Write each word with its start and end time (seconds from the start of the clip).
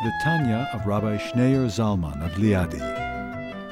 The 0.00 0.12
Tanya 0.12 0.70
of 0.72 0.86
Rabbi 0.86 1.16
Schneur 1.16 1.66
Zalman 1.66 2.24
of 2.24 2.30
Liadi. 2.38 2.78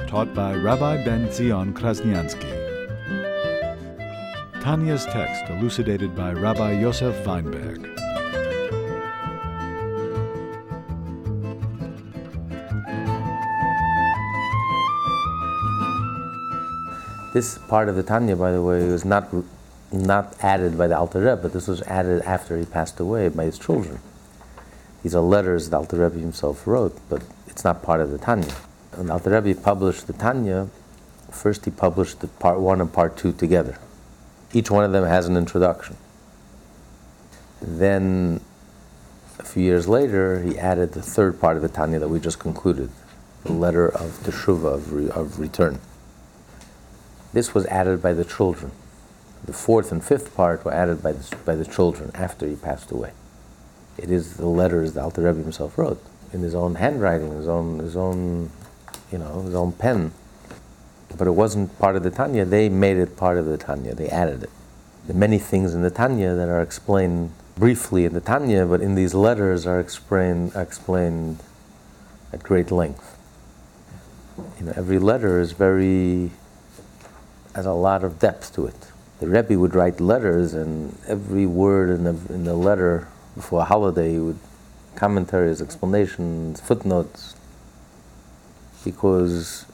Taught 0.09 0.35
by 0.35 0.57
Rabbi 0.57 1.05
Ben 1.05 1.31
Zion 1.31 1.73
Krasniansky. 1.73 2.51
Tanya's 4.61 5.05
text 5.05 5.49
elucidated 5.49 6.17
by 6.17 6.33
Rabbi 6.33 6.81
Yosef 6.81 7.25
Weinberg. 7.25 7.85
This 17.35 17.59
part 17.69 17.89
of 17.89 17.95
the 17.95 18.03
Tanya, 18.03 18.35
by 18.35 18.51
the 18.51 18.63
way, 18.63 18.85
was 18.89 19.05
not 19.05 19.33
not 19.93 20.35
added 20.43 20.77
by 20.77 20.89
the 20.89 20.99
Alter 20.99 21.21
Rebbe, 21.21 21.37
but 21.37 21.53
this 21.53 21.69
was 21.69 21.83
added 21.83 22.21
after 22.23 22.59
he 22.59 22.65
passed 22.65 22.99
away 22.99 23.29
by 23.29 23.45
his 23.45 23.61
children. 23.61 24.01
These 25.03 25.15
are 25.15 25.23
letters 25.23 25.71
the 25.71 25.77
Alter 25.77 25.99
Rebbe 25.99 26.19
himself 26.19 26.67
wrote, 26.67 26.99
but 27.09 27.23
it's 27.47 27.65
not 27.65 27.83
part 27.83 28.01
of 28.01 28.11
the 28.11 28.19
Tanya. 28.19 28.53
When 28.95 29.11
Alter 29.11 29.41
Rebbe 29.41 29.61
published 29.61 30.07
the 30.07 30.13
Tanya, 30.13 30.69
first 31.31 31.65
he 31.65 31.71
published 31.71 32.21
the 32.21 32.29
part 32.29 32.61
one 32.61 32.81
and 32.81 32.93
part 32.93 33.17
two 33.17 33.33
together. 33.33 33.79
Each 34.53 34.71
one 34.71 34.85
of 34.85 34.93
them 34.93 35.05
has 35.05 35.27
an 35.27 35.37
introduction. 35.37 35.97
Then, 37.61 38.41
a 39.39 39.45
few 39.45 39.63
years 39.63 39.89
later, 39.89 40.43
he 40.43 40.59
added 40.59 40.93
the 40.93 41.03
third 41.03 41.41
part 41.41 41.57
of 41.57 41.63
the 41.63 41.69
Tanya 41.69 41.99
that 41.99 42.09
we 42.09 42.21
just 42.21 42.39
concluded, 42.39 42.91
the 43.45 43.53
letter 43.53 43.89
of 43.89 44.13
Teshuvah, 44.23 44.75
of, 44.75 44.93
re- 44.93 45.11
of 45.11 45.39
return. 45.39 45.79
This 47.33 47.55
was 47.55 47.67
added 47.67 48.01
by 48.01 48.13
the 48.13 48.25
children. 48.25 48.73
The 49.45 49.53
fourth 49.53 49.93
and 49.93 50.03
fifth 50.03 50.35
part 50.35 50.65
were 50.65 50.73
added 50.73 51.03
by 51.03 51.13
the, 51.13 51.37
by 51.45 51.55
the 51.55 51.65
children 51.65 52.11
after 52.15 52.47
he 52.47 52.57
passed 52.57 52.91
away. 52.91 53.13
It 53.99 54.11
is 54.11 54.37
the 54.37 54.47
letters 54.47 54.93
the 54.93 55.03
Alter 55.03 55.23
Rebbe 55.23 55.41
himself 55.41 55.79
wrote 55.79 56.03
in 56.33 56.41
his 56.41 56.55
own 56.55 56.75
handwriting, 56.75 57.33
his 57.33 57.49
own, 57.49 57.79
his 57.79 57.97
own, 57.97 58.51
you 59.11 59.19
know, 59.19 59.43
his 59.43 59.55
own 59.55 59.73
pen. 59.73 60.13
But 61.17 61.27
it 61.27 61.33
wasn't 61.33 61.79
part 61.79 61.97
of 61.97 62.03
the 62.03 62.11
Tanya. 62.11 62.45
They 62.45 62.69
made 62.69 62.99
it 62.99 63.17
part 63.17 63.39
of 63.39 63.47
the 63.47 63.57
Tanya. 63.57 63.95
They 63.95 64.09
added 64.09 64.43
it. 64.43 64.51
Are 65.09 65.15
many 65.15 65.39
things 65.39 65.73
in 65.73 65.83
the 65.83 65.91
Tanya 65.91 66.35
that 66.35 66.49
are 66.49 66.61
explained 66.61 67.31
briefly 67.57 68.05
in 68.05 68.13
the 68.13 68.21
Tanya, 68.21 68.67
but 68.67 68.81
in 68.81 68.97
these 68.97 69.15
letters 69.15 69.67
are 69.67 69.81
explained, 69.81 70.53
explained 70.55 71.39
at 72.33 72.43
great 72.43 72.71
length. 72.71 73.17
You 74.59 74.67
know, 74.67 74.73
every 74.77 74.99
letter 74.99 75.41
is 75.41 75.53
very 75.53 76.33
has 77.55 77.65
a 77.65 77.73
lot 77.73 78.05
of 78.05 78.19
depth 78.19 78.55
to 78.55 78.67
it. 78.67 78.93
The 79.21 79.29
Rebbe 79.29 79.59
would 79.59 79.75
write 79.75 79.99
letters, 79.99 80.53
and 80.53 80.99
every 81.07 81.47
word 81.47 81.89
in 81.89 82.05
the, 82.05 82.35
in 82.35 82.45
the 82.45 82.55
letter 82.55 83.09
before 83.37 83.61
a 83.61 83.65
holiday, 83.65 84.19
with 84.19 84.41
commentaries, 84.97 85.63
explanations, 85.63 86.61
footnotes, 86.61 87.37
because 88.85 89.67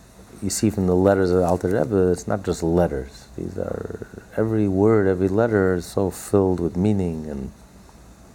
you 0.42 0.50
see 0.50 0.68
from 0.68 0.86
the 0.86 0.96
letters 0.96 1.30
of 1.30 1.38
the 1.38 1.46
Alter 1.46 1.68
Rebbe, 1.68 2.10
it's 2.10 2.26
not 2.26 2.42
just 2.42 2.62
letters. 2.62 3.28
These 3.36 3.56
are 3.56 4.06
every 4.36 4.68
word, 4.68 5.06
every 5.06 5.28
letter 5.28 5.74
is 5.74 5.86
so 5.86 6.10
filled 6.10 6.60
with 6.60 6.76
meaning 6.76 7.30
and. 7.30 7.52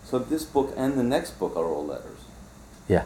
So 0.03 0.17
this 0.17 0.45
book 0.45 0.73
and 0.77 0.97
the 0.97 1.03
next 1.03 1.31
book 1.37 1.55
are 1.57 1.65
all 1.65 1.85
letters. 1.85 2.19
Yeah. 2.87 3.03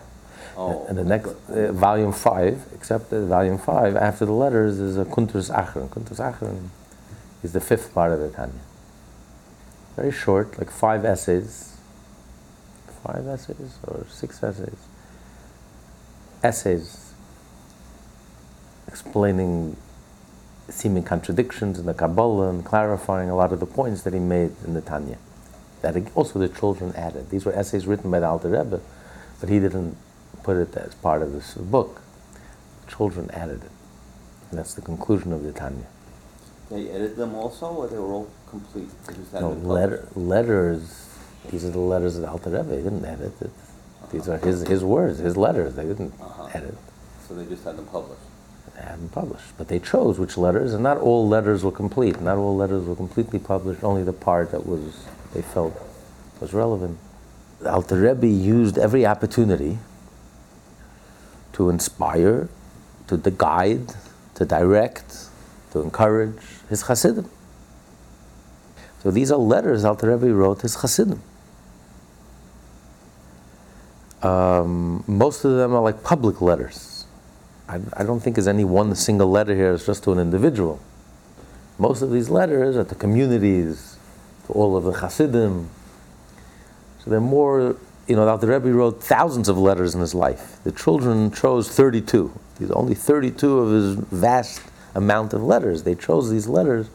Oh, 0.55 0.85
and 0.87 0.97
the 0.97 1.03
next 1.03 1.33
uh, 1.49 1.71
volume 1.71 2.11
five, 2.11 2.67
except 2.75 3.09
that 3.09 3.21
volume 3.21 3.57
five 3.57 3.95
after 3.95 4.25
the 4.25 4.33
letters 4.33 4.79
is 4.79 4.97
a 4.97 5.05
Kuntus 5.05 5.49
Achron. 5.49 5.89
Kuntus 5.89 6.19
Achron 6.19 6.67
is 7.41 7.53
the 7.53 7.61
fifth 7.61 7.93
part 7.93 8.11
of 8.11 8.19
the 8.19 8.29
Tanya. 8.29 8.53
Very 9.95 10.11
short, 10.11 10.59
like 10.59 10.69
five 10.69 11.03
essays, 11.05 11.70
five 13.11 13.27
essays 13.27 13.77
or 13.87 14.05
six 14.09 14.43
essays. 14.43 14.77
Essays 16.43 17.13
explaining 18.87 19.75
seeming 20.69 21.03
contradictions 21.03 21.79
in 21.79 21.85
the 21.85 21.93
Kabbalah 21.93 22.49
and 22.49 22.63
clarifying 22.63 23.29
a 23.29 23.35
lot 23.35 23.51
of 23.51 23.59
the 23.59 23.65
points 23.65 24.03
that 24.03 24.13
he 24.13 24.19
made 24.19 24.51
in 24.65 24.73
the 24.73 24.81
Tanya. 24.81 25.17
That 25.81 25.95
also 26.15 26.39
the 26.39 26.47
children 26.47 26.93
added. 26.95 27.29
These 27.29 27.45
were 27.45 27.53
essays 27.53 27.87
written 27.87 28.09
by 28.11 28.19
the 28.19 28.27
Alter 28.27 28.49
Rebbe, 28.49 28.79
but 29.39 29.49
he 29.49 29.59
didn't 29.59 29.97
put 30.43 30.55
it 30.57 30.75
as 30.77 30.95
part 30.95 31.21
of 31.21 31.33
this 31.33 31.55
book. 31.55 32.01
The 32.85 32.91
Children 32.91 33.29
added 33.31 33.63
it. 33.63 33.71
And 34.49 34.59
that's 34.59 34.73
the 34.73 34.81
conclusion 34.81 35.33
of 35.33 35.43
the 35.43 35.51
Tanya. 35.51 35.85
They 36.69 36.89
edited 36.89 37.17
them 37.17 37.35
also, 37.35 37.67
or 37.67 37.87
they 37.87 37.97
were 37.97 38.13
all 38.13 38.29
complete? 38.49 38.89
No, 39.33 39.51
letter, 39.51 40.07
letters, 40.15 41.10
these 41.49 41.65
are 41.65 41.69
the 41.71 41.79
letters 41.79 42.15
of 42.15 42.21
the 42.21 42.29
Alter 42.29 42.49
Rebbe. 42.49 42.75
He 42.77 42.83
didn't 42.83 43.03
edit 43.05 43.33
it. 43.41 43.49
These 44.11 44.27
are 44.29 44.37
his, 44.37 44.61
his 44.67 44.83
words, 44.83 45.19
his 45.19 45.35
letters. 45.37 45.75
They 45.75 45.83
didn't 45.85 46.13
Uh-huh. 46.21 46.47
edit. 46.53 46.77
So 47.27 47.33
they 47.33 47.45
just 47.45 47.63
had 47.63 47.77
them 47.77 47.85
published. 47.85 48.21
They 48.75 48.81
had 48.81 48.99
them 48.99 49.09
published. 49.09 49.57
But 49.57 49.67
they 49.67 49.79
chose 49.79 50.19
which 50.19 50.37
letters, 50.37 50.73
and 50.73 50.83
not 50.83 50.97
all 50.97 51.27
letters 51.27 51.63
were 51.63 51.71
complete. 51.71 52.21
Not 52.21 52.37
all 52.37 52.55
letters 52.55 52.85
were 52.85 52.95
completely 52.95 53.39
published, 53.39 53.83
only 53.83 54.03
the 54.03 54.13
part 54.13 54.51
that 54.51 54.65
was, 54.65 55.05
they 55.33 55.41
felt 55.41 55.73
was 56.39 56.53
relevant. 56.53 56.97
Alter 57.65 57.99
Rebbe 58.01 58.27
used 58.27 58.77
every 58.77 59.05
opportunity 59.05 59.77
to 61.53 61.69
inspire, 61.69 62.49
to 63.07 63.17
guide, 63.17 63.93
to 64.35 64.45
direct, 64.45 65.27
to 65.71 65.81
encourage 65.81 66.35
his 66.69 66.83
Hasidim. 66.83 67.29
So 69.03 69.11
these 69.11 69.31
are 69.31 69.37
letters 69.37 69.83
Alter 69.85 70.15
Rebbe 70.15 70.33
wrote 70.33 70.61
his 70.61 70.75
Hasidim. 70.75 71.21
Um, 74.21 75.03
most 75.07 75.45
of 75.45 75.55
them 75.55 75.73
are 75.73 75.81
like 75.81 76.03
public 76.03 76.41
letters. 76.41 77.05
I, 77.67 77.79
I 77.93 78.03
don't 78.03 78.19
think 78.19 78.35
there's 78.35 78.47
any 78.47 78.65
one 78.65 78.93
single 78.95 79.29
letter 79.29 79.55
here 79.55 79.71
that's 79.71 79.85
just 79.85 80.03
to 80.03 80.11
an 80.11 80.19
individual. 80.19 80.79
Most 81.79 82.01
of 82.01 82.11
these 82.11 82.29
letters 82.29 82.75
are 82.77 82.83
to 82.83 82.95
communities, 82.95 83.97
to 84.45 84.53
all 84.53 84.77
of 84.77 84.83
the 84.83 84.91
Hasidim. 84.91 85.69
So 86.99 87.09
they're 87.09 87.19
more, 87.19 87.77
you 88.07 88.15
know, 88.15 88.37
the 88.37 88.47
Rebbe 88.47 88.71
wrote 88.71 89.03
thousands 89.03 89.49
of 89.49 89.57
letters 89.57 89.95
in 89.95 90.01
his 90.01 90.13
life. 90.13 90.59
The 90.63 90.71
children 90.71 91.31
chose 91.31 91.69
32. 91.69 92.31
These 92.59 92.71
only 92.71 92.93
32 92.93 93.59
of 93.59 93.71
his 93.71 93.95
vast 93.95 94.61
amount 94.93 95.33
of 95.33 95.41
letters. 95.41 95.83
They 95.83 95.95
chose 95.95 96.29
these 96.29 96.47
letters 96.47 96.89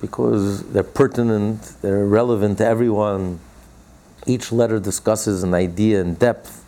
because 0.00 0.62
they're 0.72 0.82
pertinent, 0.82 1.74
they're 1.82 2.06
relevant 2.06 2.58
to 2.58 2.66
everyone. 2.66 3.40
Each 4.26 4.52
letter 4.52 4.78
discusses 4.78 5.42
an 5.42 5.54
idea 5.54 6.00
in 6.00 6.14
depth. 6.14 6.64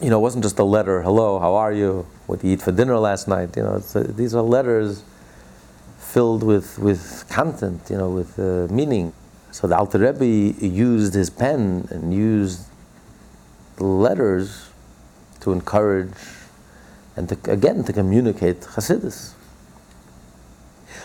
You 0.00 0.10
know, 0.10 0.18
it 0.18 0.22
wasn't 0.22 0.44
just 0.44 0.58
a 0.58 0.64
letter, 0.64 1.02
hello, 1.02 1.38
how 1.38 1.54
are 1.54 1.72
you? 1.72 2.06
What 2.26 2.40
did 2.40 2.48
you 2.48 2.52
eat 2.54 2.62
for 2.62 2.70
dinner 2.72 2.98
last 2.98 3.26
night? 3.26 3.56
You 3.56 3.62
know, 3.62 3.76
it's, 3.76 3.96
uh, 3.96 4.06
these 4.14 4.34
are 4.34 4.42
letters 4.42 5.02
filled 5.98 6.42
with, 6.42 6.78
with 6.78 7.24
content, 7.28 7.80
you 7.88 7.96
know, 7.96 8.10
with 8.10 8.38
uh, 8.38 8.72
meaning. 8.72 9.12
So 9.52 9.66
the 9.66 9.76
Alter 9.76 9.98
Rebbe 9.98 10.24
used 10.24 11.14
his 11.14 11.30
pen 11.30 11.88
and 11.90 12.12
used 12.14 12.66
letters 13.78 14.68
to 15.40 15.52
encourage 15.52 16.12
and 17.16 17.28
to, 17.28 17.38
again 17.50 17.82
to 17.84 17.92
communicate 17.92 18.60
Hasidus. 18.60 19.32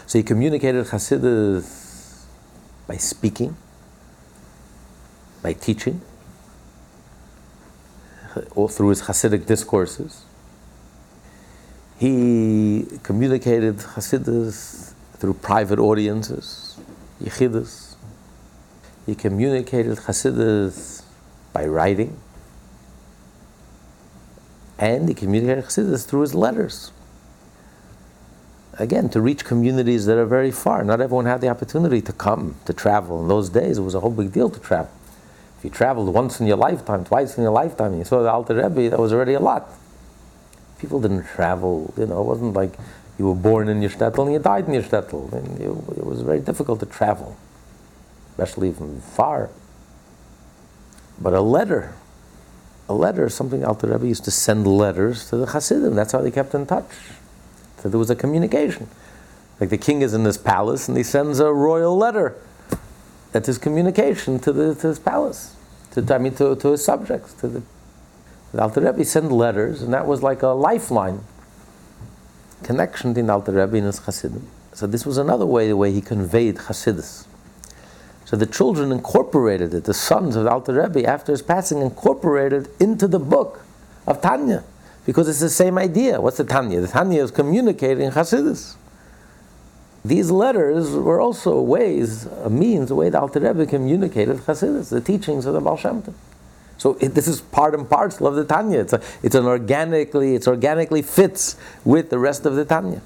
So 0.06 0.20
he 0.20 0.24
communicated 0.24 0.86
Hasidus 0.86 2.26
by 2.88 2.98
speaking, 2.98 3.56
by 5.46 5.54
teaching, 5.54 6.02
all 8.56 8.68
through 8.68 8.90
his 8.90 9.04
Hasidic 9.04 9.46
discourses. 9.46 10.24
He 12.00 12.88
communicated 13.04 13.78
Hasidus 13.78 14.94
through 15.18 15.36
private 15.36 15.78
audiences, 15.78 16.80
Yechidus. 17.22 17.96
He 19.06 19.14
communicated 19.14 20.00
Hasidus 20.08 21.04
by 21.54 21.68
writing. 21.68 22.18
And 24.80 25.08
he 25.08 25.14
communicated 25.14 25.66
Hasidus 25.66 26.08
through 26.08 26.22
his 26.22 26.34
letters. 26.34 26.92
Again, 28.80 29.10
to 29.10 29.22
reach 29.22 29.46
communities 29.46 30.08
that 30.08 30.18
are 30.18 30.26
very 30.26 30.52
far. 30.52 30.84
Not 30.84 31.02
everyone 31.02 31.28
had 31.28 31.40
the 31.42 31.50
opportunity 31.50 32.02
to 32.02 32.14
come, 32.14 32.56
to 32.66 32.74
travel. 32.74 33.22
In 33.22 33.28
those 33.28 33.50
days, 33.50 33.78
it 33.78 33.82
was 33.82 33.94
a 33.94 34.00
whole 34.00 34.10
big 34.10 34.32
deal 34.32 34.50
to 34.50 34.60
travel. 34.60 34.90
If 35.58 35.64
you 35.64 35.70
traveled 35.70 36.14
once 36.14 36.40
in 36.40 36.48
your 36.48 36.58
lifetime, 36.58 37.06
twice 37.06 37.38
in 37.38 37.44
your 37.44 37.52
lifetime, 37.52 37.92
and 37.92 38.00
you 38.00 38.06
saw 38.06 38.22
the 38.22 38.32
Alter 38.32 38.56
Rebbe, 38.56 38.90
that 38.90 39.00
was 39.00 39.14
already 39.14 39.34
a 39.34 39.40
lot. 39.40 39.70
People 40.80 41.00
didn't 41.00 41.26
travel, 41.26 41.94
you 41.98 42.06
know, 42.06 42.22
it 42.22 42.26
wasn't 42.26 42.54
like 42.54 42.74
you 43.18 43.28
were 43.28 43.36
born 43.36 43.70
in 43.70 43.82
your 43.82 43.90
shtetl 43.90 44.26
and 44.26 44.34
you 44.34 44.40
died 44.40 44.68
in 44.68 44.74
your 44.74 44.84
shtetl. 44.84 45.32
And 45.32 45.60
you, 45.60 45.84
it 45.96 46.06
was 46.06 46.22
very 46.22 46.40
difficult 46.40 46.80
to 46.82 46.86
travel, 46.86 47.38
especially 48.32 48.72
from 48.74 49.00
far. 49.02 49.50
But 51.20 51.34
a 51.34 51.42
letter, 51.42 51.94
a 52.90 52.94
letter 52.94 53.30
something 53.30 53.64
Alter 53.64 53.88
Rebbe 53.88 54.08
used 54.08 54.26
to 54.26 54.32
send 54.32 54.68
letters 54.68 55.30
to 55.30 55.38
the 55.38 55.46
Hasidim. 55.48 55.96
That's 55.96 56.12
how 56.12 56.20
they 56.20 56.32
kept 56.32 56.54
in 56.54 56.66
touch. 56.66 56.92
So 57.78 57.90
there 57.90 58.00
was 58.00 58.10
a 58.10 58.16
communication. 58.16 58.90
Like 59.60 59.70
the 59.70 59.78
king 59.78 60.02
is 60.02 60.14
in 60.14 60.26
his 60.26 60.38
palace 60.38 60.90
and 60.90 60.98
he 60.98 61.04
sends 61.04 61.40
a 61.40 61.52
royal 61.54 61.96
letter. 61.96 62.36
That's 63.36 63.48
his 63.48 63.58
communication 63.58 64.40
to, 64.40 64.54
the, 64.54 64.76
to 64.76 64.88
his 64.88 64.98
palace, 64.98 65.58
to, 65.92 66.16
I 66.16 66.20
mean, 66.20 66.36
to, 66.36 66.56
to 66.56 66.72
his 66.72 66.86
subjects. 66.86 67.34
To 67.34 67.50
the, 67.50 67.64
the 68.54 68.62
Alter 68.62 68.80
Rebbe 68.80 69.04
sent 69.04 69.30
letters, 69.30 69.82
and 69.82 69.94
that 69.94 70.08
was 70.08 70.24
like 70.24 70.42
a 70.42 70.48
lifeline 70.48 71.20
connection 72.64 73.12
between 73.12 73.30
Alter 73.30 73.52
Rebbe 73.52 73.76
and 73.76 73.88
his 73.88 74.00
Hasidim. 74.00 74.48
So 74.72 74.88
this 74.88 75.06
was 75.06 75.18
another 75.18 75.46
way, 75.46 75.68
the 75.68 75.76
way 75.76 75.92
he 75.92 76.00
conveyed 76.00 76.56
Hasidus. 76.56 77.26
So 78.24 78.38
the 78.38 78.46
children 78.46 78.94
incorporated 78.94 79.74
it, 79.74 79.84
the 79.84 79.94
sons 79.94 80.38
of 80.38 80.48
Alter 80.48 80.82
Rebbe, 80.82 81.06
after 81.06 81.34
his 81.34 81.42
passing, 81.42 81.82
incorporated 81.82 82.70
into 82.80 83.06
the 83.06 83.20
book 83.20 83.66
of 84.08 84.22
Tanya, 84.22 84.64
because 85.06 85.28
it's 85.28 85.42
the 85.42 85.50
same 85.50 85.78
idea. 85.78 86.22
What's 86.22 86.38
the 86.38 86.46
Tanya? 86.46 86.80
The 86.80 86.88
Tanya 86.88 87.22
is 87.22 87.32
communicating 87.32 88.12
Hasidus. 88.12 88.76
These 90.06 90.30
letters 90.30 90.92
were 90.92 91.20
also 91.20 91.60
ways, 91.60 92.28
a 92.28 92.50
means, 92.50 92.92
a 92.92 92.96
way 92.96 93.10
that 93.10 93.20
Alter 93.20 93.40
Rebbe 93.40 93.66
communicated 93.66 94.38
Hasidus, 94.38 94.90
the 94.90 95.02
teachings 95.02 95.48
of 95.48 95.56
the 95.56 95.60
Baal 95.60 95.78
Shem 95.78 96.04
Tov. 96.04 96.14
So 96.78 96.96
it, 97.02 97.16
this 97.16 97.28
is 97.28 97.42
part 97.42 97.74
and 97.74 97.90
parcel 97.90 98.28
of 98.28 98.36
the 98.36 98.46
Tanya. 98.46 98.82
It's, 98.82 98.94
a, 98.94 99.02
it's 99.24 99.34
an 99.34 99.46
organically, 99.46 100.36
it's 100.36 100.48
organically 100.48 101.02
fits 101.02 101.56
with 101.84 102.12
the 102.12 102.20
rest 102.20 102.46
of 102.46 102.56
the 102.56 102.66
Tanya. 102.66 103.02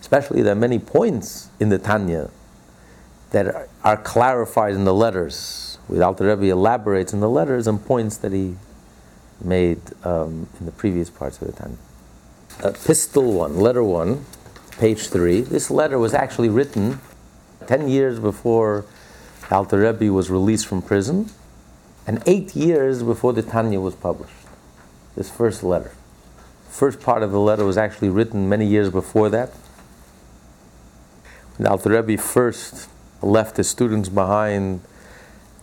Especially 0.00 0.40
there 0.40 0.52
are 0.52 0.56
many 0.68 0.78
points 0.78 1.50
in 1.60 1.68
the 1.68 1.78
Tanya 1.78 2.30
that 3.32 3.48
are, 3.48 3.68
are 3.84 3.96
clarified 3.98 4.72
in 4.72 4.86
the 4.86 4.94
letters. 4.94 5.76
With 5.88 6.00
Alter 6.00 6.34
Rebbe 6.34 6.50
elaborates 6.50 7.12
in 7.12 7.20
the 7.20 7.28
letters 7.28 7.66
and 7.66 7.84
points 7.84 8.16
that 8.18 8.32
he 8.32 8.56
made 9.44 9.82
um, 10.04 10.48
in 10.58 10.64
the 10.64 10.72
previous 10.72 11.10
parts 11.10 11.42
of 11.42 11.48
the 11.48 11.52
Tanya. 11.52 11.76
Epistle 12.64 13.30
1, 13.34 13.58
letter 13.58 13.84
1, 13.84 14.24
page 14.78 15.08
3. 15.08 15.42
This 15.42 15.70
letter 15.70 15.98
was 15.98 16.14
actually 16.14 16.48
written 16.48 17.00
10 17.66 17.88
years 17.88 18.18
before 18.18 18.84
Alter 19.50 19.80
Rebbe 19.80 20.12
was 20.12 20.30
released 20.30 20.66
from 20.66 20.82
prison 20.82 21.30
and 22.06 22.22
eight 22.26 22.56
years 22.56 23.02
before 23.02 23.32
the 23.32 23.42
Tanya 23.42 23.80
was 23.80 23.94
published. 23.94 24.34
This 25.14 25.30
first 25.30 25.62
letter. 25.62 25.92
First 26.68 27.00
part 27.00 27.22
of 27.22 27.32
the 27.32 27.38
letter 27.38 27.64
was 27.64 27.76
actually 27.76 28.08
written 28.08 28.48
many 28.48 28.66
years 28.66 28.90
before 28.90 29.28
that. 29.28 29.50
When 31.56 31.66
Alter 31.66 31.90
Rebbe 31.90 32.20
first 32.20 32.88
left 33.20 33.58
his 33.58 33.68
students 33.68 34.08
behind 34.08 34.80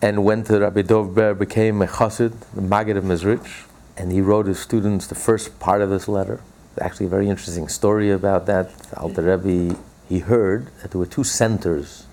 and 0.01 0.23
went 0.23 0.47
to 0.47 0.59
Rabbi 0.59 0.83
Dov 0.83 1.13
Ber, 1.13 1.33
became 1.33 1.81
a 1.81 1.87
chassid, 1.87 2.33
the 2.53 2.61
Maggid 2.61 2.95
of 2.95 3.03
Mezrich, 3.03 3.65
and 3.97 4.11
he 4.11 4.21
wrote 4.21 4.45
his 4.45 4.59
students 4.59 5.07
the 5.07 5.15
first 5.15 5.59
part 5.59 5.81
of 5.81 5.89
this 5.89 6.07
letter. 6.07 6.39
Actually, 6.79 7.07
a 7.07 7.09
very 7.09 7.29
interesting 7.29 7.67
story 7.67 8.11
about 8.11 8.45
that. 8.45 8.71
Alter 8.95 9.21
Rebbe, 9.21 9.77
he 10.07 10.19
heard 10.19 10.67
that 10.81 10.91
there 10.91 10.99
were 10.99 11.05
two 11.05 11.23
centers 11.23 12.05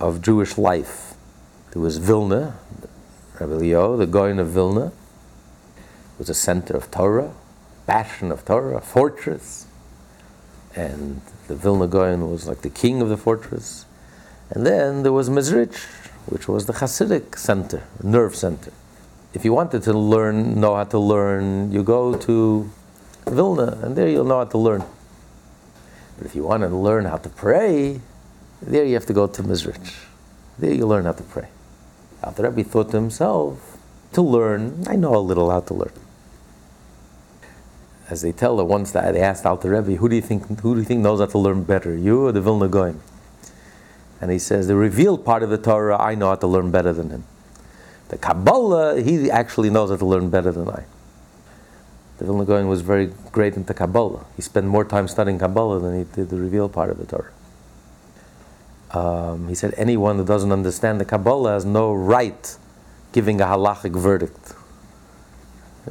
of 0.00 0.22
Jewish 0.22 0.56
life. 0.56 1.14
There 1.72 1.82
was 1.82 1.98
Vilna, 1.98 2.58
Rabbi 3.38 3.52
Leo, 3.52 3.96
the 3.96 4.06
Gaon 4.06 4.38
of 4.38 4.48
Vilna, 4.48 4.92
was 6.18 6.28
a 6.28 6.34
center 6.34 6.76
of 6.76 6.90
Torah, 6.90 7.32
passion 7.86 8.32
of 8.32 8.44
Torah, 8.44 8.78
a 8.78 8.80
fortress. 8.80 9.66
And 10.74 11.20
the 11.46 11.54
Vilna 11.54 11.86
Gaon 11.86 12.30
was 12.30 12.46
like 12.46 12.62
the 12.62 12.70
king 12.70 13.02
of 13.02 13.08
the 13.08 13.16
fortress. 13.16 13.84
And 14.50 14.64
then 14.64 15.02
there 15.02 15.12
was 15.12 15.28
Mezrich, 15.28 15.84
which 16.26 16.48
was 16.48 16.66
the 16.66 16.74
Hasidic 16.74 17.36
center, 17.36 17.82
nerve 18.02 18.34
center. 18.34 18.72
If 19.34 19.44
you 19.44 19.52
wanted 19.52 19.82
to 19.82 19.92
learn, 19.92 20.58
know 20.58 20.74
how 20.74 20.84
to 20.84 20.98
learn, 20.98 21.70
you 21.70 21.82
go 21.82 22.14
to 22.16 22.70
Vilna, 23.30 23.78
and 23.82 23.96
there 23.96 24.08
you'll 24.08 24.24
know 24.24 24.38
how 24.38 24.44
to 24.44 24.58
learn. 24.58 24.84
But 26.16 26.26
if 26.26 26.34
you 26.34 26.44
want 26.44 26.62
to 26.62 26.68
learn 26.68 27.04
how 27.04 27.16
to 27.18 27.28
pray, 27.28 28.00
there 28.60 28.84
you 28.84 28.94
have 28.94 29.06
to 29.06 29.12
go 29.12 29.26
to 29.26 29.42
Mezrich. 29.42 29.94
There 30.58 30.72
you 30.72 30.86
learn 30.86 31.04
how 31.04 31.12
to 31.12 31.22
pray. 31.22 31.48
Alter 32.22 32.50
Rebbe 32.50 32.68
thought 32.68 32.90
to 32.90 32.96
himself, 32.96 33.78
to 34.12 34.22
learn, 34.22 34.84
I 34.88 34.96
know 34.96 35.14
a 35.14 35.18
little 35.18 35.50
how 35.50 35.60
to 35.60 35.74
learn. 35.74 35.92
As 38.10 38.22
they 38.22 38.32
tell, 38.32 38.64
once 38.66 38.90
that 38.92 39.12
they 39.12 39.20
asked 39.20 39.46
Alter 39.46 39.70
Rebbe, 39.70 39.96
who 39.96 40.08
do 40.08 40.16
you 40.16 40.22
think, 40.22 40.60
who 40.60 40.74
do 40.74 40.80
you 40.80 40.86
think 40.86 41.02
knows 41.02 41.20
how 41.20 41.26
to 41.26 41.38
learn 41.38 41.62
better, 41.62 41.94
you 41.94 42.26
or 42.26 42.32
the 42.32 42.40
Vilna 42.40 42.68
Gaon? 42.68 43.00
And 44.20 44.32
he 44.32 44.38
says, 44.38 44.66
the 44.66 44.74
revealed 44.74 45.24
part 45.24 45.42
of 45.42 45.50
the 45.50 45.58
Torah, 45.58 46.00
I 46.00 46.16
know 46.16 46.30
how 46.30 46.36
to 46.36 46.46
learn 46.46 46.70
better 46.70 46.92
than 46.92 47.10
him. 47.10 47.24
The 48.08 48.18
Kabbalah, 48.18 49.00
he 49.00 49.30
actually 49.30 49.70
knows 49.70 49.90
how 49.90 49.96
to 49.96 50.06
learn 50.06 50.30
better 50.30 50.50
than 50.50 50.68
I. 50.68 50.84
The 52.18 52.24
Vilna 52.24 52.44
Gaon 52.44 52.66
was 52.66 52.82
very 52.82 53.12
great 53.30 53.54
into 53.54 53.72
Kabbalah. 53.72 54.24
He 54.34 54.42
spent 54.42 54.66
more 54.66 54.84
time 54.84 55.06
studying 55.06 55.38
Kabbalah 55.38 55.78
than 55.78 55.98
he 55.98 56.04
did 56.04 56.30
the 56.30 56.36
revealed 56.36 56.72
part 56.72 56.90
of 56.90 56.98
the 56.98 57.06
Torah. 57.06 57.30
Um, 58.90 59.48
he 59.48 59.54
said, 59.54 59.72
anyone 59.76 60.16
who 60.16 60.24
doesn't 60.24 60.50
understand 60.50 61.00
the 61.00 61.04
Kabbalah 61.04 61.52
has 61.52 61.64
no 61.64 61.92
right 61.92 62.56
giving 63.12 63.40
a 63.40 63.44
halachic 63.44 63.92
verdict. 63.92 64.54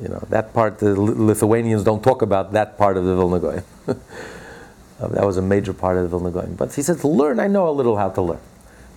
You 0.01 0.09
know, 0.09 0.25
that 0.29 0.53
part, 0.53 0.79
the 0.79 0.99
Lithuanians 0.99 1.83
don't 1.83 2.03
talk 2.03 2.21
about 2.21 2.51
that 2.51 2.77
part 2.77 2.97
of 2.97 3.05
the 3.05 3.15
Vilna 3.15 3.39
Gaon. 3.39 3.63
uh, 3.87 5.07
that 5.07 5.25
was 5.25 5.37
a 5.37 5.41
major 5.41 5.73
part 5.73 5.95
of 5.95 6.03
the 6.03 6.09
Vilna 6.09 6.31
Gaon. 6.31 6.55
But 6.55 6.73
he 6.73 6.81
said, 6.81 6.99
to 6.99 7.07
learn, 7.07 7.39
I 7.39 7.47
know 7.47 7.69
a 7.69 7.71
little 7.71 7.95
how 7.95 8.09
to 8.09 8.21
learn. 8.21 8.39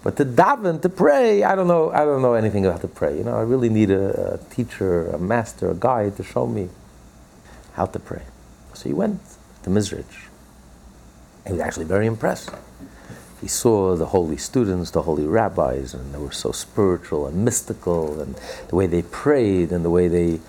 But 0.03 0.17
to 0.17 0.25
daven, 0.25 0.82
to 0.82 0.88
pray, 0.88 1.44
I 1.44 1.55
don't 1.55 1.69
know, 1.69 1.91
I 1.93 2.05
don't 2.05 2.23
know 2.23 2.35
anything 2.35 2.67
about 2.67 2.81
to 2.81 2.88
pray. 2.88 3.17
You 3.17 3.23
know, 3.23 3.37
I 3.37 3.43
really 3.43 3.69
need 3.69 3.91
a, 3.91 4.35
a 4.35 4.38
teacher, 4.53 5.09
a 5.11 5.19
master, 5.19 5.71
a 5.71 5.75
guide 5.75 6.17
to 6.17 6.25
show 6.25 6.47
me 6.47 6.71
how 7.81 7.87
to 7.87 7.99
pray. 7.99 8.25
So 8.75 8.82
he 8.91 8.94
went 9.03 9.21
to 9.65 9.71
Mezrich. 9.71 10.15
He 11.47 11.53
was 11.53 11.62
actually 11.67 11.87
very 11.87 12.06
impressed 12.06 12.50
he 13.41 13.49
saw 13.49 13.97
the 13.97 14.06
holy 14.06 14.37
students, 14.37 14.91
the 14.91 15.03
holy 15.03 15.27
rabbis, 15.27 15.94
and 15.94 16.12
they 16.12 16.19
were 16.19 16.32
so 16.32 16.53
spiritual 16.53 17.27
and 17.27 17.43
mystical, 17.44 18.21
and 18.21 18.38
the 18.69 18.77
way 18.77 18.87
they 18.87 19.03
prayed 19.03 19.73
and 19.73 19.85
the 19.85 19.91
way 19.91 20.09
they 20.09 20.41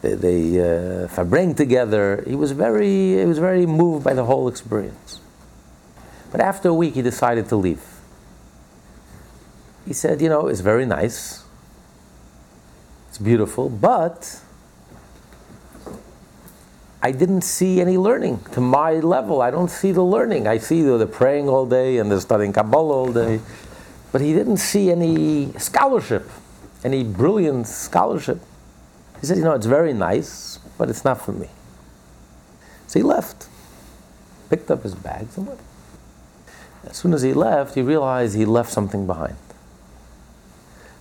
they, 0.00 0.14
they 0.14 1.04
uh, 1.04 1.54
together. 1.54 2.24
He 2.26 2.34
was 2.34 2.52
very 2.52 3.18
he 3.18 3.24
was 3.26 3.38
very 3.38 3.66
moved 3.66 4.04
by 4.04 4.14
the 4.14 4.24
whole 4.24 4.48
experience. 4.48 5.20
But 6.32 6.40
after 6.40 6.70
a 6.70 6.74
week, 6.74 6.94
he 6.94 7.02
decided 7.02 7.48
to 7.50 7.56
leave. 7.56 7.84
He 9.84 9.92
said, 9.92 10.22
"You 10.22 10.30
know, 10.30 10.48
it's 10.48 10.60
very 10.60 10.86
nice. 10.86 11.44
It's 13.08 13.18
beautiful, 13.18 13.68
but." 13.68 14.40
I 17.00 17.12
didn't 17.12 17.42
see 17.42 17.80
any 17.80 17.96
learning 17.96 18.40
to 18.52 18.60
my 18.60 18.94
level. 18.94 19.40
I 19.40 19.50
don't 19.50 19.70
see 19.70 19.92
the 19.92 20.02
learning. 20.02 20.48
I 20.48 20.58
see 20.58 20.82
the, 20.82 20.98
the 20.98 21.06
praying 21.06 21.48
all 21.48 21.64
day 21.64 21.98
and 21.98 22.10
the 22.10 22.20
studying 22.20 22.52
Kabbalah 22.52 22.94
all 22.94 23.12
day. 23.12 23.40
But 24.10 24.20
he 24.20 24.32
didn't 24.32 24.56
see 24.56 24.90
any 24.90 25.52
scholarship, 25.58 26.28
any 26.82 27.04
brilliant 27.04 27.68
scholarship. 27.68 28.40
He 29.20 29.26
said, 29.26 29.36
You 29.36 29.44
know, 29.44 29.52
it's 29.52 29.66
very 29.66 29.92
nice, 29.92 30.58
but 30.76 30.90
it's 30.90 31.04
not 31.04 31.20
for 31.24 31.32
me. 31.32 31.48
So 32.88 32.98
he 32.98 33.04
left, 33.04 33.48
picked 34.50 34.70
up 34.70 34.82
his 34.82 34.94
bags 34.94 35.36
and 35.36 35.46
went. 35.46 35.60
As 36.84 36.96
soon 36.96 37.12
as 37.12 37.22
he 37.22 37.32
left, 37.32 37.74
he 37.74 37.82
realized 37.82 38.34
he 38.34 38.44
left 38.44 38.72
something 38.72 39.06
behind. 39.06 39.36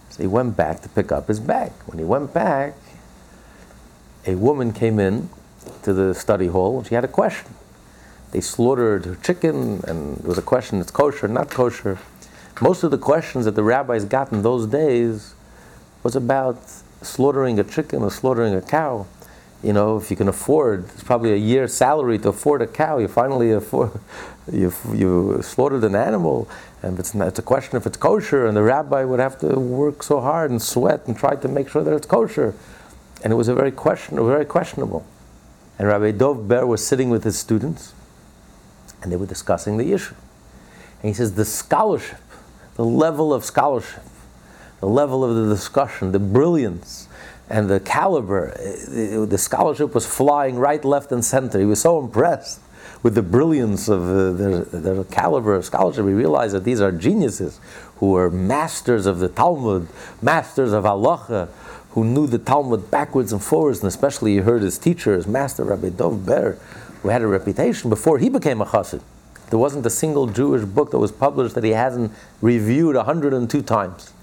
So 0.10 0.22
he 0.22 0.27
went 0.27 0.58
back 0.58 0.82
to 0.82 0.89
pick 0.89 1.12
up 1.12 1.27
his 1.27 1.39
bag. 1.39 1.72
When 1.86 1.98
he 1.98 2.04
went 2.04 2.34
back, 2.34 2.75
a 4.25 4.36
woman 4.36 4.74
came 4.74 5.00
in 5.00 5.30
to 5.83 5.93
the 5.93 6.13
study 6.13 6.47
hall, 6.47 6.79
and 6.79 6.88
she 6.88 6.95
had 6.95 7.03
a 7.03 7.09
question. 7.09 7.53
They 8.31 8.41
slaughtered 8.41 9.05
her 9.05 9.15
chicken, 9.15 9.81
and 9.88 10.17
there 10.17 10.29
was 10.29 10.38
a 10.38 10.41
question: 10.43 10.81
it's 10.81 10.91
kosher, 10.91 11.27
not 11.27 11.50
kosher. 11.50 11.97
Most 12.62 12.83
of 12.83 12.91
the 12.91 12.97
questions 12.97 13.45
that 13.45 13.55
the 13.55 13.63
rabbis 13.63 14.05
got 14.05 14.31
in 14.31 14.41
those 14.41 14.65
days 14.65 15.36
was 16.03 16.15
about 16.15 16.57
slaughtering 17.01 17.59
a 17.59 17.63
chicken 17.63 18.01
or 18.01 18.12
slaughtering 18.12 18.53
a 18.55 18.62
cow. 18.62 19.05
You 19.63 19.74
know, 19.74 19.97
if 19.97 20.12
you 20.12 20.17
can 20.17 20.27
afford, 20.27 20.86
it's 20.86 21.03
probably 21.03 21.33
a 21.33 21.38
year's 21.38 21.74
salary 21.74 22.19
to 22.19 22.29
afford 22.29 22.62
a 22.62 22.67
cow. 22.67 23.00
You 23.00 23.07
finally 23.07 23.51
afford, 23.51 23.91
you 24.51 24.71
you 24.93 25.41
slaughtered 25.41 25.83
an 25.83 25.95
animal, 25.95 26.47
and 26.83 27.00
it's, 27.00 27.13
not, 27.13 27.27
it's 27.29 27.39
a 27.39 27.43
question 27.43 27.77
if 27.77 27.86
it's 27.86 27.97
kosher, 27.97 28.45
and 28.45 28.55
the 28.55 28.62
rabbi 28.62 29.03
would 29.03 29.19
have 29.19 29.39
to 29.39 29.59
work 29.59 30.03
so 30.03 30.21
hard 30.21 30.51
and 30.51 30.62
sweat 30.62 31.07
and 31.07 31.17
try 31.17 31.36
to 31.36 31.47
make 31.47 31.69
sure 31.69 31.83
that 31.83 31.93
it's 31.93 32.07
kosher, 32.07 32.53
and 33.24 33.33
it 33.33 33.36
was 33.36 33.47
a 33.47 33.55
very 33.55 33.71
question, 33.71 34.17
very 34.17 34.45
questionable. 34.45 35.05
And 35.77 35.88
Rabbi 35.88 36.12
Dov 36.12 36.48
Ber 36.48 36.65
was 36.65 36.86
sitting 36.86 37.10
with 37.10 37.24
his 37.24 37.38
students, 37.38 37.93
and 39.01 39.12
they 39.12 39.15
were 39.15 39.25
discussing 39.25 39.77
the 39.77 39.93
issue. 39.93 40.15
And 41.01 41.10
he 41.10 41.13
says, 41.13 41.36
the 41.36 41.46
scholarship, 41.46 42.19
the 42.75 42.86
level 42.86 43.34
of 43.34 43.46
scholarship, 43.46 44.03
the 44.79 44.88
level 44.88 45.24
of 45.24 45.36
the 45.36 45.53
discussion, 45.53 46.12
the 46.12 46.19
brilliance, 46.19 47.07
and 47.50 47.69
the 47.69 47.79
caliber, 47.79 48.51
uh, 48.51 49.25
the 49.25 49.38
scholarship 49.38 49.93
was 49.93 50.05
flying 50.05 50.57
right, 50.57 50.84
left, 50.84 51.12
and 51.12 51.24
center. 51.24 51.60
He 51.60 51.65
was 51.65 51.81
so 51.81 52.00
impressed 52.00 52.60
with 53.03 53.15
the 53.15 53.22
brilliance 53.22 53.88
of 53.88 54.03
uh, 54.03 54.31
their, 54.31 55.03
caliber 55.05 55.55
of 55.55 55.65
scholarship. 55.65 56.05
He 56.05 56.12
realized 56.12 56.53
that 56.55 56.63
these 56.63 56.81
are 56.81 56.91
geniuses 56.91 57.60
who 57.98 58.12
were 58.12 58.29
masters 58.29 59.05
of 59.05 59.19
the 59.19 59.29
Talmud, 59.29 59.88
masters 60.22 60.74
of 60.74 60.84
halacha, 60.84 61.50
who 61.91 62.03
knew 62.03 62.27
the 62.27 62.38
Talmud 62.38 62.91
backwards 62.91 63.32
and 63.32 63.41
forwards, 63.41 63.79
and 63.79 63.88
especially 63.88 64.34
he 64.34 64.38
heard 64.39 64.62
his 64.62 64.77
teacher, 64.77 65.15
his 65.15 65.27
master, 65.27 65.63
Rabbi 65.63 65.89
Dov 65.89 66.25
Ber, 66.25 66.58
who 67.01 67.10
had 67.10 67.22
a 67.22 67.27
reputation 67.27 67.89
before 67.89 68.20
he 68.20 68.29
became 68.29 68.62
a 68.62 68.65
chassid. 68.65 69.01
There 69.50 69.60
wasn't 69.60 69.86
a 69.86 69.89
single 69.89 70.27
Jewish 70.27 70.65
book 70.65 70.91
that 70.91 71.00
was 71.00 71.12
published 71.12 71.56
that 71.56 71.63
he 71.63 71.72
hasn't 71.72 72.12
reviewed 72.41 72.96
102 72.96 73.62
times. 73.62 74.13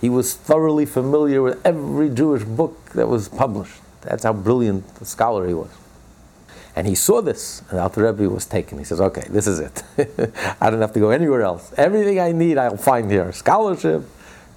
He 0.00 0.10
was 0.10 0.34
thoroughly 0.34 0.86
familiar 0.86 1.42
with 1.42 1.64
every 1.64 2.10
Jewish 2.10 2.44
book 2.44 2.90
that 2.90 3.08
was 3.08 3.28
published. 3.28 3.80
That's 4.02 4.24
how 4.24 4.32
brilliant 4.32 4.84
a 5.00 5.04
scholar 5.04 5.46
he 5.46 5.54
was. 5.54 5.70
And 6.76 6.86
he 6.86 6.94
saw 6.94 7.20
this, 7.20 7.62
and 7.70 7.80
Alter 7.80 8.04
Rebbe 8.10 8.28
was 8.28 8.46
taken. 8.46 8.78
He 8.78 8.84
says, 8.84 9.00
okay, 9.00 9.26
this 9.28 9.46
is 9.46 9.58
it. 9.58 9.82
I 10.60 10.70
don't 10.70 10.80
have 10.80 10.92
to 10.92 11.00
go 11.00 11.10
anywhere 11.10 11.42
else. 11.42 11.72
Everything 11.76 12.20
I 12.20 12.32
need, 12.32 12.58
I'll 12.58 12.76
find 12.76 13.10
here. 13.10 13.32
Scholarship 13.32 14.04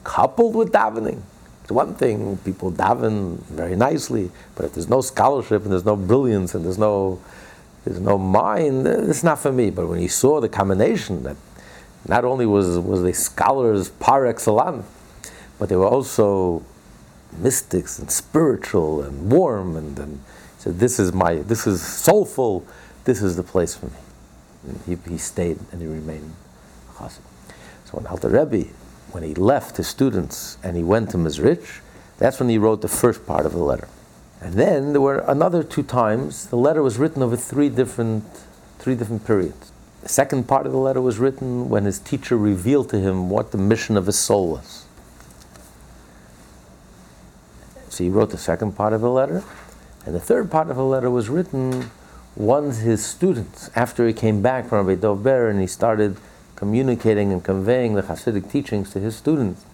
coupled 0.04 0.56
with 0.56 0.72
davening. 0.72 1.22
It's 1.64 1.72
one 1.72 1.96
thing, 1.96 2.38
people 2.44 2.74
daven 2.74 3.38
very 3.44 3.76
nicely, 3.76 4.32
but 4.56 4.66
if 4.66 4.74
there's 4.74 4.90
no 4.90 5.00
scholarship 5.00 5.64
and 5.64 5.72
there's 5.72 5.86
no 5.86 5.96
brilliance 5.96 6.54
and 6.54 6.66
there's 6.66 6.78
no, 6.78 7.22
there's 7.86 8.02
no 8.02 8.18
mind, 8.18 8.86
eh, 8.86 9.10
it's 9.10 9.24
not 9.24 9.40
for 9.40 9.52
me. 9.52 9.70
But 9.70 9.88
when 9.88 10.00
he 10.00 10.10
saw 10.10 10.42
the 10.42 10.50
combination 10.50 11.24
that 11.24 11.38
not 12.06 12.26
only 12.26 12.46
was, 12.46 12.78
was 12.80 13.02
they 13.02 13.14
scholars 13.14 13.90
par 13.90 14.26
excellence, 14.26 14.86
but 15.58 15.70
they 15.70 15.78
were 15.78 15.88
also 15.88 16.66
mystics 17.38 17.98
and 17.98 18.12
spiritual 18.12 19.02
and 19.02 19.32
warm 19.32 19.78
and, 19.78 19.98
and 19.98 20.20
said, 20.58 20.80
"This 20.80 21.00
is 21.00 21.14
my, 21.14 21.36
this 21.36 21.66
is 21.66 21.82
soulful. 21.82 22.66
This 23.06 23.22
is 23.22 23.38
the 23.38 23.44
place 23.44 23.76
for 23.76 23.86
me." 23.86 24.00
And 24.68 24.82
he, 24.86 25.12
he 25.12 25.18
stayed 25.18 25.60
and 25.72 25.82
he 25.82 25.88
remained 25.88 26.34
chassid. 26.96 27.22
So 27.86 27.92
when 27.94 28.08
Alter 28.08 28.30
Rebbe, 28.30 28.70
when 29.14 29.24
he 29.24 29.34
left 29.36 29.78
his 29.78 29.88
students 29.88 30.58
and 30.64 30.76
he 30.76 30.84
went 30.84 31.12
to 31.12 31.18
Mezrich, 31.18 31.80
that's 32.18 32.40
when 32.40 32.50
he 32.50 32.58
wrote 32.58 32.82
the 32.82 32.88
first 32.88 33.26
part 33.26 33.46
of 33.46 33.54
the 33.54 33.64
letter. 33.64 33.88
And 34.42 34.56
then 34.56 34.92
there 34.92 35.02
were 35.02 35.20
another 35.20 35.64
two 35.64 35.84
times. 35.84 36.48
The 36.48 36.58
letter 36.58 36.82
was 36.82 36.98
written 36.98 37.22
over 37.22 37.38
three 37.38 37.70
different, 37.70 38.26
three 38.80 38.96
different 38.96 39.26
periods. 39.26 39.72
The 40.02 40.10
second 40.10 40.48
part 40.48 40.66
of 40.66 40.72
the 40.72 40.78
letter 40.78 41.00
was 41.00 41.18
written 41.18 41.70
when 41.70 41.86
his 41.86 42.00
teacher 42.00 42.38
revealed 42.38 42.90
to 42.90 43.00
him 43.00 43.30
what 43.30 43.52
the 43.52 43.58
mission 43.58 43.96
of 43.96 44.06
his 44.06 44.18
soul 44.20 44.50
was. 44.50 44.86
So 47.88 48.04
he 48.04 48.10
wrote 48.10 48.32
the 48.32 48.38
second 48.38 48.74
part 48.74 48.92
of 48.92 49.02
the 49.02 49.10
letter. 49.10 49.44
And 50.06 50.14
the 50.14 50.20
third 50.20 50.52
part 50.52 50.70
of 50.70 50.76
the 50.76 50.84
letter 50.84 51.10
was 51.10 51.30
written 51.30 51.92
once 52.36 52.80
his 52.80 53.06
students, 53.06 53.70
after 53.76 54.08
he 54.08 54.14
came 54.14 54.42
back 54.42 54.68
from 54.68 54.88
Rabbi 54.88 55.00
Dov 55.00 55.24
Ber 55.24 55.50
and 55.50 55.62
he 55.62 55.68
started 55.68 56.18
communicating 56.64 57.34
and 57.34 57.44
conveying 57.44 57.94
the 57.94 58.02
Hasidic 58.04 58.50
teachings 58.50 58.94
to 58.94 59.00
his 59.02 59.18
students. 59.18 59.66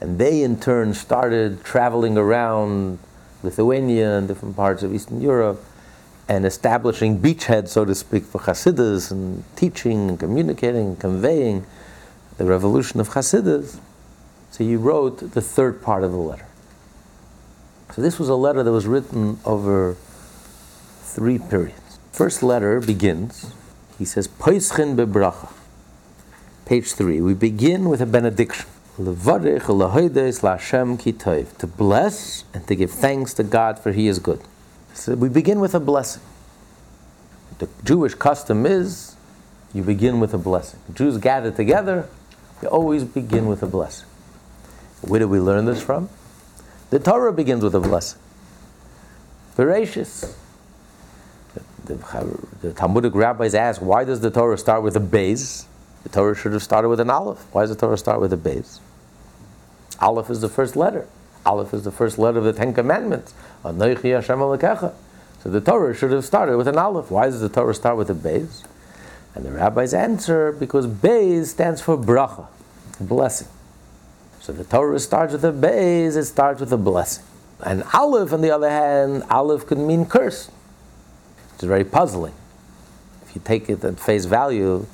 And 0.00 0.16
they 0.16 0.44
in 0.44 0.60
turn 0.60 0.94
started 0.94 1.64
traveling 1.64 2.16
around 2.16 3.00
Lithuania 3.42 4.16
and 4.16 4.28
different 4.28 4.54
parts 4.54 4.84
of 4.84 4.94
Eastern 4.94 5.20
Europe 5.20 5.60
and 6.28 6.46
establishing 6.46 7.18
beachheads, 7.18 7.70
so 7.70 7.84
to 7.84 7.96
speak, 7.96 8.22
for 8.22 8.42
Hasidus 8.42 9.10
and 9.10 9.42
teaching 9.56 10.08
and 10.08 10.20
communicating 10.20 10.86
and 10.90 11.00
conveying 11.00 11.66
the 12.36 12.44
revolution 12.44 13.00
of 13.00 13.08
Hasidus. 13.08 13.80
So 14.52 14.62
he 14.62 14.76
wrote 14.76 15.32
the 15.32 15.40
third 15.40 15.82
part 15.82 16.04
of 16.04 16.12
the 16.12 16.22
letter. 16.30 16.46
So 17.92 18.02
this 18.02 18.20
was 18.20 18.28
a 18.28 18.36
letter 18.36 18.62
that 18.62 18.70
was 18.70 18.86
written 18.86 19.40
over 19.44 19.96
three 21.02 21.38
periods. 21.40 21.98
First 22.12 22.44
letter 22.44 22.78
begins, 22.80 23.52
he 23.98 24.04
says, 24.04 24.28
Poischin 24.28 24.94
bebracha. 24.94 25.48
Page 26.70 26.92
three. 26.92 27.20
We 27.20 27.34
begin 27.34 27.88
with 27.88 28.00
a 28.00 28.06
benediction. 28.06 28.64
To 28.96 29.02
bless 31.66 32.44
and 32.54 32.66
to 32.68 32.76
give 32.76 32.92
thanks 32.92 33.34
to 33.34 33.42
God 33.42 33.80
for 33.80 33.90
He 33.90 34.06
is 34.06 34.20
good. 34.20 34.40
So 34.94 35.16
we 35.16 35.28
begin 35.28 35.58
with 35.58 35.74
a 35.74 35.80
blessing. 35.80 36.22
The 37.58 37.68
Jewish 37.82 38.14
custom 38.14 38.66
is 38.66 39.16
you 39.74 39.82
begin 39.82 40.20
with 40.20 40.32
a 40.32 40.38
blessing. 40.38 40.78
Jews 40.94 41.18
gather 41.18 41.50
together, 41.50 42.08
you 42.62 42.68
always 42.68 43.02
begin 43.02 43.46
with 43.46 43.64
a 43.64 43.66
blessing. 43.66 44.06
Where 45.00 45.18
do 45.18 45.26
we 45.26 45.40
learn 45.40 45.64
this 45.64 45.82
from? 45.82 46.08
The 46.90 47.00
Torah 47.00 47.32
begins 47.32 47.64
with 47.64 47.74
a 47.74 47.80
blessing. 47.80 48.20
Bereishis. 49.56 50.36
The, 51.52 51.62
the, 51.94 52.46
the, 52.62 52.72
Talmudic 52.72 53.16
rabbis 53.16 53.56
ask, 53.56 53.82
why 53.82 54.04
does 54.04 54.20
the 54.20 54.30
Torah 54.30 54.56
start 54.56 54.84
with 54.84 54.94
a 54.94 55.00
Beis? 55.00 55.66
The 56.02 56.08
Torah 56.08 56.34
should 56.34 56.52
have 56.52 56.62
started 56.62 56.88
with 56.88 57.00
an 57.00 57.10
aleph. 57.10 57.46
Why 57.52 57.62
does 57.62 57.70
the 57.70 57.76
Torah 57.76 57.98
start 57.98 58.20
with 58.20 58.32
a 58.32 58.36
Beis? 58.36 58.80
Aleph 60.00 60.30
is 60.30 60.40
the 60.40 60.48
first 60.48 60.76
letter. 60.76 61.06
Aleph 61.44 61.74
is 61.74 61.84
the 61.84 61.90
first 61.90 62.18
letter 62.18 62.38
of 62.38 62.44
the 62.44 62.52
Ten 62.52 62.72
Commandments. 62.72 63.34
So 63.62 63.72
the 65.44 65.60
Torah 65.60 65.94
should 65.94 66.12
have 66.12 66.24
started 66.24 66.56
with 66.56 66.68
an 66.68 66.78
aleph. 66.78 67.10
Why 67.10 67.26
does 67.26 67.40
the 67.40 67.48
Torah 67.48 67.74
start 67.74 67.96
with 67.96 68.10
a 68.10 68.14
Beis? 68.14 68.64
And 69.34 69.44
the 69.44 69.50
rabbis 69.50 69.94
answer 69.94 70.52
because 70.52 70.86
Beis 70.86 71.46
stands 71.46 71.80
for 71.80 71.96
bracha, 71.96 72.46
blessing. 72.98 73.48
So 74.40 74.52
the 74.52 74.64
Torah 74.64 74.98
starts 74.98 75.32
with 75.32 75.44
a 75.44 75.52
Beis, 75.52 76.16
it 76.16 76.24
starts 76.24 76.60
with 76.60 76.72
a 76.72 76.78
blessing. 76.78 77.24
And 77.62 77.84
Aleph, 77.94 78.32
on 78.32 78.40
the 78.40 78.50
other 78.50 78.70
hand, 78.70 79.22
Aleph 79.30 79.66
could 79.66 79.78
mean 79.78 80.06
curse. 80.06 80.50
It's 81.54 81.64
very 81.64 81.84
puzzling. 81.84 82.34
If 83.22 83.34
you 83.34 83.42
take 83.44 83.68
it 83.68 83.84
at 83.84 84.00
face 84.00 84.24
value, 84.24 84.86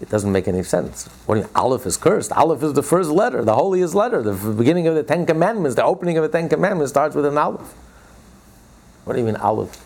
it 0.00 0.08
doesn't 0.08 0.30
make 0.30 0.46
any 0.46 0.62
sense. 0.62 1.06
What 1.26 1.34
do 1.34 1.40
you 1.40 1.46
mean, 1.46 1.54
Aleph 1.56 1.86
is 1.86 1.96
cursed? 1.96 2.32
Aleph 2.32 2.62
is 2.62 2.72
the 2.72 2.82
first 2.82 3.10
letter, 3.10 3.44
the 3.44 3.54
holiest 3.54 3.94
letter, 3.94 4.22
the 4.22 4.52
beginning 4.52 4.86
of 4.86 4.94
the 4.94 5.02
Ten 5.02 5.26
Commandments, 5.26 5.74
the 5.74 5.84
opening 5.84 6.16
of 6.16 6.22
the 6.22 6.28
Ten 6.28 6.48
Commandments 6.48 6.92
starts 6.92 7.16
with 7.16 7.26
an 7.26 7.36
Aleph. 7.36 7.74
What 9.04 9.14
do 9.14 9.18
you 9.18 9.26
mean, 9.26 9.36
Aleph? 9.36 9.84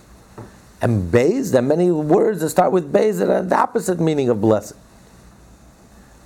And 0.83 1.13
Beis, 1.13 1.53
there 1.53 1.63
are 1.63 1.67
many 1.67 1.91
words 1.91 2.41
that 2.41 2.51
start 2.51 2.73
with 2.73 2.93
Beis 2.93 3.21
that 3.21 3.31
are 3.31 3.43
the 3.43 3.57
opposite 3.57 4.01
meaning 4.01 4.29
of 4.29 4.41
blessed. 4.41 4.75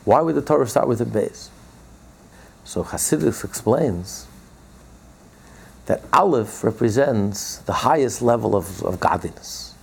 Why 0.04 0.20
would 0.20 0.34
the 0.34 0.42
Torah 0.42 0.66
start 0.66 0.88
with 0.88 1.00
a 1.00 1.04
Beis? 1.04 1.50
So 2.64 2.82
Hasidus 2.82 3.44
explains 3.44 4.26
that 5.86 6.02
Aleph 6.12 6.64
represents 6.64 7.58
the 7.58 7.72
highest 7.72 8.20
level 8.20 8.56
of, 8.56 8.82
of 8.82 8.98
godliness. 8.98 9.75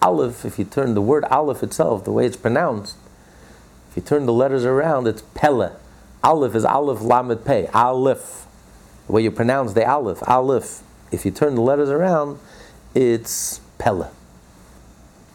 Aleph, 0.00 0.44
if 0.44 0.58
you 0.58 0.64
turn 0.64 0.94
the 0.94 1.02
word 1.02 1.24
Aleph 1.24 1.62
itself, 1.62 2.04
the 2.04 2.12
way 2.12 2.26
it's 2.26 2.36
pronounced, 2.36 2.96
if 3.90 3.96
you 3.96 4.02
turn 4.02 4.26
the 4.26 4.32
letters 4.32 4.64
around, 4.64 5.06
it's 5.06 5.22
Pele. 5.34 5.72
Aleph 6.22 6.54
is 6.54 6.64
Aleph 6.64 7.00
Lamed 7.00 7.44
Pei. 7.44 7.68
Aleph. 7.74 8.46
The 9.06 9.12
way 9.12 9.22
you 9.22 9.30
pronounce 9.30 9.72
the 9.72 9.88
Aleph, 9.88 10.22
Aleph. 10.28 10.82
If 11.10 11.24
you 11.24 11.30
turn 11.30 11.54
the 11.54 11.62
letters 11.62 11.88
around, 11.88 12.38
it's 12.94 13.60
Pele. 13.78 14.08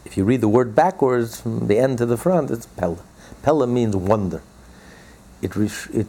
If 0.04 0.16
you 0.16 0.24
read 0.24 0.40
the 0.40 0.48
word 0.48 0.74
backwards 0.74 1.40
from 1.40 1.66
the 1.66 1.78
end 1.78 1.98
to 1.98 2.06
the 2.06 2.16
front, 2.16 2.50
it's 2.50 2.66
Pele. 2.66 2.98
Pele 3.42 3.66
means 3.66 3.96
wonder. 3.96 4.42
It, 5.42 5.56
it 5.92 6.06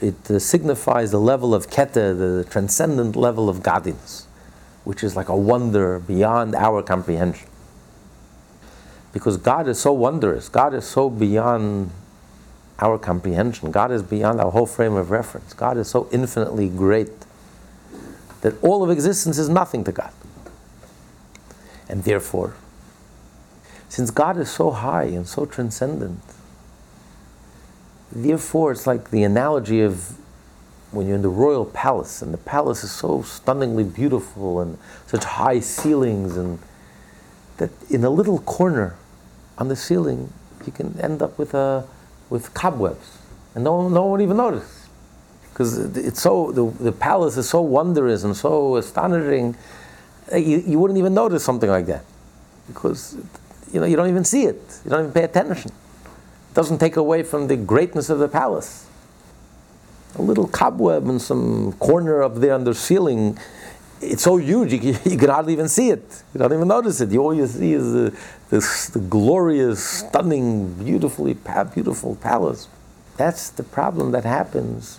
it 0.00 0.30
uh, 0.30 0.38
signifies 0.38 1.10
the 1.10 1.20
level 1.20 1.54
of 1.54 1.70
kete, 1.70 1.94
the 1.94 2.46
transcendent 2.50 3.16
level 3.16 3.48
of 3.48 3.62
godliness, 3.62 4.26
which 4.84 5.02
is 5.02 5.16
like 5.16 5.28
a 5.28 5.36
wonder 5.36 5.98
beyond 5.98 6.54
our 6.54 6.82
comprehension. 6.82 7.48
Because 9.12 9.36
God 9.36 9.68
is 9.68 9.78
so 9.78 9.92
wondrous, 9.92 10.48
God 10.48 10.74
is 10.74 10.86
so 10.86 11.10
beyond 11.10 11.90
our 12.78 12.98
comprehension, 12.98 13.70
God 13.70 13.90
is 13.90 14.02
beyond 14.02 14.40
our 14.40 14.50
whole 14.50 14.66
frame 14.66 14.94
of 14.94 15.10
reference, 15.10 15.52
God 15.52 15.76
is 15.76 15.88
so 15.88 16.08
infinitely 16.10 16.68
great 16.68 17.10
that 18.40 18.54
all 18.62 18.82
of 18.82 18.90
existence 18.90 19.38
is 19.38 19.48
nothing 19.48 19.84
to 19.84 19.92
God. 19.92 20.12
And 21.88 22.04
therefore, 22.04 22.54
since 23.88 24.10
God 24.10 24.38
is 24.38 24.50
so 24.50 24.70
high 24.70 25.04
and 25.04 25.28
so 25.28 25.44
transcendent, 25.44 26.20
Therefore, 28.14 28.72
it's 28.72 28.86
like 28.86 29.10
the 29.10 29.22
analogy 29.22 29.80
of 29.80 30.18
when 30.90 31.06
you're 31.06 31.16
in 31.16 31.22
the 31.22 31.30
royal 31.30 31.64
palace, 31.64 32.20
and 32.20 32.34
the 32.34 32.38
palace 32.38 32.84
is 32.84 32.92
so 32.92 33.22
stunningly 33.22 33.84
beautiful 33.84 34.60
and 34.60 34.76
such 35.06 35.24
high 35.24 35.60
ceilings, 35.60 36.36
and 36.36 36.58
that 37.56 37.70
in 37.88 38.04
a 38.04 38.10
little 38.10 38.40
corner 38.40 38.96
on 39.62 39.68
the 39.68 39.76
ceiling, 39.76 40.32
you 40.66 40.72
can 40.72 40.98
end 41.00 41.22
up 41.22 41.38
with, 41.38 41.54
a, 41.54 41.86
with 42.30 42.52
cobwebs, 42.52 43.18
and 43.54 43.62
no, 43.62 43.88
no 43.88 44.02
one 44.02 44.10
would 44.12 44.20
even 44.20 44.36
notice. 44.36 44.88
Because 45.48 45.78
it's 45.96 46.20
so, 46.20 46.50
the, 46.50 46.64
the 46.82 46.90
palace 46.92 47.36
is 47.36 47.48
so 47.48 47.60
wondrous 47.60 48.24
and 48.24 48.36
so 48.36 48.76
astonishing, 48.76 49.54
uh, 50.32 50.36
you, 50.36 50.58
you 50.66 50.80
wouldn't 50.80 50.98
even 50.98 51.14
notice 51.14 51.44
something 51.44 51.70
like 51.70 51.86
that. 51.86 52.04
Because 52.66 53.16
you, 53.72 53.78
know, 53.78 53.86
you 53.86 53.94
don't 53.94 54.08
even 54.08 54.24
see 54.24 54.44
it, 54.44 54.60
you 54.84 54.90
don't 54.90 55.00
even 55.00 55.12
pay 55.12 55.22
attention 55.22 55.70
It 56.50 56.54
doesn't 56.54 56.78
take 56.78 56.96
away 56.96 57.22
from 57.22 57.46
the 57.46 57.56
greatness 57.56 58.10
of 58.10 58.18
the 58.18 58.28
palace. 58.28 58.86
a 60.16 60.22
little 60.22 60.48
cobweb 60.48 61.08
in 61.08 61.20
some 61.20 61.72
corner 61.74 62.22
up 62.22 62.34
there 62.36 62.54
on 62.54 62.64
the 62.64 62.74
ceiling. 62.74 63.38
It's 64.02 64.24
so 64.24 64.36
huge, 64.36 64.72
you, 64.72 64.80
you 65.04 65.16
can 65.16 65.30
hardly 65.30 65.52
even 65.52 65.68
see 65.68 65.90
it. 65.90 66.22
You 66.34 66.38
don't 66.38 66.52
even 66.52 66.68
notice 66.68 67.00
it. 67.00 67.10
You 67.10 67.22
all 67.22 67.34
you 67.34 67.46
see 67.46 67.72
is 67.72 67.92
the, 67.92 68.18
this 68.50 68.88
the 68.88 68.98
glorious, 68.98 69.82
stunning, 69.82 70.74
beautifully 70.74 71.36
beautiful 71.72 72.16
palace. 72.16 72.68
That's 73.16 73.50
the 73.50 73.62
problem 73.62 74.10
that 74.12 74.24
happens 74.24 74.98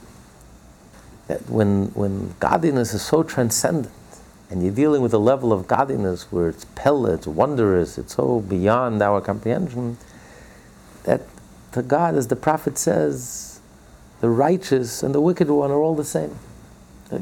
that 1.27 1.49
when, 1.49 1.87
when 1.93 2.35
godliness 2.39 2.93
is 2.93 3.01
so 3.01 3.23
transcendent 3.23 3.93
and 4.49 4.61
you're 4.61 4.73
dealing 4.73 5.01
with 5.01 5.13
a 5.13 5.17
level 5.17 5.51
of 5.51 5.67
godliness 5.67 6.31
where 6.31 6.49
it's 6.49 6.65
Pele, 6.75 7.13
it's 7.13 7.27
wondrous, 7.27 7.97
it's 7.97 8.15
so 8.15 8.41
beyond 8.41 9.01
our 9.01 9.19
comprehension, 9.19 9.97
that 11.03 11.21
to 11.71 11.81
God, 11.81 12.15
as 12.15 12.27
the 12.27 12.35
prophet 12.35 12.77
says, 12.77 13.59
the 14.21 14.29
righteous 14.29 15.01
and 15.03 15.13
the 15.13 15.21
wicked 15.21 15.49
one 15.49 15.71
are 15.71 15.81
all 15.81 15.95
the 15.95 16.05
same. 16.05 16.37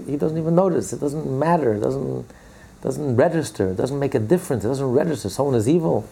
He 0.05 0.17
doesn't 0.17 0.37
even 0.37 0.55
notice. 0.55 0.93
It 0.93 0.99
doesn't 0.99 1.39
matter. 1.39 1.73
It 1.73 1.81
doesn't, 1.81 2.25
doesn't 2.81 3.15
register. 3.15 3.71
It 3.71 3.77
doesn't 3.77 3.99
make 3.99 4.15
a 4.15 4.19
difference. 4.19 4.63
It 4.63 4.69
doesn't 4.69 4.91
register. 4.91 5.29
Someone 5.29 5.55
is 5.55 5.67
evil. 5.67 6.07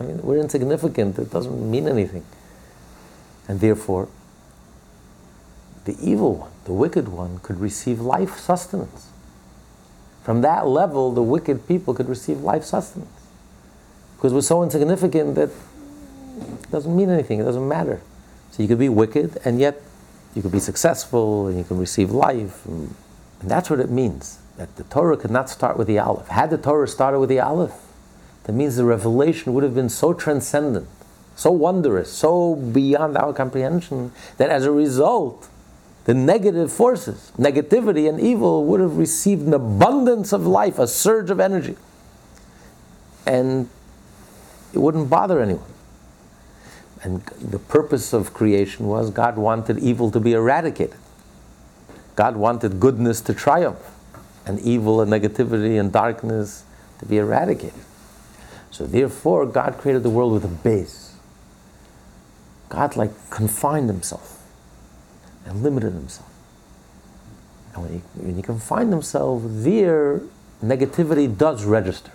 I 0.00 0.04
mean, 0.04 0.22
we're 0.22 0.38
insignificant. 0.38 1.18
It 1.18 1.30
doesn't 1.30 1.70
mean 1.70 1.86
anything. 1.88 2.24
And 3.48 3.60
therefore, 3.60 4.08
the 5.84 5.96
evil 6.00 6.34
one, 6.36 6.50
the 6.64 6.72
wicked 6.72 7.08
one, 7.08 7.40
could 7.40 7.60
receive 7.60 8.00
life 8.00 8.38
sustenance. 8.38 9.08
From 10.22 10.40
that 10.42 10.66
level, 10.66 11.12
the 11.12 11.22
wicked 11.22 11.66
people 11.66 11.94
could 11.94 12.08
receive 12.08 12.40
life 12.40 12.64
sustenance. 12.64 13.10
Because 14.16 14.32
we're 14.32 14.40
so 14.40 14.62
insignificant 14.62 15.34
that 15.34 15.50
it 15.50 16.70
doesn't 16.70 16.94
mean 16.94 17.10
anything, 17.10 17.40
it 17.40 17.44
doesn't 17.44 17.66
matter. 17.66 18.00
So 18.52 18.62
you 18.62 18.68
could 18.68 18.78
be 18.78 18.88
wicked, 18.88 19.38
and 19.44 19.58
yet 19.58 19.82
you 20.34 20.42
can 20.42 20.50
be 20.50 20.60
successful, 20.60 21.46
and 21.46 21.58
you 21.58 21.64
can 21.64 21.78
receive 21.78 22.10
life. 22.10 22.64
And, 22.66 22.94
that's 23.44 23.68
what 23.68 23.80
it 23.80 23.90
means. 23.90 24.38
That 24.56 24.76
the 24.76 24.84
Torah 24.84 25.16
could 25.16 25.32
not 25.32 25.50
start 25.50 25.76
with 25.76 25.88
the 25.88 25.98
Aleph. 25.98 26.28
Had 26.28 26.50
the 26.50 26.58
Torah 26.58 26.86
started 26.86 27.18
with 27.18 27.28
the 27.28 27.40
Aleph, 27.40 27.74
that 28.44 28.52
means 28.52 28.76
the 28.76 28.84
revelation 28.84 29.52
would 29.54 29.64
have 29.64 29.74
been 29.74 29.88
so 29.88 30.12
transcendent, 30.14 30.86
so 31.34 31.50
wondrous, 31.50 32.12
so 32.12 32.54
beyond 32.54 33.16
our 33.16 33.32
comprehension, 33.32 34.12
that 34.36 34.48
as 34.48 34.64
a 34.64 34.70
result, 34.70 35.48
the 36.04 36.14
negative 36.14 36.72
forces, 36.72 37.32
negativity 37.38 38.08
and 38.08 38.20
evil, 38.20 38.64
would 38.66 38.80
have 38.80 38.96
received 38.96 39.46
an 39.46 39.54
abundance 39.54 40.32
of 40.32 40.46
life, 40.46 40.78
a 40.78 40.86
surge 40.86 41.30
of 41.30 41.40
energy. 41.40 41.76
And 43.26 43.68
it 44.72 44.78
wouldn't 44.78 45.08
bother 45.08 45.40
anyone. 45.40 45.71
And 47.02 47.22
the 47.26 47.58
purpose 47.58 48.12
of 48.12 48.32
creation 48.32 48.86
was 48.86 49.10
God 49.10 49.36
wanted 49.36 49.78
evil 49.78 50.10
to 50.12 50.20
be 50.20 50.32
eradicated. 50.32 50.96
God 52.14 52.36
wanted 52.36 52.78
goodness 52.78 53.20
to 53.22 53.34
triumph, 53.34 53.90
and 54.46 54.60
evil 54.60 55.00
and 55.00 55.10
negativity 55.10 55.80
and 55.80 55.92
darkness 55.92 56.64
to 56.98 57.06
be 57.06 57.18
eradicated. 57.18 57.80
So 58.70 58.86
therefore, 58.86 59.46
God 59.46 59.78
created 59.78 60.02
the 60.02 60.10
world 60.10 60.32
with 60.32 60.44
a 60.44 60.48
Beis. 60.48 61.12
God 62.68 62.96
like 62.96 63.10
confined 63.30 63.88
himself 63.88 64.42
and 65.44 65.62
limited 65.62 65.92
himself. 65.92 66.28
And 67.74 67.82
when 67.82 67.92
he, 67.92 67.98
when 68.14 68.36
he 68.36 68.42
confined 68.42 68.92
himself, 68.92 69.42
there, 69.44 70.20
negativity 70.62 71.36
does 71.36 71.64
register. 71.64 72.12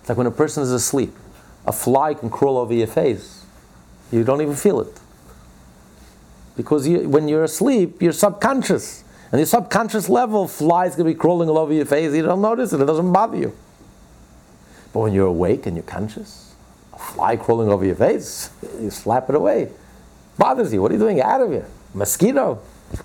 It's 0.00 0.08
like 0.08 0.18
when 0.18 0.26
a 0.26 0.32
person 0.32 0.62
is 0.62 0.70
asleep, 0.70 1.14
a 1.66 1.72
fly 1.72 2.14
can 2.14 2.30
crawl 2.30 2.58
over 2.58 2.74
your 2.74 2.86
face, 2.86 3.45
you 4.12 4.24
don't 4.24 4.40
even 4.40 4.54
feel 4.54 4.80
it. 4.80 5.00
Because 6.56 6.88
you, 6.88 7.08
when 7.08 7.28
you're 7.28 7.44
asleep, 7.44 8.00
you're 8.00 8.12
subconscious. 8.12 9.04
And 9.30 9.38
your 9.38 9.46
subconscious 9.46 10.08
level, 10.08 10.48
flies 10.48 10.94
can 10.94 11.04
be 11.04 11.14
crawling 11.14 11.48
all 11.48 11.58
over 11.58 11.72
your 11.72 11.84
face, 11.84 12.14
you 12.14 12.22
don't 12.22 12.40
notice 12.40 12.72
it, 12.72 12.80
it 12.80 12.86
doesn't 12.86 13.12
bother 13.12 13.36
you. 13.36 13.56
But 14.92 15.00
when 15.00 15.12
you're 15.12 15.26
awake 15.26 15.66
and 15.66 15.76
you're 15.76 15.82
conscious, 15.82 16.54
a 16.94 16.98
fly 16.98 17.36
crawling 17.36 17.68
over 17.68 17.84
your 17.84 17.96
face, 17.96 18.50
you 18.80 18.90
slap 18.90 19.28
it 19.28 19.34
away. 19.34 19.70
Bothers 20.38 20.72
you. 20.72 20.80
What 20.80 20.90
are 20.90 20.94
you 20.94 21.00
doing? 21.00 21.20
Out 21.20 21.40
of 21.40 21.50
here 21.50 21.66
mosquito, 21.96 22.60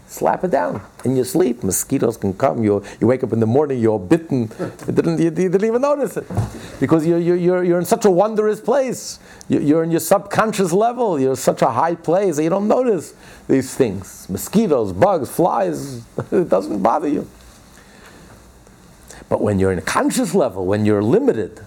slap 0.08 0.44
it 0.44 0.52
down 0.52 0.82
in 1.06 1.16
your 1.16 1.26
sleep. 1.26 1.64
Mosquitoes 1.64 2.18
can 2.18 2.34
come. 2.34 2.64
You 2.64 2.84
you 3.00 3.08
wake 3.08 3.24
up 3.24 3.34
in 3.34 3.40
the 3.40 3.48
morning, 3.48 3.80
you're 3.80 4.00
bitten. 4.00 4.52
You 4.88 4.94
didn't, 4.94 5.20
you, 5.20 5.30
didn't 5.32 5.64
even 5.64 5.82
notice 5.82 6.18
it 6.18 6.26
because 6.80 7.06
you're, 7.06 7.20
you're, 7.20 7.64
you're 7.64 7.80
in 7.80 7.86
such 7.86 8.06
a 8.06 8.12
wondrous 8.12 8.62
place. 8.62 9.20
You're 9.50 9.84
in 9.84 9.92
your 9.92 10.00
subconscious 10.00 10.72
level. 10.72 11.20
You're 11.20 11.36
such 11.36 11.62
a 11.62 11.70
high 11.70 11.96
place 11.96 12.36
that 12.38 12.44
you 12.44 12.50
don't 12.50 12.68
notice 12.68 13.14
these 13.48 13.74
things. 13.76 14.30
Mosquitoes, 14.30 14.94
bugs, 14.94 15.30
flies. 15.30 16.04
it 16.32 16.50
doesn't 16.50 16.82
bother 16.82 17.08
you. 17.08 17.28
But 19.30 19.42
when 19.42 19.60
you're 19.60 19.72
in 19.72 19.80
a 19.80 19.84
conscious 19.84 20.36
level, 20.36 20.66
when 20.66 20.86
you're 20.86 21.04
limited, 21.04 21.66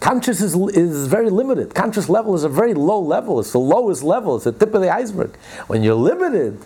Conscious 0.00 0.40
is, 0.40 0.54
is 0.54 1.06
very 1.08 1.28
limited. 1.28 1.74
Conscious 1.74 2.08
level 2.08 2.34
is 2.34 2.44
a 2.44 2.48
very 2.48 2.72
low 2.72 3.00
level. 3.00 3.40
It's 3.40 3.52
the 3.52 3.58
lowest 3.58 4.02
level. 4.02 4.36
It's 4.36 4.44
the 4.44 4.52
tip 4.52 4.72
of 4.74 4.80
the 4.80 4.90
iceberg. 4.90 5.36
When 5.66 5.82
you're 5.82 5.94
limited, 5.94 6.60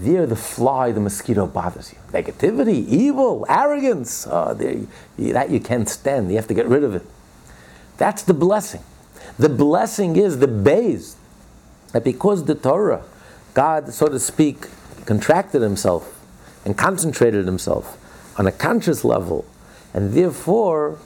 there 0.00 0.26
the 0.26 0.36
fly, 0.36 0.92
the 0.92 1.00
mosquito 1.00 1.46
bothers 1.46 1.92
you. 1.92 1.98
Negativity, 2.12 2.86
evil, 2.88 3.46
arrogance, 3.48 4.26
oh, 4.30 4.54
there, 4.54 4.86
that 5.32 5.50
you 5.50 5.60
can't 5.60 5.88
stand. 5.88 6.30
You 6.30 6.36
have 6.36 6.48
to 6.48 6.54
get 6.54 6.66
rid 6.66 6.84
of 6.84 6.94
it. 6.94 7.06
That's 7.96 8.22
the 8.22 8.34
blessing. 8.34 8.82
The 9.38 9.48
blessing 9.48 10.16
is 10.16 10.38
the 10.38 10.46
Beis 10.46 11.16
that 11.92 12.04
because 12.04 12.44
the 12.44 12.54
Torah, 12.54 13.04
God, 13.54 13.92
so 13.92 14.08
to 14.08 14.18
speak, 14.18 14.68
contracted 15.06 15.62
himself 15.62 16.20
and 16.64 16.76
concentrated 16.76 17.46
himself 17.46 17.98
on 18.38 18.46
a 18.46 18.52
conscious 18.52 19.04
level, 19.04 19.44
and 19.92 20.12
therefore 20.12 20.98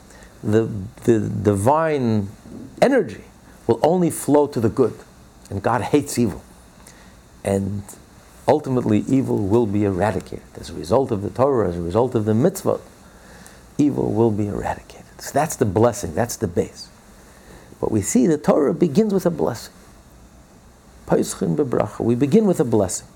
the, 0.42 0.70
the 1.04 1.20
divine 1.20 2.28
energy 2.80 3.24
will 3.66 3.80
only 3.82 4.10
flow 4.10 4.46
to 4.46 4.60
the 4.60 4.68
good. 4.68 4.98
And 5.50 5.62
God 5.62 5.82
hates 5.82 6.18
evil. 6.18 6.42
And 7.44 7.82
ultimately, 8.48 9.04
evil 9.06 9.38
will 9.38 9.66
be 9.66 9.84
eradicated. 9.84 10.42
As 10.58 10.70
a 10.70 10.74
result 10.74 11.12
of 11.12 11.22
the 11.22 11.30
Torah, 11.30 11.68
as 11.68 11.76
a 11.76 11.82
result 11.82 12.14
of 12.14 12.24
the 12.24 12.32
mitzvot, 12.32 12.80
evil 13.76 14.10
will 14.12 14.30
be 14.32 14.48
eradicated. 14.48 15.04
So 15.20 15.30
that's 15.32 15.54
the 15.54 15.66
blessing, 15.66 16.14
that's 16.14 16.36
the 16.36 16.48
Beis. 16.48 16.88
But 17.80 17.92
we 17.92 18.02
see 18.02 18.26
the 18.26 18.38
Torah 18.38 18.74
begins 18.74 19.12
with 19.14 19.26
a 19.26 19.30
blessing. 19.30 19.74
We 21.10 22.14
begin 22.14 22.46
with 22.46 22.60
a 22.60 22.64
blessing. 22.64 23.06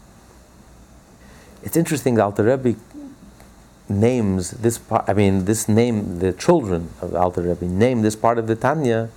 It's 1.62 1.76
interesting, 1.76 2.14
that 2.14 2.22
Alter 2.22 2.44
Rebbe 2.44 2.78
names 3.88 4.52
this 4.52 4.78
part, 4.78 5.08
I 5.08 5.12
mean, 5.12 5.44
this 5.44 5.68
name, 5.68 6.18
the 6.18 6.32
children 6.32 6.90
of 7.00 7.14
Alter 7.14 7.42
Rebbe 7.42 7.66
name 7.66 8.02
this 8.02 8.16
part 8.16 8.38
of 8.38 8.46
the 8.46 8.56
Tanya, 8.56 9.10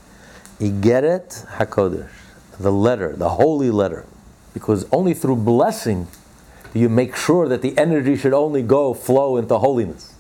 Igeret 0.60 1.46
HaKodesh, 1.58 2.10
the 2.60 2.72
letter, 2.72 3.16
the 3.16 3.30
holy 3.30 3.70
letter. 3.70 4.06
Because 4.56 4.88
only 4.92 5.14
through 5.14 5.36
blessing 5.36 6.08
do 6.74 6.80
you 6.80 6.90
make 6.90 7.16
sure 7.16 7.48
that 7.50 7.62
the 7.62 7.78
energy 7.78 8.16
should 8.16 8.34
only 8.34 8.64
go, 8.64 8.94
flow 8.94 9.36
into 9.36 9.58
holiness. 9.58 10.14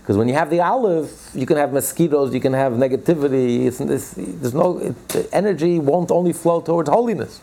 Because 0.00 0.16
when 0.16 0.28
you 0.28 0.34
have 0.34 0.48
the 0.48 0.60
Aleph, 0.60 1.30
you 1.34 1.44
can 1.44 1.58
have 1.58 1.72
mosquitoes, 1.72 2.32
you 2.32 2.40
can 2.40 2.54
have 2.54 2.72
negativity. 2.72 3.66
It's, 3.66 3.80
it's, 3.80 4.14
there's 4.16 4.54
no 4.54 4.78
it, 4.78 5.28
energy 5.32 5.78
won't 5.78 6.10
only 6.10 6.32
flow 6.32 6.60
towards 6.62 6.88
holiness. 6.88 7.40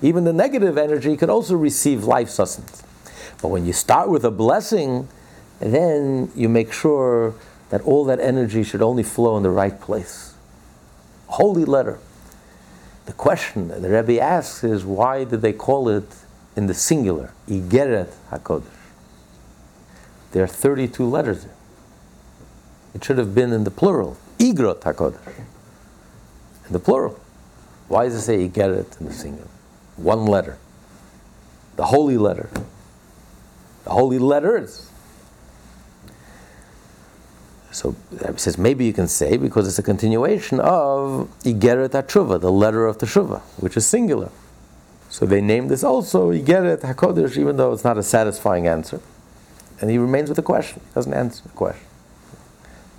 Even 0.00 0.24
the 0.24 0.32
negative 0.32 0.78
energy 0.78 1.16
could 1.16 1.30
also 1.30 1.56
receive 1.56 2.04
life 2.04 2.28
sustenance. 2.28 2.82
But 3.42 3.48
when 3.48 3.66
you 3.66 3.72
start 3.72 4.10
with 4.10 4.24
a 4.24 4.30
blessing, 4.30 5.08
then 5.60 6.30
you 6.36 6.48
make 6.48 6.72
sure 6.72 7.34
that 7.70 7.80
all 7.82 8.04
that 8.04 8.20
energy 8.20 8.62
should 8.62 8.82
only 8.82 9.02
flow 9.02 9.36
in 9.38 9.42
the 9.42 9.50
right 9.50 9.80
place. 9.80 10.34
Holy 11.26 11.64
letter. 11.64 11.98
The 13.06 13.12
question 13.12 13.68
that 13.68 13.82
the 13.82 13.90
Rebbe 13.90 14.20
asks 14.20 14.64
is 14.64 14.84
why 14.84 15.24
did 15.24 15.42
they 15.42 15.52
call 15.52 15.88
it 15.88 16.08
in 16.56 16.66
the 16.66 16.74
singular, 16.74 17.32
Igeret 17.48 18.12
HaKodesh? 18.30 18.64
There 20.32 20.42
are 20.42 20.48
32 20.48 21.04
letters. 21.04 21.46
It 22.94 23.04
should 23.04 23.18
have 23.18 23.34
been 23.34 23.52
in 23.52 23.64
the 23.64 23.70
plural, 23.70 24.16
Igrot 24.38 24.80
HaKodesh. 24.80 25.38
In 26.66 26.72
the 26.72 26.78
plural. 26.78 27.20
Why 27.88 28.04
does 28.04 28.14
it 28.14 28.22
say 28.22 28.48
Igeret 28.48 29.00
in 29.00 29.06
the 29.06 29.12
singular? 29.12 29.48
One 29.96 30.24
letter. 30.24 30.56
The 31.76 31.84
holy 31.84 32.16
letter. 32.16 32.48
The 33.84 33.90
holy 33.90 34.18
letters. 34.18 34.90
So 37.74 37.96
uh, 38.22 38.30
he 38.32 38.38
says 38.38 38.56
maybe 38.56 38.84
you 38.84 38.92
can 38.92 39.08
say 39.08 39.36
because 39.36 39.66
it's 39.66 39.80
a 39.80 39.82
continuation 39.82 40.60
of 40.60 41.28
Igeret 41.42 41.88
HaTshuva, 41.88 42.40
the 42.40 42.52
letter 42.52 42.86
of 42.86 42.98
Teshuvah, 42.98 43.40
which 43.58 43.76
is 43.76 43.84
singular. 43.84 44.30
So 45.10 45.26
they 45.26 45.40
named 45.40 45.70
this 45.70 45.82
also 45.82 46.30
Igeret 46.30 46.82
HaKodesh, 46.82 47.36
even 47.36 47.56
though 47.56 47.72
it's 47.72 47.82
not 47.82 47.98
a 47.98 48.02
satisfying 48.04 48.68
answer. 48.68 49.00
And 49.80 49.90
he 49.90 49.98
remains 49.98 50.28
with 50.28 50.36
the 50.36 50.42
question. 50.42 50.82
He 50.86 50.94
doesn't 50.94 51.12
answer 51.12 51.42
the 51.42 51.48
question. 51.48 51.84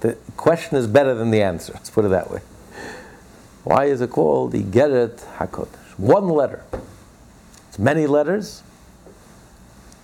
The 0.01 0.17
question 0.35 0.77
is 0.77 0.87
better 0.87 1.13
than 1.13 1.31
the 1.31 1.41
answer. 1.41 1.71
Let's 1.73 1.89
put 1.89 2.03
it 2.03 2.09
that 2.09 2.29
way. 2.29 2.41
Why 3.63 3.85
is 3.85 4.01
it 4.01 4.09
called 4.09 4.53
Igeret 4.53 5.23
HaKodesh? 5.37 5.97
One 5.97 6.27
letter. 6.27 6.63
It's 7.69 7.79
many 7.79 8.07
letters, 8.07 8.61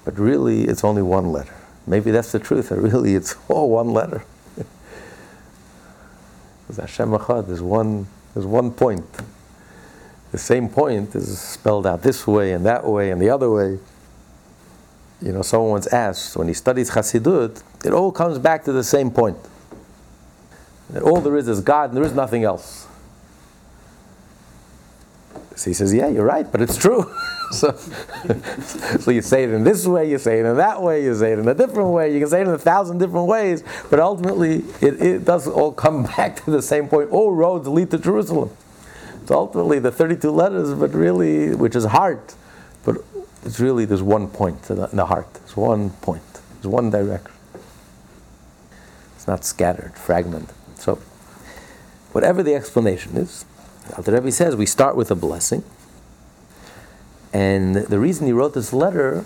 But 0.06 0.18
really, 0.18 0.64
it's 0.64 0.86
only 0.86 1.02
one 1.02 1.34
letter. 1.34 1.56
Maybe 1.86 2.10
that's 2.10 2.32
the 2.32 2.40
truth, 2.40 2.70
that 2.70 2.80
really 2.80 3.16
it's 3.16 3.36
all 3.50 3.70
one 3.70 3.90
letter. 3.92 4.24
Because 6.72 6.90
Hashem 6.90 7.10
Echad 7.10 7.50
is 7.50 7.62
one, 7.62 8.08
is 8.34 8.46
one 8.46 8.72
point. 8.72 9.04
The 10.32 10.38
same 10.38 10.70
point 10.70 11.14
is 11.16 11.38
spelled 11.38 11.86
out 11.86 12.02
this 12.02 12.26
way 12.26 12.54
and 12.54 12.66
that 12.66 12.86
way 12.86 13.12
and 13.12 13.22
the 13.22 13.30
other 13.30 13.52
way. 13.52 13.78
You 15.22 15.34
know, 15.34 15.42
someone 15.42 15.72
once 15.72 15.88
asked, 15.88 16.38
when 16.38 16.48
he 16.48 16.54
studies 16.54 16.92
Chassidut, 16.92 17.62
it 17.84 17.92
all 17.92 18.14
comes 18.14 18.40
back 18.40 18.64
to 18.64 18.72
the 18.72 18.86
same 18.86 19.12
point. 19.12 19.38
All 21.04 21.20
there 21.20 21.36
is 21.36 21.50
is 21.50 21.60
God 21.60 21.90
and 21.90 21.98
there 21.98 22.06
is 22.06 22.14
nothing 22.14 22.46
else. 22.46 22.88
So 25.56 25.70
he 25.70 25.74
says, 25.74 25.94
Yeah, 25.94 26.08
you're 26.08 26.26
right, 26.26 26.50
but 26.52 26.62
it's 26.62 26.78
true. 26.78 27.12
so, 27.52 27.72
so 29.00 29.12
you 29.12 29.22
say 29.22 29.44
it 29.44 29.52
in 29.52 29.64
this 29.64 29.86
way, 29.86 30.10
you 30.10 30.18
say 30.18 30.40
it 30.40 30.46
in 30.46 30.58
that 30.58 30.82
way, 30.82 31.04
you 31.04 31.14
say 31.16 31.34
it 31.34 31.40
in 31.40 31.48
a 31.48 31.54
different 31.54 31.90
way, 31.90 32.14
you 32.14 32.20
can 32.20 32.30
say 32.30 32.42
it 32.42 32.48
in 32.48 32.54
a 32.54 32.58
thousand 32.58 32.98
different 32.98 33.28
ways, 33.28 33.64
but 33.90 34.00
ultimately 34.00 34.64
it, 34.82 35.02
it 35.02 35.26
does 35.26 35.48
all 35.48 35.72
come 35.72 36.04
back 36.18 36.44
to 36.46 36.52
the 36.52 36.62
same 36.62 36.88
point. 36.88 37.12
All 37.12 37.32
roads 37.32 37.68
lead 37.68 37.92
to 37.92 37.98
Jerusalem. 37.98 38.50
It's 39.22 39.32
ultimately 39.32 39.80
the 39.80 39.92
32 39.92 40.32
letters, 40.32 40.74
but 40.74 40.94
really, 40.94 41.54
which 41.56 41.76
is 41.76 41.86
heart, 41.86 42.34
but 42.84 42.98
it's 43.44 43.60
really 43.60 43.86
there's 43.86 44.02
one 44.02 44.28
point 44.28 44.70
in 44.70 44.78
the, 44.78 44.88
the 44.88 45.06
heart. 45.06 45.32
There's 45.34 45.56
one 45.56 45.92
point. 46.02 46.24
There's 46.56 46.68
one 46.68 46.90
direction. 46.90 47.32
It's 49.16 49.28
not 49.28 49.46
scattered, 49.46 49.96
fragmented. 49.96 50.56
So, 50.76 50.96
whatever 52.12 52.42
the 52.42 52.56
explanation 52.56 53.18
is, 53.18 53.46
the 54.00 54.12
Rebbe 54.12 54.32
says 54.32 54.56
we 54.56 54.66
start 54.66 54.96
with 54.96 55.12
a 55.12 55.16
blessing. 55.16 55.64
And 57.34 57.76
the 57.76 58.00
reason 58.00 58.28
he 58.28 58.34
wrote 58.34 58.54
this 58.54 58.74
letter 58.74 59.26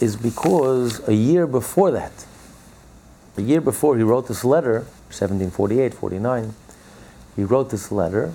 is 0.00 0.16
because 0.16 1.06
a 1.08 1.14
year 1.14 1.46
before 1.46 1.90
that, 1.90 2.26
a 3.36 3.42
year 3.42 3.60
before 3.60 3.96
he 3.96 4.02
wrote 4.02 4.28
this 4.28 4.44
letter, 4.44 4.80
1748, 5.10 5.94
49, 5.94 6.54
he 7.36 7.44
wrote 7.44 7.70
this 7.70 7.90
letter 7.90 8.34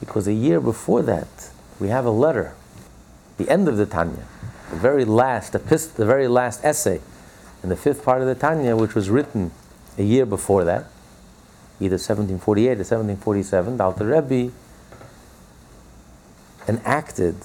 because 0.00 0.26
a 0.26 0.32
year 0.32 0.60
before 0.60 1.02
that, 1.02 1.50
we 1.78 1.88
have 1.88 2.04
a 2.04 2.10
letter, 2.10 2.54
the 3.36 3.48
end 3.48 3.68
of 3.68 3.76
the 3.76 3.86
Tanya, 3.86 4.26
the 4.70 4.76
very 4.76 5.04
last 5.04 5.54
epist- 5.54 5.94
the 5.94 6.06
very 6.06 6.28
last 6.28 6.64
essay 6.64 7.00
in 7.62 7.68
the 7.68 7.76
fifth 7.76 8.04
part 8.04 8.20
of 8.20 8.26
the 8.26 8.34
Tanya, 8.34 8.76
which 8.76 8.94
was 8.94 9.10
written 9.10 9.50
a 9.96 10.02
year 10.02 10.26
before 10.26 10.64
that, 10.64 10.86
either 11.80 11.94
1748 11.94 12.66
or 12.66 12.84
1747, 12.84 13.76
the 13.76 13.84
Alter 13.84 14.06
Rebbe 14.06 14.52
enacted 16.68 17.36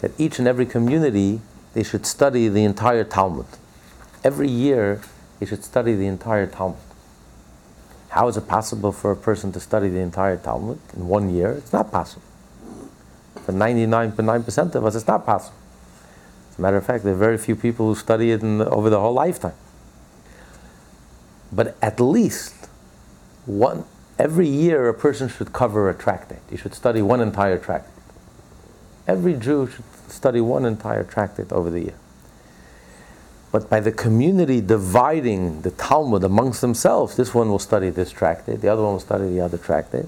that 0.00 0.12
each 0.18 0.38
and 0.38 0.46
every 0.46 0.66
community 0.66 1.40
they 1.74 1.82
should 1.82 2.06
study 2.06 2.48
the 2.48 2.64
entire 2.64 3.04
Talmud. 3.04 3.46
Every 4.22 4.48
year 4.48 5.00
they 5.40 5.46
should 5.46 5.64
study 5.64 5.94
the 5.94 6.06
entire 6.06 6.46
Talmud. 6.46 6.78
How 8.10 8.28
is 8.28 8.36
it 8.36 8.46
possible 8.46 8.92
for 8.92 9.10
a 9.10 9.16
person 9.16 9.52
to 9.52 9.60
study 9.60 9.88
the 9.88 10.00
entire 10.00 10.36
Talmud 10.36 10.78
in 10.94 11.08
one 11.08 11.34
year? 11.34 11.52
It's 11.52 11.72
not 11.72 11.90
possible. 11.90 12.22
For 13.46 13.52
99.9% 13.52 14.74
of 14.74 14.84
us, 14.84 14.94
it's 14.94 15.06
not 15.06 15.24
possible. 15.24 15.56
As 16.50 16.58
a 16.58 16.62
matter 16.62 16.76
of 16.76 16.84
fact, 16.84 17.04
there 17.04 17.14
are 17.14 17.16
very 17.16 17.38
few 17.38 17.56
people 17.56 17.86
who 17.86 17.94
study 17.94 18.30
it 18.30 18.42
in, 18.42 18.60
over 18.60 18.90
the 18.90 19.00
whole 19.00 19.14
lifetime. 19.14 19.54
But 21.50 21.76
at 21.80 21.98
least 21.98 22.61
one, 23.46 23.84
every 24.18 24.48
year 24.48 24.88
a 24.88 24.94
person 24.94 25.28
should 25.28 25.52
cover 25.52 25.88
a 25.90 25.94
tractate. 25.94 26.40
He 26.50 26.56
should 26.56 26.74
study 26.74 27.02
one 27.02 27.20
entire 27.20 27.58
tractate. 27.58 27.90
Every 29.06 29.34
Jew 29.34 29.66
should 29.66 29.84
study 30.08 30.40
one 30.40 30.64
entire 30.64 31.04
tractate 31.04 31.52
over 31.52 31.70
the 31.70 31.80
year. 31.80 31.94
But 33.50 33.68
by 33.68 33.80
the 33.80 33.92
community 33.92 34.60
dividing 34.60 35.62
the 35.62 35.72
Talmud 35.72 36.24
amongst 36.24 36.62
themselves, 36.62 37.16
this 37.16 37.34
one 37.34 37.50
will 37.50 37.58
study 37.58 37.90
this 37.90 38.10
tractate, 38.10 38.62
the 38.62 38.68
other 38.68 38.82
one 38.82 38.92
will 38.92 39.00
study 39.00 39.28
the 39.28 39.40
other 39.40 39.58
tractate. 39.58 40.06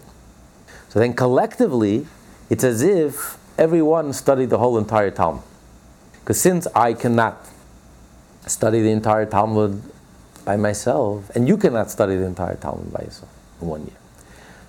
So 0.88 0.98
then 0.98 1.12
collectively, 1.12 2.06
it's 2.48 2.64
as 2.64 2.82
if 2.82 3.36
everyone 3.58 4.12
studied 4.12 4.50
the 4.50 4.58
whole 4.58 4.78
entire 4.78 5.10
Talmud. 5.10 5.42
Because 6.20 6.40
since 6.40 6.66
I 6.74 6.94
cannot 6.94 7.46
study 8.46 8.80
the 8.80 8.90
entire 8.90 9.26
Talmud 9.26 9.82
by 10.44 10.56
myself, 10.56 11.30
and 11.34 11.48
you 11.48 11.56
cannot 11.56 11.90
study 11.90 12.16
the 12.16 12.24
entire 12.24 12.56
Talmud 12.56 12.92
by 12.92 13.04
yourself 13.04 13.32
in 13.60 13.68
one 13.68 13.82
year. 13.82 13.96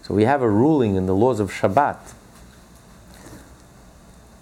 So 0.03 0.13
we 0.13 0.23
have 0.23 0.41
a 0.41 0.49
ruling 0.49 0.95
in 0.95 1.05
the 1.05 1.15
laws 1.15 1.39
of 1.39 1.51
Shabbat. 1.51 1.97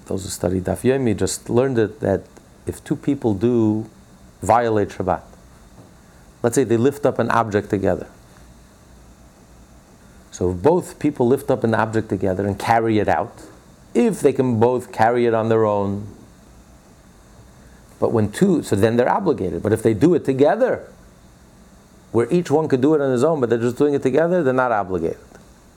Those 0.06 0.24
who 0.24 0.30
study 0.30 0.60
Daf 0.60 0.82
Yomi 0.82 1.18
just 1.18 1.50
learned 1.50 1.80
it 1.80 2.00
that 2.02 2.24
if 2.66 2.84
two 2.84 2.96
people 2.96 3.34
do 3.34 3.90
violate 4.42 4.90
Shabbat, 4.90 5.24
let's 6.42 6.56
say 6.56 6.64
they 6.64 6.78
lift 6.78 7.06
up 7.06 7.20
an 7.20 7.32
object 7.32 7.70
together. 7.70 8.08
So 10.32 10.52
if 10.52 10.62
both 10.62 11.00
people 11.00 11.28
lift 11.28 11.50
up 11.50 11.64
an 11.64 11.74
object 11.74 12.10
together 12.10 12.46
and 12.46 12.60
carry 12.60 13.00
it 13.00 13.08
out, 13.08 13.44
if 13.94 14.20
they 14.20 14.34
can 14.34 14.60
both 14.60 14.92
carry 14.92 15.26
it 15.26 15.34
on 15.34 15.50
their 15.50 15.66
own, 15.66 16.08
but 18.00 18.12
when 18.12 18.32
two, 18.32 18.64
so 18.64 18.76
then 18.76 18.98
they're 18.98 19.10
obligated. 19.10 19.64
But 19.64 19.72
if 19.72 19.84
they 19.84 19.94
do 19.94 20.14
it 20.16 20.26
together, 20.26 20.92
where 22.14 22.32
each 22.32 22.50
one 22.50 22.68
could 22.70 22.80
do 22.80 22.94
it 22.94 23.02
on 23.02 23.12
his 23.12 23.24
own, 23.24 23.42
but 23.42 23.50
they're 23.50 23.60
just 23.60 23.78
doing 23.78 23.96
it 23.96 24.04
together, 24.04 24.44
they're 24.44 24.54
not 24.54 24.72
obligated. 24.72 25.18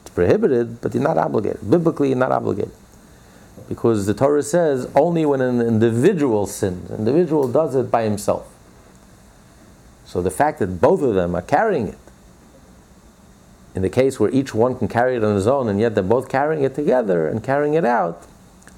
It's 0.03 0.11
prohibited, 0.11 0.81
but 0.81 0.94
you're 0.94 1.03
not 1.03 1.18
obligated. 1.18 1.68
Biblically, 1.68 2.09
you're 2.09 2.18
not 2.18 2.31
obligated. 2.31 2.75
Because 3.68 4.07
the 4.07 4.14
Torah 4.14 4.42
says 4.42 4.88
only 4.94 5.25
when 5.27 5.40
an 5.40 5.61
individual 5.61 6.46
sins, 6.46 6.90
an 6.90 6.99
individual 6.99 7.49
does 7.49 7.75
it 7.75 7.90
by 7.90 8.03
himself. 8.05 8.46
So 10.05 10.22
the 10.22 10.31
fact 10.31 10.59
that 10.61 10.81
both 10.81 11.03
of 11.03 11.14
them 11.14 11.35
are 11.35 11.42
carrying 11.42 11.88
it, 11.88 11.99
in 13.75 13.83
the 13.83 13.90
case 13.90 14.20
where 14.20 14.31
each 14.31 14.55
one 14.55 14.79
can 14.79 14.88
carry 14.88 15.16
it 15.16 15.25
on 15.25 15.35
his 15.35 15.46
own, 15.46 15.68
and 15.68 15.81
yet 15.81 15.94
they're 15.94 16.05
both 16.05 16.29
carrying 16.29 16.64
it 16.64 16.75
together 16.75 17.27
and 17.27 17.42
carrying 17.42 17.75
it 17.75 17.85
out, 17.85 18.27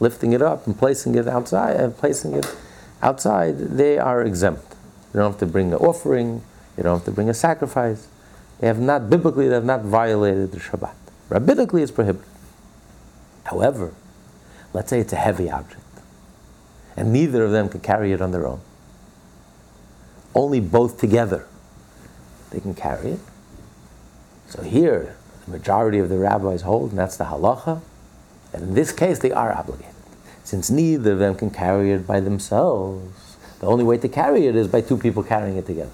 lifting 0.01 0.33
it 0.33 0.43
up 0.43 0.67
and 0.67 0.79
placing 0.79 1.17
it 1.17 1.27
outside 1.27 1.77
and 1.77 1.97
placing 1.97 2.35
it 2.35 2.57
outside, 3.03 3.59
they 3.59 3.99
are 3.99 4.23
exempt. 4.23 4.71
They 5.13 5.19
don't 5.19 5.33
have 5.33 5.41
to 5.41 5.47
bring 5.47 5.73
an 5.73 5.79
offering, 5.79 6.43
they 6.79 6.85
don't 6.85 6.99
have 6.99 7.05
to 7.07 7.11
bring 7.11 7.29
a 7.29 7.35
sacrifice. 7.35 8.07
They 8.61 8.69
have 8.69 8.79
not, 8.79 9.11
biblically, 9.11 9.49
they 9.49 9.55
have 9.55 9.65
not 9.65 9.83
violated 9.83 10.53
the 10.53 10.61
Shabbat. 10.61 10.95
Rabbinically, 11.29 11.83
it's 11.83 11.91
prohibited. 11.91 12.31
However, 13.47 13.95
let's 14.73 14.89
say 14.89 15.01
it's 15.01 15.13
a 15.13 15.17
heavy 15.17 15.51
object, 15.51 15.83
and 16.97 17.13
neither 17.13 17.45
of 17.45 17.51
them 17.51 17.69
can 17.69 17.81
carry 17.81 18.13
it 18.13 18.23
on 18.23 18.31
their 18.31 18.47
own. 18.47 18.61
Only 20.37 20.61
both 20.61 21.01
together 21.01 21.49
they 22.53 22.61
can 22.61 22.75
carry 22.77 23.11
it. 23.11 23.21
So 24.47 24.63
here, 24.63 25.17
the 25.47 25.51
majority 25.51 25.99
of 25.99 26.09
the 26.09 26.19
rabbis 26.19 26.63
hold, 26.63 26.91
and 26.91 26.99
that's 26.99 27.17
the 27.17 27.25
halacha, 27.25 27.81
and 28.53 28.63
in 28.63 28.75
this 28.75 28.93
case 28.93 29.19
they 29.19 29.33
are 29.33 29.53
obligated. 29.53 29.95
Since 30.45 30.71
neither 30.71 31.15
of 31.15 31.19
them 31.19 31.35
can 31.35 31.51
carry 31.51 31.91
it 31.91 32.07
by 32.07 32.21
themselves, 32.21 33.37
the 33.59 33.67
only 33.67 33.83
way 33.85 33.99
to 33.99 34.09
carry 34.09 34.47
it 34.47 34.55
is 34.55 34.69
by 34.69 34.81
two 34.81 34.97
people 34.97 35.25
carrying 35.25 35.57
it 35.57 35.67
together. 35.67 35.91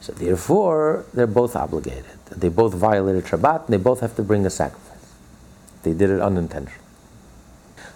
So 0.00 0.12
therefore, 0.12 1.04
they're 1.12 1.26
both 1.26 1.54
obligated. 1.54 2.04
They 2.30 2.48
both 2.48 2.74
violated 2.74 3.24
Shabbat, 3.24 3.66
and 3.66 3.74
they 3.74 3.76
both 3.76 4.00
have 4.00 4.16
to 4.16 4.22
bring 4.22 4.46
a 4.46 4.50
sacrifice. 4.50 5.14
They 5.82 5.92
did 5.92 6.10
it 6.10 6.20
unintentionally. 6.20 6.78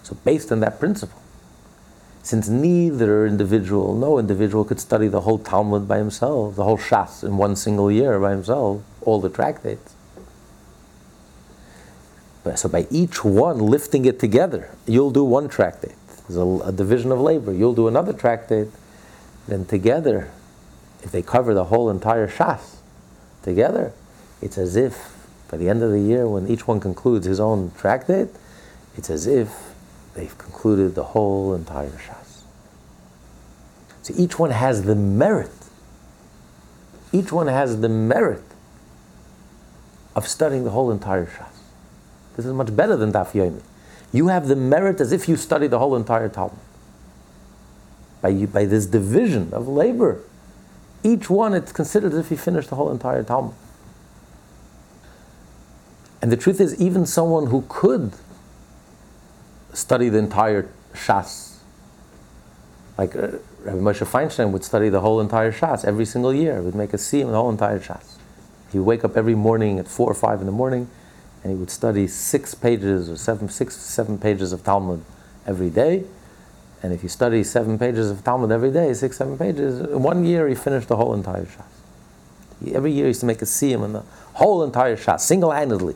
So 0.03 0.15
based 0.23 0.51
on 0.51 0.59
that 0.59 0.79
principle, 0.79 1.19
since 2.21 2.49
neither 2.49 3.25
individual, 3.25 3.95
no 3.95 4.17
individual 4.19 4.65
could 4.65 4.79
study 4.79 5.07
the 5.07 5.21
whole 5.21 5.37
Talmud 5.37 5.87
by 5.87 5.97
himself, 5.97 6.55
the 6.55 6.63
whole 6.63 6.77
Shas 6.77 7.23
in 7.23 7.37
one 7.37 7.55
single 7.55 7.91
year 7.91 8.19
by 8.19 8.31
himself, 8.31 8.81
all 9.01 9.19
the 9.21 9.29
tractates. 9.29 9.93
So 12.55 12.69
by 12.69 12.85
each 12.91 13.25
one 13.25 13.57
lifting 13.57 14.05
it 14.05 14.19
together, 14.19 14.69
you'll 14.85 15.11
do 15.11 15.23
one 15.23 15.49
tractate. 15.49 15.95
There's 16.27 16.37
a, 16.37 16.67
a 16.67 16.71
division 16.71 17.11
of 17.11 17.19
labor. 17.19 17.51
You'll 17.51 17.73
do 17.73 17.87
another 17.87 18.13
tractate. 18.13 18.67
Then 19.47 19.65
together, 19.65 20.31
if 21.05 21.11
they 21.11 21.21
cover 21.21 21.53
the 21.53 21.65
whole 21.65 21.89
entire 21.89 22.27
Shas 22.27 22.75
together, 23.43 23.93
it's 24.41 24.57
as 24.57 24.75
if 24.75 25.15
by 25.49 25.57
the 25.57 25.69
end 25.69 25.83
of 25.83 25.91
the 25.91 25.99
year, 25.99 26.27
when 26.27 26.47
each 26.47 26.67
one 26.67 26.79
concludes 26.79 27.25
his 27.25 27.39
own 27.39 27.71
tractate, 27.77 28.29
it's 28.97 29.09
as 29.09 29.27
if 29.27 29.73
they've 30.15 30.35
concluded 30.37 30.95
the 30.95 31.03
whole 31.03 31.53
entire 31.53 31.91
Shas. 31.91 32.41
So 34.01 34.13
each 34.17 34.39
one 34.39 34.49
has 34.49 34.83
the 34.83 34.95
merit. 34.95 35.51
Each 37.13 37.31
one 37.31 37.47
has 37.47 37.79
the 37.81 37.89
merit 37.89 38.43
of 40.15 40.27
studying 40.27 40.63
the 40.63 40.71
whole 40.71 40.91
entire 40.91 41.27
Shas. 41.27 41.55
This 42.35 42.45
is 42.45 42.53
much 42.53 42.75
better 42.75 42.97
than 42.97 43.13
Daf 43.13 43.31
Yomi. 43.31 43.61
You 44.11 44.29
have 44.29 44.47
the 44.47 44.55
merit 44.55 44.99
as 44.99 45.11
if 45.11 45.29
you 45.29 45.35
studied 45.35 45.69
the 45.69 45.79
whole 45.79 45.95
entire 45.95 46.29
Talmud. 46.29 46.57
By, 48.21 48.29
you, 48.29 48.47
by 48.47 48.65
this 48.65 48.87
division 48.87 49.53
of 49.53 49.67
labor, 49.67 50.21
each 51.05 51.29
one 51.29 51.53
it's 51.53 51.71
considered 51.71 52.13
as 52.13 52.19
if 52.19 52.29
he 52.29 52.35
finished 52.35 52.69
the 52.69 52.75
whole 52.75 52.91
entire 52.91 53.23
Talmud. 53.23 53.53
And 56.21 56.31
the 56.31 56.37
truth 56.37 56.59
is, 56.59 56.79
even 56.81 57.05
someone 57.05 57.47
who 57.47 57.65
could 57.69 58.13
study 59.73 60.09
the 60.09 60.17
entire 60.17 60.67
Shas 60.93 61.57
Like 62.97 63.15
uh, 63.15 63.27
Rabbi 63.63 63.79
Moshe 63.79 64.05
Feinstein 64.05 64.51
would 64.51 64.63
study 64.63 64.89
the 64.89 65.01
whole 65.01 65.19
entire 65.19 65.51
Shas 65.51 65.85
every 65.85 66.05
single 66.05 66.33
year. 66.33 66.61
Would 66.61 66.75
make 66.75 66.93
a 66.93 66.97
siyum 66.97 67.27
the 67.27 67.37
whole 67.37 67.49
entire 67.49 67.79
Shas. 67.79 68.17
He 68.71 68.79
would 68.79 68.85
wake 68.85 69.03
up 69.03 69.15
every 69.17 69.35
morning 69.35 69.79
at 69.79 69.87
four 69.87 70.09
or 70.09 70.13
five 70.15 70.39
in 70.39 70.45
the 70.45 70.51
morning, 70.51 70.89
and 71.43 71.51
he 71.51 71.57
would 71.57 71.69
study 71.69 72.07
six 72.07 72.55
pages 72.55 73.09
or 73.09 73.17
seven, 73.17 73.49
six, 73.49 73.75
seven 73.75 74.17
pages 74.17 74.51
of 74.53 74.63
Talmud 74.63 75.03
every 75.45 75.69
day. 75.69 76.05
And 76.83 76.93
if 76.93 77.01
you 77.03 77.09
study 77.09 77.43
seven 77.43 77.79
pages 77.79 78.11
of 78.11 78.23
Talmud 78.23 78.51
every 78.51 78.71
day, 78.71 78.93
six, 78.93 79.17
seven 79.17 79.37
pages, 79.37 79.79
in 79.79 80.03
one 80.03 80.23
year 80.25 80.47
he 80.47 80.55
finished 80.55 80.87
the 80.87 80.97
whole 80.97 81.13
entire 81.13 81.45
Shas. 81.45 82.73
Every 82.73 82.91
year 82.91 83.05
he 83.05 83.09
used 83.09 83.21
to 83.21 83.25
make 83.25 83.41
a 83.41 83.45
siyum 83.45 83.83
in 83.85 83.93
the 83.93 84.03
whole 84.33 84.63
entire 84.63 84.95
Shas, 84.95 85.21
single-handedly. 85.21 85.95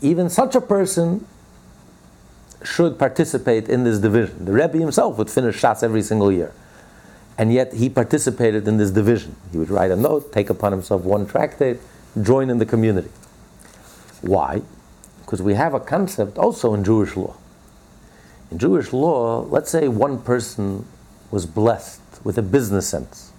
Even 0.00 0.28
such 0.30 0.54
a 0.54 0.60
person 0.60 1.26
should 2.62 2.98
participate 2.98 3.68
in 3.68 3.84
this 3.84 3.98
division. 3.98 4.44
The 4.44 4.52
Rebbe 4.52 4.78
himself 4.78 5.18
would 5.18 5.30
finish 5.30 5.60
Shas 5.60 5.82
every 5.82 6.02
single 6.02 6.30
year. 6.30 6.52
And 7.36 7.52
yet 7.52 7.74
he 7.74 7.88
participated 7.88 8.66
in 8.66 8.78
this 8.78 8.90
division. 8.90 9.36
He 9.52 9.58
would 9.58 9.70
write 9.70 9.90
a 9.90 9.96
note, 9.96 10.32
take 10.32 10.50
upon 10.50 10.72
himself 10.72 11.02
one 11.02 11.26
tractate, 11.26 11.78
join 12.20 12.50
in 12.50 12.58
the 12.58 12.66
community. 12.66 13.10
Why? 14.22 14.62
Because 15.20 15.40
we 15.40 15.54
have 15.54 15.74
a 15.74 15.80
concept 15.80 16.36
also 16.36 16.74
in 16.74 16.82
Jewish 16.82 17.16
law. 17.16 17.36
In 18.50 18.58
Jewish 18.58 18.92
law, 18.92 19.42
let's 19.42 19.70
say 19.70 19.88
one 19.88 20.20
person 20.22 20.86
was 21.30 21.46
blessed 21.46 22.00
with 22.24 22.38
a 22.38 22.42
business 22.42 22.88
sense. 22.88 23.32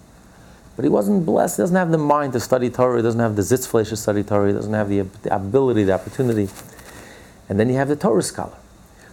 But 0.76 0.84
he 0.84 0.88
wasn't 0.88 1.26
blessed, 1.26 1.56
he 1.56 1.62
doesn't 1.62 1.76
have 1.76 1.90
the 1.90 1.98
mind 1.98 2.32
to 2.34 2.40
study 2.40 2.70
Torah, 2.70 2.98
he 2.98 3.02
doesn't 3.02 3.20
have 3.20 3.36
the 3.36 3.42
zitzfleish 3.42 3.88
to 3.88 3.96
study 3.96 4.22
Torah, 4.22 4.48
he 4.48 4.52
doesn't 4.52 4.72
have 4.72 4.88
the, 4.88 5.02
the 5.22 5.34
ability, 5.34 5.84
the 5.84 5.92
opportunity. 5.92 6.48
And 7.48 7.58
then 7.58 7.68
you 7.68 7.74
have 7.74 7.88
the 7.88 7.96
Torah 7.96 8.22
scholar. 8.22 8.56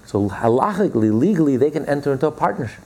So 0.05 0.29
halachically, 0.29 1.11
legally, 1.11 1.57
they 1.57 1.71
can 1.71 1.85
enter 1.85 2.13
into 2.13 2.27
a 2.27 2.31
partnership. 2.31 2.83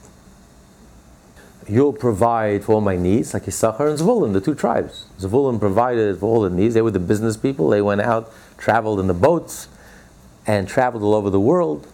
You'll 1.67 1.93
provide 1.93 2.63
for 2.63 2.73
all 2.73 2.81
my 2.81 2.95
needs, 2.95 3.33
like 3.33 3.47
Issachar 3.47 3.87
and 3.87 3.99
Zvulun, 3.99 4.33
the 4.33 4.41
two 4.41 4.55
tribes. 4.55 5.05
Zvulun 5.19 5.59
provided 5.59 6.19
for 6.19 6.25
all 6.25 6.41
the 6.41 6.49
needs. 6.49 6.73
They 6.73 6.81
were 6.81 6.91
the 6.91 6.99
business 6.99 7.37
people. 7.37 7.69
They 7.69 7.81
went 7.81 8.01
out, 8.01 8.33
traveled 8.57 8.99
in 8.99 9.07
the 9.07 9.13
boats, 9.13 9.67
and 10.47 10.67
traveled 10.67 11.03
all 11.03 11.13
over 11.13 11.29
the 11.29 11.39
world. 11.39 11.87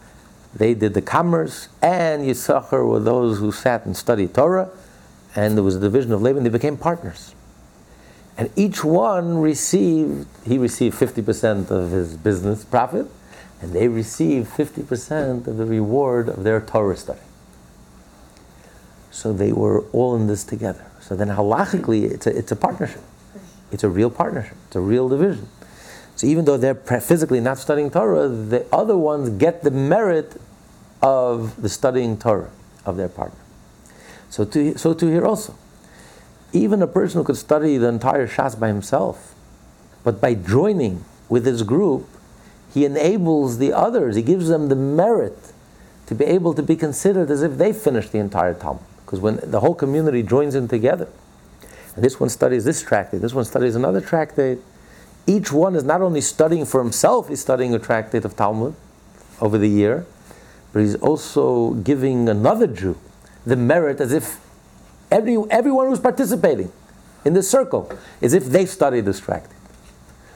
They 0.53 0.73
did 0.73 0.93
the 0.93 1.01
commerce, 1.01 1.69
and 1.81 2.23
Yisachar 2.23 2.87
were 2.87 2.99
those 2.99 3.39
who 3.39 3.51
sat 3.51 3.85
and 3.85 3.95
studied 3.95 4.33
Torah, 4.33 4.69
and 5.35 5.55
there 5.55 5.63
was 5.63 5.75
a 5.75 5.79
division 5.79 6.11
of 6.11 6.21
labor, 6.21 6.37
and 6.37 6.45
they 6.45 6.51
became 6.51 6.77
partners. 6.77 7.35
And 8.37 8.49
each 8.55 8.83
one 8.83 9.39
received, 9.39 10.27
he 10.45 10.57
received 10.57 10.97
50% 10.97 11.71
of 11.71 11.91
his 11.91 12.15
business 12.15 12.63
profit, 12.63 13.07
and 13.61 13.73
they 13.73 13.87
received 13.87 14.49
50% 14.49 15.47
of 15.47 15.57
the 15.57 15.65
reward 15.65 16.29
of 16.29 16.43
their 16.43 16.61
Torah 16.61 16.95
study. 16.95 17.19
So 19.09 19.33
they 19.33 19.51
were 19.51 19.81
all 19.93 20.15
in 20.15 20.27
this 20.27 20.43
together. 20.43 20.85
So 21.01 21.15
then 21.15 21.29
halachically, 21.29 22.03
it's 22.03 22.27
a, 22.27 22.37
it's 22.37 22.51
a 22.51 22.55
partnership. 22.55 23.01
It's 23.71 23.83
a 23.83 23.89
real 23.89 24.11
partnership. 24.11 24.55
It's 24.67 24.75
a 24.75 24.79
real 24.79 25.09
division. 25.09 25.49
So 26.17 26.25
even 26.25 26.45
though 26.45 26.57
they're 26.57 26.73
physically 26.75 27.39
not 27.39 27.59
studying 27.59 27.91
Torah, 27.91 28.27
the 28.27 28.65
other 28.73 28.97
ones 28.97 29.29
get 29.29 29.61
the 29.61 29.69
merit 29.69 30.41
of 31.01 31.61
the 31.61 31.69
studying 31.69 32.17
Torah 32.17 32.49
of 32.85 32.97
their 32.97 33.07
partner. 33.07 33.39
So 34.31 34.43
to, 34.43 34.75
so 34.77 34.95
to 34.95 35.05
here 35.05 35.25
also. 35.25 35.55
Even 36.53 36.81
a 36.81 36.87
person 36.87 37.19
who 37.19 37.23
could 37.23 37.37
study 37.37 37.77
the 37.77 37.87
entire 37.87 38.27
Shas 38.27 38.59
by 38.59 38.67
himself, 38.67 39.35
but 40.03 40.19
by 40.19 40.33
joining 40.33 41.05
with 41.29 41.45
his 41.45 41.61
group, 41.61 42.07
he 42.73 42.83
enables 42.83 43.59
the 43.59 43.71
others, 43.71 44.15
he 44.15 44.23
gives 44.23 44.47
them 44.47 44.69
the 44.69 44.75
merit 44.75 45.53
to 46.07 46.15
be 46.15 46.25
able 46.25 46.55
to 46.55 46.63
be 46.63 46.75
considered 46.75 47.29
as 47.29 47.43
if 47.43 47.57
they 47.57 47.71
finished 47.71 48.11
the 48.11 48.17
entire 48.17 48.55
Talmud. 48.55 48.83
Because 49.05 49.19
when 49.19 49.39
the 49.43 49.59
whole 49.59 49.75
community 49.75 50.23
joins 50.23 50.55
in 50.55 50.67
together, 50.67 51.07
and 51.95 52.03
this 52.03 52.19
one 52.19 52.29
studies 52.29 52.65
this 52.65 52.81
tractate, 52.81 53.21
this 53.21 53.35
one 53.35 53.45
studies 53.45 53.75
another 53.75 54.01
tractate, 54.01 54.59
each 55.27 55.51
one 55.51 55.75
is 55.75 55.83
not 55.83 56.01
only 56.01 56.21
studying 56.21 56.65
for 56.65 56.81
himself, 56.81 57.27
he's 57.27 57.41
studying 57.41 57.75
a 57.75 57.79
tractate 57.79 58.25
of 58.25 58.35
Talmud 58.35 58.73
over 59.41 59.57
the 59.57 59.67
year, 59.67 60.05
but 60.73 60.79
he's 60.79 60.95
also 60.95 61.73
giving 61.73 62.29
another 62.29 62.65
Jew 62.65 62.97
the 63.45 63.55
merit 63.55 64.01
as 64.01 64.11
if 64.11 64.39
every, 65.11 65.37
everyone 65.49 65.87
who's 65.87 65.99
participating 65.99 66.71
in 67.23 67.33
this 67.33 67.49
circle, 67.49 67.91
as 68.21 68.33
if 68.33 68.45
they 68.45 68.65
studied 68.65 69.05
this 69.05 69.19
tractate. 69.19 69.57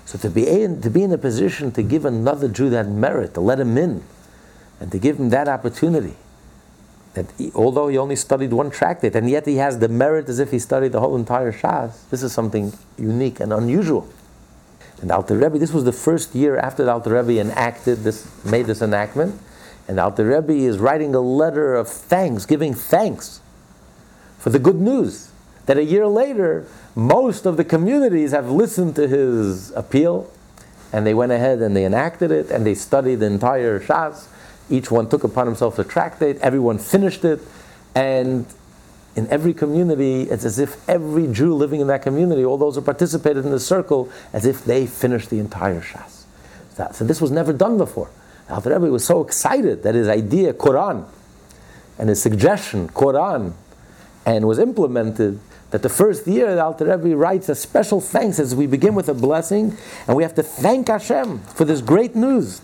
So 0.06 0.18
to 0.20 0.30
be, 0.30 0.48
in, 0.48 0.82
to 0.82 0.90
be 0.90 1.04
in 1.04 1.12
a 1.12 1.18
position 1.18 1.72
to 1.74 1.84
give 1.84 2.06
another 2.06 2.48
Jew 2.48 2.70
that 2.70 2.88
merit, 2.88 3.34
to 3.36 3.42
let 3.42 3.60
him 3.60 3.78
in, 3.78 4.04
and 4.80 4.92
to 4.92 5.00
give 5.00 5.18
him 5.18 5.30
that 5.30 5.48
opportunity, 5.48 6.16
that 7.14 7.28
he, 7.38 7.52
although 7.54 7.88
he 7.88 7.98
only 7.98 8.16
studied 8.16 8.52
one 8.52 8.72
tractate, 8.72 9.16
and 9.16 9.30
yet 9.30 9.46
he 9.46 9.58
has 9.58 9.80
the 9.80 9.88
merit 9.88 10.28
as 10.28 10.40
if 10.40 10.52
he 10.52 10.60
studied 10.60 10.92
the 10.94 11.00
whole 11.00 11.16
entire 11.16 11.52
Shas, 11.52 12.10
this 12.10 12.24
is 12.24 12.34
something 12.34 12.74
unique 12.98 13.40
and 13.40 13.54
unusual. 13.54 14.08
And 15.02 15.10
the 15.10 15.16
Alter 15.16 15.36
Rebbe, 15.36 15.58
this 15.58 15.74
was 15.74 15.84
the 15.84 15.92
first 15.92 16.36
year 16.36 16.58
after 16.58 16.86
the 16.86 16.92
Alter 16.92 17.22
Rebbe 17.22 17.42
enacted 17.42 18.04
this, 18.04 18.30
made 18.46 18.68
this 18.68 18.82
enactment, 18.82 19.40
and 19.88 19.98
the 19.98 20.04
Alter 20.04 20.26
Rebbe 20.26 20.54
is 20.54 20.78
writing 20.78 21.16
a 21.16 21.20
letter 21.20 21.76
of 21.76 21.88
thanks, 21.88 22.46
giving 22.46 22.76
thanks 22.76 23.42
for 24.38 24.52
the 24.52 24.60
good 24.60 24.80
news 24.80 25.32
that 25.66 25.78
a 25.78 25.84
year 25.84 26.08
later, 26.08 26.66
most 26.96 27.46
of 27.46 27.58
the 27.58 27.64
communities 27.64 28.32
have 28.32 28.50
listened 28.50 28.96
to 28.96 29.08
his 29.08 29.72
appeal, 29.72 30.30
and 30.94 31.06
they 31.06 31.14
went 31.14 31.32
ahead 31.32 31.60
and 31.60 31.76
they 31.76 31.86
enacted 31.86 32.32
it, 32.32 32.52
and 32.52 32.66
they 32.66 32.76
studied 32.76 33.16
the 33.16 33.26
entire 33.26 33.80
Shas. 33.80 34.28
Each 34.70 34.92
one 34.92 35.10
took 35.10 35.24
upon 35.24 35.48
himself 35.48 35.80
a 35.80 35.84
tractate, 35.84 36.38
everyone 36.42 36.78
finished 36.78 37.26
it, 37.26 37.40
and 37.96 38.46
in 39.16 39.28
every 39.28 39.54
community, 39.54 40.24
it's 40.24 40.46
as 40.46 40.58
if 40.58 40.88
every 40.90 41.28
Jew 41.28 41.54
living 41.54 41.82
in 41.82 41.88
that 41.88 42.02
community, 42.02 42.46
all 42.46 42.58
those 42.58 42.76
who 42.76 42.82
participated 42.82 43.46
in 43.46 43.52
the 43.52 43.60
circle, 43.60 44.10
as 44.32 44.46
if 44.46 44.64
they 44.64 44.88
finished 44.88 45.30
the 45.30 45.40
entire 45.40 45.82
Shas. 45.82 46.24
So 46.94 47.04
this 47.04 47.20
was 47.20 47.30
never 47.30 47.54
done 47.54 47.78
before. 47.78 48.10
Alter 48.50 48.74
Rebbe 48.74 48.92
was 48.92 49.06
so 49.06 49.22
excited 49.22 49.84
that 49.84 49.96
his 49.96 50.08
idea, 50.08 50.54
Quran, 50.54 51.06
and 52.00 52.10
his 52.10 52.22
suggestion, 52.22 52.88
Quran, 52.90 53.54
and 54.26 54.48
was 54.48 54.60
implemented 54.60 55.40
that 55.72 55.84
the 55.84 55.90
first 55.90 56.28
year 56.28 56.60
Alter 56.60 56.86
Rebbe 56.86 57.16
writes 57.16 57.50
a 57.50 57.56
special 57.56 58.02
thanks 58.02 58.40
as 58.40 58.56
we 58.56 58.66
begin 58.66 58.96
with 58.96 59.10
a 59.10 59.14
blessing, 59.14 59.78
and 60.08 60.18
we 60.18 60.24
have 60.24 60.36
to 60.36 60.44
thank 60.44 60.88
Hashem 60.88 61.40
for 61.40 61.66
this 61.66 61.82
great 61.82 62.16
news, 62.16 62.62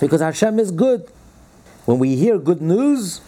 because 0.00 0.20
Hashem 0.20 0.58
is 0.58 0.70
good. 0.70 1.10
When 1.86 1.98
we 1.98 2.16
hear 2.16 2.38
good 2.38 2.60
news, 2.60 3.20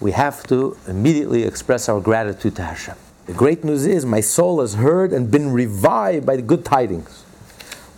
we 0.00 0.12
have 0.12 0.42
to 0.44 0.76
immediately 0.86 1.42
express 1.42 1.88
our 1.88 2.00
gratitude 2.00 2.56
to 2.56 2.62
Hashem. 2.62 2.94
The 3.26 3.32
great 3.32 3.64
news 3.64 3.84
is 3.84 4.06
my 4.06 4.20
soul 4.20 4.60
has 4.60 4.74
heard 4.74 5.12
and 5.12 5.30
been 5.30 5.52
revived 5.52 6.24
by 6.24 6.36
the 6.36 6.42
good 6.42 6.64
tidings. 6.64 7.24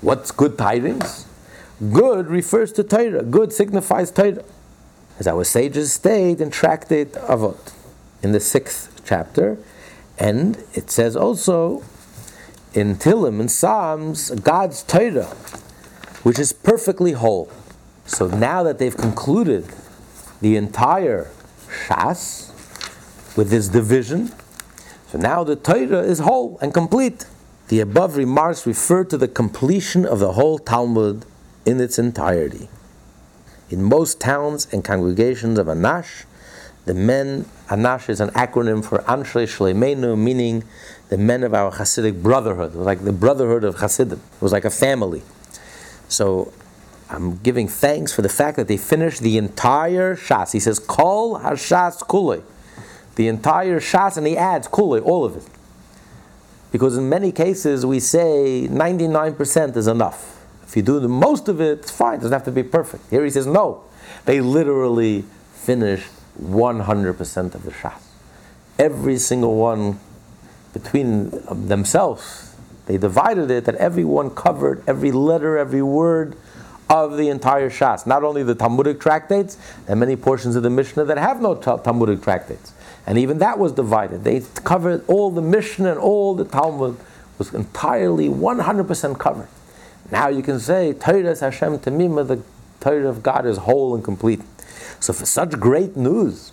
What's 0.00 0.30
good 0.30 0.56
tidings? 0.56 1.26
Good 1.92 2.26
refers 2.28 2.72
to 2.72 2.84
Torah. 2.84 3.22
Good 3.22 3.52
signifies 3.52 4.10
Torah. 4.10 4.44
As 5.18 5.26
our 5.26 5.44
sages 5.44 5.92
state 5.92 6.40
in 6.40 6.50
Tractate 6.50 7.12
Avot, 7.12 7.74
in 8.22 8.32
the 8.32 8.40
sixth 8.40 9.02
chapter, 9.04 9.58
and 10.18 10.62
it 10.74 10.90
says 10.90 11.16
also 11.16 11.82
in 12.74 12.96
Tillim 12.96 13.40
and 13.40 13.50
Psalms, 13.50 14.30
God's 14.30 14.82
Torah, 14.82 15.34
which 16.22 16.38
is 16.38 16.52
perfectly 16.52 17.12
whole. 17.12 17.50
So 18.06 18.26
now 18.26 18.62
that 18.62 18.78
they've 18.78 18.96
concluded 18.96 19.66
the 20.40 20.56
entire 20.56 21.30
Shas 21.86 22.48
with 23.36 23.50
this 23.50 23.68
division, 23.68 24.32
so 25.08 25.18
now 25.18 25.44
the 25.44 25.56
Torah 25.56 26.02
is 26.02 26.20
whole 26.20 26.58
and 26.60 26.72
complete. 26.72 27.26
The 27.68 27.80
above 27.80 28.16
remarks 28.16 28.66
refer 28.66 29.04
to 29.04 29.16
the 29.16 29.28
completion 29.28 30.04
of 30.04 30.18
the 30.18 30.32
whole 30.32 30.58
Talmud 30.58 31.24
in 31.64 31.80
its 31.80 31.98
entirety. 31.98 32.68
In 33.70 33.82
most 33.82 34.20
towns 34.20 34.66
and 34.72 34.84
congregations 34.84 35.58
of 35.58 35.68
Anash, 35.68 36.24
the 36.86 36.94
men, 36.94 37.44
Anash 37.68 38.08
is 38.08 38.20
an 38.20 38.30
acronym 38.30 38.84
for 38.84 38.98
Anshe 39.00 39.46
Shleimenu, 39.46 40.18
meaning 40.18 40.64
the 41.08 41.18
men 41.18 41.44
of 41.44 41.54
our 41.54 41.70
Hasidic 41.70 42.22
brotherhood. 42.22 42.74
It 42.74 42.78
was 42.78 42.86
like 42.86 43.04
the 43.04 43.12
brotherhood 43.12 43.62
of 43.64 43.76
Hasidim. 43.76 44.18
It 44.18 44.42
was 44.42 44.52
like 44.52 44.64
a 44.64 44.70
family. 44.70 45.22
So 46.08 46.52
I'm 47.10 47.38
giving 47.38 47.66
thanks 47.66 48.12
for 48.12 48.22
the 48.22 48.28
fact 48.28 48.56
that 48.56 48.68
they 48.68 48.76
finished 48.76 49.20
the 49.20 49.36
entire 49.36 50.14
Shas. 50.14 50.52
He 50.52 50.60
says, 50.60 50.78
Kol 50.78 51.40
Hashas 51.40 51.98
Kulei. 52.06 52.42
The 53.16 53.26
entire 53.26 53.80
Shas, 53.80 54.16
and 54.16 54.26
he 54.26 54.36
adds 54.36 54.68
Kulei, 54.68 55.04
all 55.04 55.24
of 55.24 55.36
it. 55.36 55.44
Because 56.70 56.96
in 56.96 57.08
many 57.08 57.32
cases 57.32 57.84
we 57.84 57.98
say 57.98 58.68
99% 58.70 59.76
is 59.76 59.88
enough. 59.88 60.46
If 60.62 60.76
you 60.76 60.82
do 60.82 61.00
the 61.00 61.08
most 61.08 61.48
of 61.48 61.60
it, 61.60 61.80
it's 61.80 61.90
fine, 61.90 62.14
it 62.14 62.16
doesn't 62.18 62.32
have 62.32 62.44
to 62.44 62.52
be 62.52 62.62
perfect. 62.62 63.10
Here 63.10 63.24
he 63.24 63.30
says, 63.30 63.44
no. 63.44 63.82
They 64.24 64.40
literally 64.40 65.24
finished 65.52 66.08
100% 66.40 67.54
of 67.56 67.64
the 67.64 67.72
Shas. 67.72 68.00
Every 68.78 69.18
single 69.18 69.56
one 69.56 69.98
between 70.72 71.30
themselves, 71.66 72.54
they 72.86 72.98
divided 72.98 73.50
it 73.50 73.64
that 73.64 73.74
everyone 73.74 74.30
covered 74.30 74.84
every 74.86 75.10
letter, 75.10 75.58
every 75.58 75.82
word 75.82 76.36
of 76.90 77.16
the 77.16 77.28
entire 77.28 77.70
Shas. 77.70 78.06
Not 78.06 78.24
only 78.24 78.42
the 78.42 78.54
Talmudic 78.54 79.00
tractates, 79.00 79.56
and 79.86 80.00
many 80.00 80.16
portions 80.16 80.56
of 80.56 80.64
the 80.64 80.70
Mishnah 80.70 81.04
that 81.04 81.16
have 81.16 81.40
no 81.40 81.54
Talmudic 81.54 82.20
tractates. 82.20 82.72
And 83.06 83.16
even 83.16 83.38
that 83.38 83.58
was 83.58 83.72
divided. 83.72 84.24
They 84.24 84.40
covered 84.64 85.04
all 85.08 85.30
the 85.30 85.40
Mishnah 85.40 85.92
and 85.92 85.98
all 85.98 86.34
the 86.34 86.44
Talmud 86.44 86.98
was 87.38 87.54
entirely 87.54 88.28
100% 88.28 89.18
covered. 89.18 89.48
Now 90.10 90.28
you 90.28 90.42
can 90.42 90.58
say, 90.58 90.92
Torah 90.92 91.38
Hashem 91.38 91.78
Tamima, 91.78 92.26
the 92.26 92.42
Torah 92.80 93.08
of 93.08 93.22
God 93.22 93.46
is 93.46 93.58
whole 93.58 93.94
and 93.94 94.04
complete. 94.04 94.42
So 94.98 95.12
for 95.12 95.24
such 95.24 95.58
great 95.60 95.96
news, 95.96 96.52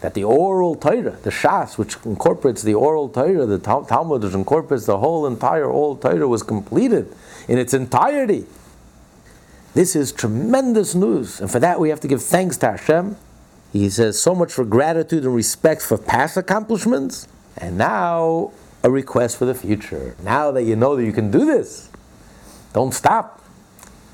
that 0.00 0.14
the 0.14 0.24
oral 0.24 0.74
Torah, 0.74 1.16
the 1.22 1.30
Shas, 1.30 1.78
which 1.78 1.96
incorporates 2.04 2.62
the 2.62 2.74
oral 2.74 3.08
Torah, 3.08 3.46
the 3.46 3.58
Talmud, 3.58 4.22
which 4.22 4.34
incorporates 4.34 4.84
the 4.84 4.98
whole 4.98 5.26
entire 5.26 5.64
oral 5.64 5.96
Torah, 5.96 6.28
was 6.28 6.42
completed 6.42 7.14
in 7.48 7.56
its 7.56 7.72
entirety. 7.72 8.46
This 9.76 9.94
is 9.94 10.10
tremendous 10.10 10.94
news, 10.94 11.38
and 11.38 11.50
for 11.50 11.60
that 11.60 11.78
we 11.78 11.90
have 11.90 12.00
to 12.00 12.08
give 12.08 12.22
thanks 12.22 12.56
to 12.56 12.70
Hashem. 12.70 13.14
He 13.74 13.90
says 13.90 14.18
so 14.18 14.34
much 14.34 14.50
for 14.50 14.64
gratitude 14.64 15.24
and 15.24 15.34
respect 15.34 15.82
for 15.82 15.98
past 15.98 16.38
accomplishments, 16.38 17.28
and 17.58 17.76
now 17.76 18.52
a 18.82 18.90
request 18.90 19.36
for 19.36 19.44
the 19.44 19.54
future. 19.54 20.16
Now 20.22 20.50
that 20.52 20.62
you 20.62 20.76
know 20.76 20.96
that 20.96 21.04
you 21.04 21.12
can 21.12 21.30
do 21.30 21.44
this, 21.44 21.90
don't 22.72 22.94
stop. 22.94 23.44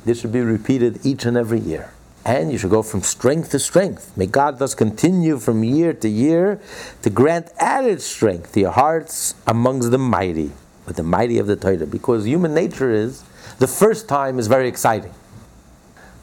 This 0.04 0.20
should 0.20 0.32
be 0.32 0.40
repeated 0.40 1.06
each 1.06 1.26
and 1.26 1.36
every 1.36 1.60
year. 1.60 1.92
And 2.24 2.50
you 2.50 2.58
should 2.58 2.70
go 2.70 2.82
from 2.82 3.02
strength 3.02 3.52
to 3.52 3.60
strength. 3.60 4.16
May 4.16 4.26
God 4.26 4.58
thus 4.58 4.74
continue 4.74 5.38
from 5.38 5.62
year 5.62 5.92
to 5.92 6.08
year 6.08 6.60
to 7.02 7.08
grant 7.08 7.52
added 7.58 8.02
strength 8.02 8.54
to 8.54 8.60
your 8.62 8.72
hearts 8.72 9.36
amongst 9.46 9.92
the 9.92 9.98
mighty, 9.98 10.50
with 10.86 10.96
the 10.96 11.04
mighty 11.04 11.38
of 11.38 11.46
the 11.46 11.54
Torah. 11.54 11.86
Because 11.86 12.26
human 12.26 12.52
nature 12.52 12.90
is, 12.90 13.22
the 13.60 13.68
first 13.68 14.08
time 14.08 14.40
is 14.40 14.48
very 14.48 14.66
exciting. 14.66 15.14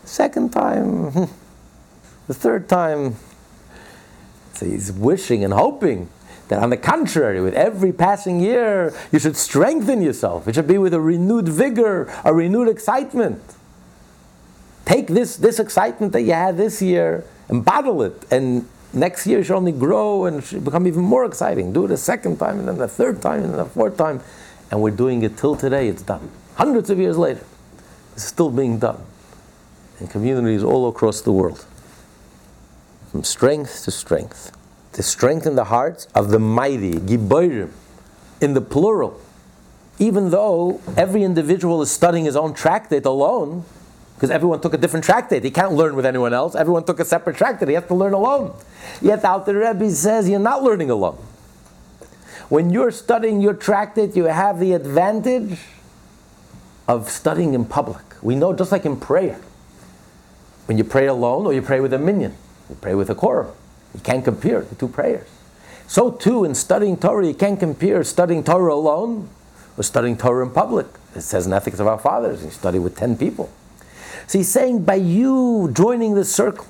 Second 0.10 0.52
time, 0.52 1.12
the 2.28 2.34
third 2.34 2.68
time, 2.68 3.16
so 4.54 4.66
he's 4.66 4.92
wishing 4.92 5.44
and 5.44 5.54
hoping 5.54 6.10
that 6.48 6.58
on 6.58 6.72
the 6.72 6.78
contrary, 6.78 7.40
with 7.40 7.54
every 7.54 7.94
passing 7.94 8.40
year, 8.40 8.92
you 9.12 9.20
should 9.20 9.38
strengthen 9.38 10.02
yourself. 10.02 10.48
It 10.48 10.56
should 10.56 10.68
be 10.68 10.80
with 10.80 10.96
a 10.96 11.00
renewed 11.00 11.48
vigor, 11.48 12.12
a 12.26 12.34
renewed 12.34 12.70
excitement. 12.70 13.40
Take 14.84 15.10
this, 15.10 15.38
this 15.38 15.60
excitement 15.60 16.12
that 16.14 16.24
you 16.24 16.34
had 16.34 16.58
this 16.58 16.82
year 16.82 17.24
and 17.48 17.64
bottle 17.64 18.02
it, 18.02 18.26
and 18.32 18.68
next 18.92 19.28
year 19.28 19.38
you 19.38 19.44
should 19.44 19.58
only 19.58 19.72
grow 19.72 20.26
and 20.26 20.44
should 20.44 20.66
become 20.66 20.88
even 20.88 21.04
more 21.04 21.24
exciting. 21.24 21.72
Do 21.72 21.86
it 21.86 21.92
a 21.92 21.98
second 21.98 22.38
time, 22.38 22.58
and 22.58 22.68
then 22.68 22.80
the 22.80 22.88
third 22.88 23.22
time, 23.22 23.44
and 23.44 23.52
then 23.52 23.58
the 23.58 23.66
fourth 23.66 23.96
time. 23.96 24.22
And 24.72 24.82
we're 24.82 24.90
doing 24.90 25.22
it 25.22 25.38
till 25.38 25.56
today, 25.56 25.88
it's 25.88 26.02
done. 26.02 26.32
Hundreds 26.56 26.90
of 26.90 26.98
years 26.98 27.16
later, 27.16 27.46
it's 28.16 28.24
still 28.24 28.50
being 28.50 28.80
done 28.80 29.06
in 30.00 30.08
communities 30.08 30.64
all 30.64 30.88
across 30.88 31.22
the 31.22 31.32
world. 31.32 31.66
From 33.12 33.24
strength 33.24 33.84
to 33.86 33.92
strength 33.92 34.52
to 34.94 35.04
strengthen 35.04 35.56
the 35.56 35.66
hearts 35.66 36.08
of 36.16 36.30
the 36.30 36.40
mighty, 36.40 36.94
giborim, 36.94 37.72
in 38.42 38.54
the 38.54 38.62
plural. 38.62 39.22
Even 39.98 40.30
though 40.32 40.82
every 40.98 41.24
individual 41.24 41.82
is 41.82 41.92
studying 41.92 42.26
his 42.26 42.36
own 42.36 42.54
tractate 42.54 43.06
alone, 43.06 43.64
because 44.16 44.32
everyone 44.32 44.60
took 44.60 44.74
a 44.74 44.78
different 44.78 45.06
tractate. 45.06 45.46
He 45.46 45.52
can't 45.52 45.74
learn 45.74 45.96
with 45.96 46.06
anyone 46.06 46.34
else. 46.34 46.54
Everyone 46.54 46.84
took 46.84 47.00
a 47.00 47.06
separate 47.06 47.38
tractate. 47.38 47.70
He 47.70 47.76
has 47.76 47.86
to 47.86 47.96
learn 47.96 48.12
alone. 48.12 48.54
Yet 49.02 49.22
the 49.22 49.56
Rebbe 49.56 49.90
says 49.92 50.28
you're 50.28 50.40
not 50.40 50.62
learning 50.62 50.90
alone. 50.90 51.18
When 52.50 52.70
you're 52.70 52.92
studying 52.92 53.40
your 53.40 53.54
tractate, 53.54 54.18
you 54.18 54.26
have 54.26 54.60
the 54.60 54.74
advantage 54.74 55.60
of 56.88 57.10
studying 57.10 57.54
in 57.54 57.64
public. 57.64 58.04
We 58.22 58.36
know, 58.36 58.52
just 58.52 58.74
like 58.74 58.86
in 58.86 59.00
prayer, 59.00 59.40
when 60.70 60.78
you 60.78 60.84
pray 60.84 61.08
alone 61.08 61.48
or 61.48 61.54
you 61.54 61.64
pray 61.64 61.80
with 61.80 61.92
a 61.94 61.98
minyan, 61.98 62.36
you 62.70 62.76
pray 62.76 62.94
with 62.94 63.10
a 63.10 63.16
quorum. 63.16 63.52
You 63.96 64.02
can't 64.02 64.24
compare 64.24 64.62
the 64.62 64.76
two 64.76 64.88
prayers. 64.88 65.28
So 65.88 66.12
too 66.12 66.44
in 66.46 66.54
studying 66.54 66.96
Torah, 66.96 67.26
you 67.26 67.34
can't 67.34 67.60
compare 67.60 68.04
studying 68.04 68.44
Torah 68.44 68.76
alone 68.76 69.30
or 69.76 69.84
studying 69.84 70.16
Torah 70.16 70.46
in 70.46 70.52
public. 70.52 70.86
It 71.16 71.22
says 71.22 71.48
in 71.48 71.54
Ethics 71.54 71.80
of 71.80 71.88
Our 71.88 71.98
Fathers, 71.98 72.44
you 72.44 72.52
study 72.52 72.78
with 72.78 72.96
10 72.96 73.18
people. 73.18 73.52
So 74.28 74.38
he's 74.38 74.50
saying 74.50 74.84
by 74.84 74.94
you 74.96 75.72
joining 75.74 76.14
this 76.14 76.32
circle, 76.32 76.68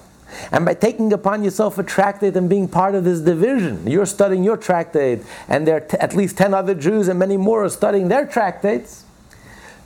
and 0.53 0.63
by 0.63 0.75
taking 0.75 1.11
upon 1.11 1.43
yourself 1.43 1.77
a 1.77 1.83
tractate 1.83 2.37
and 2.37 2.49
being 2.49 2.69
part 2.69 2.95
of 2.95 3.03
this 3.03 3.19
division, 3.19 3.85
you're 3.85 4.05
studying 4.05 4.45
your 4.45 4.55
tractate, 4.55 5.23
and 5.49 5.67
there 5.67 5.75
are 5.75 5.81
t- 5.81 5.97
at 5.97 6.15
least 6.15 6.37
10 6.37 6.53
other 6.53 6.73
Jews 6.73 7.09
and 7.09 7.19
many 7.19 7.35
more 7.35 7.65
are 7.65 7.69
studying 7.69 8.07
their 8.07 8.25
tractates 8.25 9.03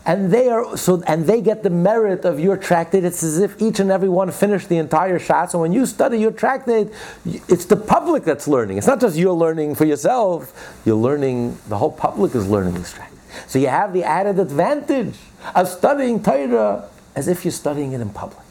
and 0.06 0.32
they 0.32 0.50
are 0.50 0.76
so 0.76 1.02
and 1.08 1.26
they 1.26 1.42
get 1.42 1.64
the 1.64 1.70
merit 1.70 2.26
of 2.26 2.40
your 2.40 2.58
tractate. 2.58 3.06
It's 3.06 3.24
as 3.24 3.40
if 3.40 3.62
each 3.62 3.80
and 3.80 3.90
every 3.90 4.10
one 4.10 4.32
finished 4.32 4.68
the 4.68 4.78
entire 4.78 5.18
shas. 5.18 5.54
And 5.54 5.62
when 5.62 5.72
you 5.72 5.86
study 5.86 6.20
your 6.20 6.32
tractate, 6.32 6.90
it's 7.26 7.66
the 7.66 7.78
public 7.78 8.24
that's 8.24 8.48
learning. 8.48 8.78
It's 8.78 8.88
not 8.88 9.00
just 9.00 9.16
you're 9.16 9.34
learning 9.34 9.76
for 9.76 9.86
yourself. 9.86 10.82
You're 10.86 10.98
learning. 10.98 11.58
The 11.70 11.78
whole 11.78 11.92
public 11.92 12.36
is 12.36 12.50
learning 12.50 12.74
this 12.74 12.92
tractate. 12.92 13.20
So 13.48 13.60
you 13.60 13.68
have 13.68 13.94
the 13.94 14.04
added 14.04 14.40
advantage 14.40 15.16
of 15.56 15.68
studying 15.70 16.22
Torah 16.22 16.90
as 17.16 17.28
if 17.28 17.46
you're 17.46 17.52
studying 17.52 17.94
it 17.94 18.02
in 18.02 18.10
public. 18.10 18.46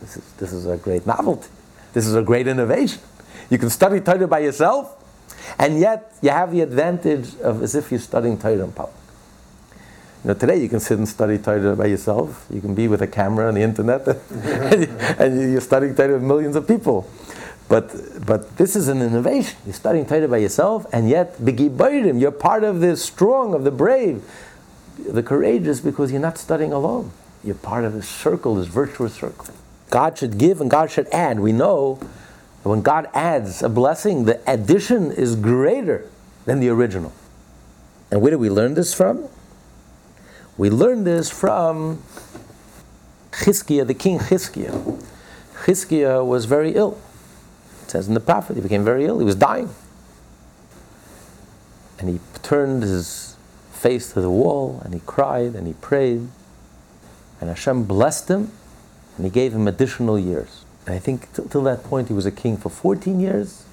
This 0.00 0.18
is 0.18 0.32
this 0.34 0.52
is 0.52 0.66
a 0.66 0.76
great 0.76 1.06
novelty. 1.06 1.48
This 1.94 2.06
is 2.06 2.14
a 2.14 2.22
great 2.22 2.46
innovation. 2.46 3.00
You 3.48 3.56
can 3.56 3.70
study 3.70 4.00
Torah 4.00 4.28
by 4.28 4.40
yourself, 4.40 5.02
and 5.58 5.80
yet 5.80 6.12
you 6.20 6.30
have 6.30 6.52
the 6.52 6.60
advantage 6.60 7.38
of 7.40 7.62
as 7.62 7.74
if 7.74 7.90
you're 7.90 8.00
studying 8.00 8.36
Torah 8.38 8.64
in 8.64 8.72
public. 8.72 9.03
Know, 10.24 10.32
today 10.32 10.56
you 10.56 10.70
can 10.70 10.80
sit 10.80 10.96
and 10.96 11.06
study 11.06 11.36
Torah 11.36 11.76
by 11.76 11.84
yourself. 11.84 12.46
You 12.50 12.62
can 12.62 12.74
be 12.74 12.88
with 12.88 13.02
a 13.02 13.06
camera 13.06 13.46
on 13.48 13.54
the 13.54 13.60
internet, 13.60 14.08
and 15.20 15.52
you're 15.52 15.60
studying 15.60 15.94
Torah 15.94 16.14
with 16.14 16.22
millions 16.22 16.56
of 16.56 16.66
people. 16.66 17.06
But, 17.68 18.24
but 18.24 18.56
this 18.56 18.74
is 18.74 18.88
an 18.88 19.02
innovation. 19.02 19.58
You're 19.66 19.74
studying 19.74 20.06
Torah 20.06 20.26
by 20.26 20.38
yourself, 20.38 20.86
and 20.94 21.10
yet, 21.10 21.36
begibayrim, 21.38 22.20
you're 22.20 22.30
part 22.30 22.64
of 22.64 22.80
the 22.80 22.96
strong, 22.96 23.52
of 23.52 23.64
the 23.64 23.70
brave, 23.70 24.24
the 24.98 25.22
courageous, 25.22 25.80
because 25.80 26.10
you're 26.10 26.22
not 26.22 26.38
studying 26.38 26.72
alone. 26.72 27.10
You're 27.42 27.54
part 27.56 27.84
of 27.84 27.92
this 27.92 28.08
circle, 28.08 28.54
this 28.54 28.66
virtuous 28.66 29.14
circle. 29.14 29.54
God 29.90 30.16
should 30.16 30.38
give 30.38 30.62
and 30.62 30.70
God 30.70 30.90
should 30.90 31.06
add. 31.08 31.38
We 31.38 31.52
know 31.52 31.96
that 32.62 32.68
when 32.70 32.80
God 32.80 33.10
adds 33.12 33.62
a 33.62 33.68
blessing, 33.68 34.24
the 34.24 34.40
addition 34.50 35.12
is 35.12 35.36
greater 35.36 36.10
than 36.46 36.60
the 36.60 36.70
original. 36.70 37.12
And 38.10 38.22
where 38.22 38.30
do 38.30 38.38
we 38.38 38.48
learn 38.48 38.72
this 38.72 38.94
from? 38.94 39.28
We 40.56 40.70
learn 40.70 41.04
this 41.04 41.30
from 41.30 42.02
Chizkiah, 43.32 43.86
the 43.86 43.94
king 43.94 44.18
Chizkiah. 44.18 45.02
Chizkiah 45.64 46.24
was 46.24 46.44
very 46.44 46.72
ill. 46.72 46.98
It 47.82 47.90
says 47.90 48.08
in 48.08 48.14
the 48.14 48.20
prophet, 48.20 48.56
he 48.56 48.62
became 48.62 48.84
very 48.84 49.04
ill. 49.04 49.18
He 49.18 49.24
was 49.24 49.34
dying. 49.34 49.70
And 51.98 52.08
he 52.08 52.20
turned 52.42 52.82
his 52.82 53.36
face 53.72 54.12
to 54.12 54.20
the 54.20 54.30
wall 54.30 54.80
and 54.84 54.94
he 54.94 55.00
cried 55.06 55.54
and 55.54 55.66
he 55.66 55.74
prayed. 55.74 56.28
And 57.40 57.48
Hashem 57.48 57.84
blessed 57.84 58.28
him 58.28 58.52
and 59.16 59.24
he 59.24 59.30
gave 59.30 59.52
him 59.52 59.66
additional 59.66 60.18
years. 60.18 60.64
And 60.86 60.94
I 60.94 60.98
think 60.98 61.32
t- 61.34 61.42
till 61.48 61.62
that 61.64 61.82
point 61.84 62.08
he 62.08 62.14
was 62.14 62.26
a 62.26 62.30
king 62.30 62.56
for 62.56 62.68
14 62.68 63.20
years. 63.20 63.64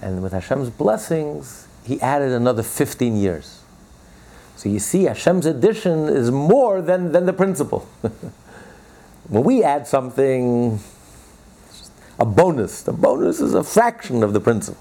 And 0.00 0.22
with 0.22 0.32
Hashem's 0.32 0.70
blessings, 0.70 1.68
he 1.84 2.00
added 2.00 2.32
another 2.32 2.62
15 2.62 3.16
years. 3.16 3.61
So 4.62 4.68
you 4.68 4.78
see, 4.78 5.06
Hashem's 5.06 5.44
addition 5.44 6.08
is 6.08 6.30
more 6.30 6.80
than, 6.80 7.10
than 7.10 7.26
the 7.26 7.32
principle. 7.32 7.80
when 9.28 9.42
we 9.42 9.64
add 9.64 9.88
something, 9.88 10.78
a 12.16 12.24
bonus, 12.24 12.82
the 12.82 12.92
bonus 12.92 13.40
is 13.40 13.54
a 13.54 13.64
fraction 13.64 14.22
of 14.22 14.32
the 14.32 14.38
principle. 14.38 14.80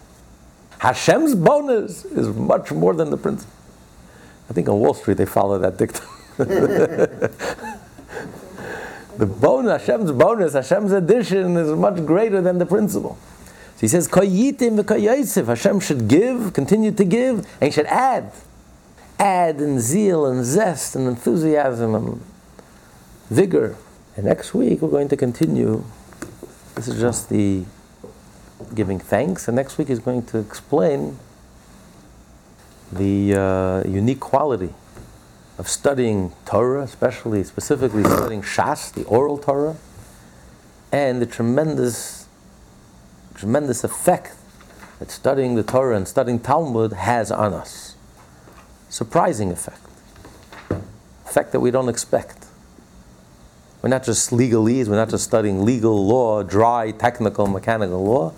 Hashem's 0.77 1.33
bonus 1.33 2.05
is 2.05 2.27
much 2.27 2.71
more 2.71 2.93
than 2.93 3.09
the 3.09 3.17
principle. 3.17 3.55
I 4.51 4.53
think 4.53 4.69
on 4.69 4.79
Wall 4.79 4.93
Street 4.93 5.17
they 5.17 5.25
follow 5.25 5.57
that 5.57 5.79
dictum. 5.79 6.05
the 6.37 7.31
bonus, 9.25 9.81
Hashem's 9.81 10.11
bonus, 10.11 10.53
Hashem's 10.53 10.91
addition 10.91 11.57
is 11.57 11.71
much 11.71 12.05
greater 12.05 12.39
than 12.39 12.59
the 12.59 12.67
principle. 12.67 13.17
So 13.77 13.79
he 13.79 13.87
says, 13.87 14.07
Hashem 15.47 15.79
should 15.79 16.07
give, 16.07 16.53
continue 16.53 16.91
to 16.91 17.03
give, 17.03 17.39
and 17.59 17.63
he 17.63 17.71
should 17.71 17.87
add 17.87 18.31
add 19.21 19.61
in 19.61 19.79
zeal 19.79 20.25
and 20.25 20.43
zest 20.43 20.95
and 20.95 21.07
enthusiasm 21.07 21.93
and 21.93 22.21
vigor. 23.29 23.77
And 24.17 24.25
next 24.25 24.55
week 24.55 24.81
we're 24.81 24.89
going 24.89 25.09
to 25.09 25.15
continue. 25.15 25.83
This 26.73 26.87
is 26.87 26.99
just 26.99 27.29
the 27.29 27.65
giving 28.73 28.99
thanks, 28.99 29.47
and 29.47 29.55
next 29.55 29.77
week 29.77 29.91
is 29.91 29.99
going 29.99 30.23
to 30.23 30.39
explain 30.39 31.19
the 32.91 33.35
uh, 33.35 33.87
unique 33.87 34.19
quality 34.19 34.73
of 35.59 35.67
studying 35.67 36.33
Torah, 36.45 36.81
especially 36.81 37.43
specifically 37.43 38.03
studying 38.03 38.41
Shas, 38.41 38.91
the 38.91 39.03
oral 39.03 39.37
Torah, 39.37 39.75
and 40.91 41.21
the 41.21 41.27
tremendous, 41.27 42.27
tremendous 43.35 43.83
effect 43.83 44.33
that 44.97 45.11
studying 45.11 45.53
the 45.53 45.63
Torah 45.63 45.95
and 45.95 46.07
studying 46.07 46.39
Talmud 46.39 46.93
has 46.93 47.31
on 47.31 47.53
us 47.53 47.95
surprising 48.91 49.51
effect, 49.51 49.79
effect 51.25 51.51
that 51.53 51.61
we 51.61 51.71
don't 51.71 51.89
expect. 51.89 52.45
We're 53.81 53.89
not 53.89 54.03
just 54.03 54.29
legalese, 54.29 54.87
we're 54.87 54.97
not 54.97 55.09
just 55.09 55.23
studying 55.23 55.65
legal 55.65 56.05
law, 56.05 56.43
dry, 56.43 56.91
technical, 56.91 57.47
mechanical 57.47 58.03
law, 58.03 58.33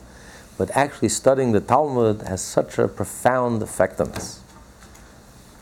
but 0.58 0.70
actually 0.72 1.10
studying 1.10 1.52
the 1.52 1.60
Talmud 1.60 2.22
has 2.22 2.42
such 2.42 2.78
a 2.78 2.88
profound 2.88 3.62
effect 3.62 4.00
on 4.00 4.10
us. 4.12 4.40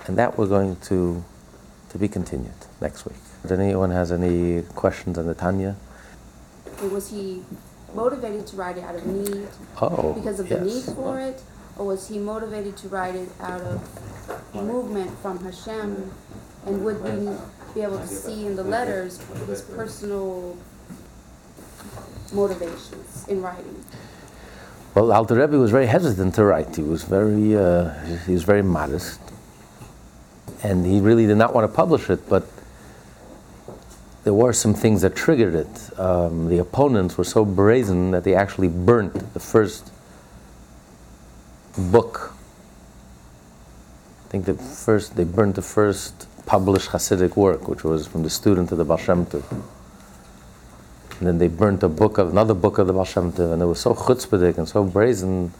And 0.06 0.18
that 0.18 0.38
we're 0.38 0.48
going 0.48 0.76
to, 0.92 1.24
to 1.90 1.98
be 1.98 2.08
continued 2.08 2.54
next 2.82 3.06
week. 3.06 3.16
Does 3.44 3.52
anyone 3.54 3.92
has 3.92 4.12
any 4.12 4.62
questions 4.76 5.18
on 5.18 5.26
the 5.26 5.34
Tanya? 5.34 5.78
Was 6.92 7.10
he 7.10 7.44
motivated 7.96 8.46
to 8.48 8.56
write 8.58 8.78
it 8.78 8.84
out 8.84 8.96
of 8.96 9.06
need 9.06 9.48
Oh, 9.82 10.14
because 10.14 10.40
of 10.40 10.50
yes. 10.50 10.60
the 10.60 10.66
need 10.66 10.96
for 10.96 11.20
it? 11.20 11.42
Or 11.78 11.86
was 11.86 12.08
he 12.08 12.20
motivated 12.20 12.78
to 12.78 12.90
write 12.90 13.16
it 13.16 13.30
out 13.40 13.62
of 13.62 14.54
movement 14.54 15.12
from 15.20 15.44
Hashem? 15.44 16.12
And 16.66 16.84
would 16.86 17.02
we 17.02 17.36
be 17.74 17.82
able 17.82 18.00
to 18.00 18.08
see 18.08 18.46
in 18.46 18.56
the 18.56 18.64
letters 18.64 19.20
his 19.48 19.62
personal 19.62 20.58
motivations 22.34 23.28
in 23.28 23.42
writing? 23.42 23.84
Well, 24.94 25.12
Alter 25.12 25.36
Rebbe 25.36 25.58
was 25.58 25.72
very 25.72 25.88
hesitant 25.88 26.36
to 26.36 26.44
write. 26.44 26.76
He 26.76 26.84
was 26.84 27.04
very, 27.04 27.56
uh, 27.56 27.94
he 28.26 28.34
was 28.34 28.44
very 28.44 28.62
modest, 28.62 29.22
and 30.64 30.86
he 30.86 31.00
really 31.00 31.26
did 31.26 31.38
not 31.38 31.54
want 31.56 31.70
to 31.70 31.74
publish 31.74 32.10
it. 32.10 32.28
But 32.28 32.46
there 34.24 34.34
were 34.34 34.54
some 34.54 34.74
things 34.74 35.02
that 35.02 35.16
triggered 35.16 35.56
it. 35.56 36.00
Um, 36.00 36.50
the 36.50 36.60
opponents 36.60 37.18
were 37.18 37.24
so 37.24 37.46
brazen 37.46 38.12
that 38.12 38.24
they 38.24 38.36
actually 38.36 38.68
burnt 38.68 39.34
the 39.34 39.40
first 39.40 39.91
book. 41.78 42.34
I 44.26 44.30
think 44.30 44.46
the 44.46 44.54
first 44.54 45.16
they 45.16 45.24
burned 45.24 45.56
the 45.56 45.62
first 45.62 46.28
published 46.46 46.90
Hasidic 46.90 47.36
work, 47.36 47.68
which 47.68 47.84
was 47.84 48.08
from 48.08 48.24
the 48.24 48.30
student 48.30 48.72
of 48.72 48.78
the 48.78 48.86
Baal 48.86 48.98
Shem 48.98 49.26
Tov. 49.26 49.44
And 51.20 51.28
then 51.28 51.38
they 51.38 51.48
burnt 51.48 51.84
a 51.84 51.90
book 51.90 52.18
of 52.18 52.30
another 52.30 52.54
book 52.54 52.78
of 52.78 52.88
the 52.88 52.94
Baal 52.94 53.06
Shem 53.06 53.32
Tov, 53.32 53.54
and 53.54 53.62
it 53.62 53.66
was 53.66 53.80
so 53.80 53.94
chutzpahdik 53.94 54.58
and 54.58 54.68
so 54.68 54.84
brazen. 54.84 55.52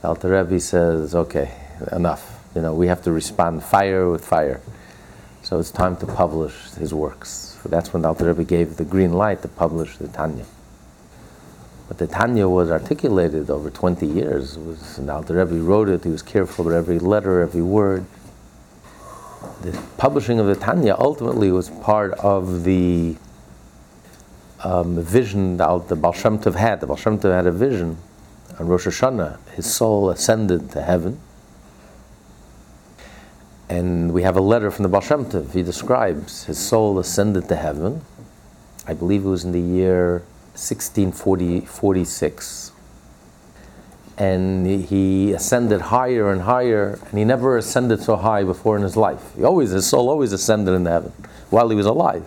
The 0.00 0.08
Alter 0.08 0.30
Rebbe 0.30 0.60
says, 0.60 1.14
"Okay, 1.14 1.50
enough. 1.90 2.40
You 2.54 2.62
know, 2.62 2.74
we 2.74 2.86
have 2.86 3.02
to 3.02 3.12
respond 3.12 3.62
fire 3.62 4.10
with 4.10 4.24
fire. 4.24 4.60
So 5.42 5.58
it's 5.58 5.70
time 5.70 5.96
to 5.96 6.06
publish 6.06 6.72
his 6.74 6.92
works." 6.94 7.58
So 7.62 7.68
that's 7.68 7.92
when 7.92 8.02
the 8.02 8.08
Alter 8.08 8.26
Rebbe 8.26 8.44
gave 8.44 8.76
the 8.76 8.84
green 8.84 9.12
light 9.12 9.42
to 9.42 9.48
publish 9.48 9.96
the 9.96 10.08
Tanya. 10.08 10.44
But 11.92 11.98
the 11.98 12.06
Tanya 12.06 12.48
was 12.48 12.70
articulated 12.70 13.50
over 13.50 13.68
20 13.68 14.06
years. 14.06 14.56
It 14.56 14.64
was, 14.64 14.96
and 14.96 15.10
Alter 15.10 15.34
Rebbe 15.34 15.62
wrote 15.62 15.90
it. 15.90 16.04
He 16.04 16.08
was 16.08 16.22
careful 16.22 16.64
with 16.64 16.74
every 16.74 16.98
letter, 16.98 17.42
every 17.42 17.60
word. 17.60 18.06
The 19.60 19.78
publishing 19.98 20.40
of 20.40 20.46
the 20.46 20.54
Tanya 20.54 20.96
ultimately 20.98 21.52
was 21.52 21.68
part 21.68 22.14
of 22.14 22.64
the 22.64 23.16
um, 24.64 25.02
vision 25.02 25.58
that 25.58 25.88
the 25.88 25.94
Baal 25.94 26.14
Shem 26.14 26.38
Tov 26.38 26.54
had. 26.54 26.80
The 26.80 26.86
Baal 26.86 26.96
Shem 26.96 27.18
Tov 27.18 27.30
had 27.30 27.46
a 27.46 27.52
vision 27.52 27.98
on 28.58 28.68
Rosh 28.68 28.86
Hashanah. 28.86 29.46
His 29.50 29.70
soul 29.70 30.08
ascended 30.08 30.70
to 30.70 30.80
heaven. 30.80 31.20
And 33.68 34.14
we 34.14 34.22
have 34.22 34.38
a 34.38 34.40
letter 34.40 34.70
from 34.70 34.84
the 34.84 34.88
Baal 34.88 35.02
Shem 35.02 35.26
Tov. 35.26 35.52
He 35.52 35.62
describes 35.62 36.44
his 36.44 36.58
soul 36.58 36.98
ascended 36.98 37.50
to 37.50 37.56
heaven. 37.56 38.00
I 38.86 38.94
believe 38.94 39.26
it 39.26 39.28
was 39.28 39.44
in 39.44 39.52
the 39.52 39.60
year 39.60 40.22
1646. 40.54 42.72
And 44.18 44.66
he 44.66 45.32
ascended 45.32 45.80
higher 45.80 46.30
and 46.30 46.42
higher, 46.42 47.00
and 47.08 47.18
he 47.18 47.24
never 47.24 47.56
ascended 47.56 48.00
so 48.00 48.16
high 48.16 48.44
before 48.44 48.76
in 48.76 48.82
his 48.82 48.96
life. 48.96 49.34
He 49.36 49.42
always, 49.42 49.70
his 49.70 49.86
soul 49.86 50.08
always 50.08 50.32
ascended 50.32 50.74
in 50.74 50.86
heaven 50.86 51.12
while 51.50 51.68
he 51.70 51.76
was 51.76 51.86
alive 51.86 52.24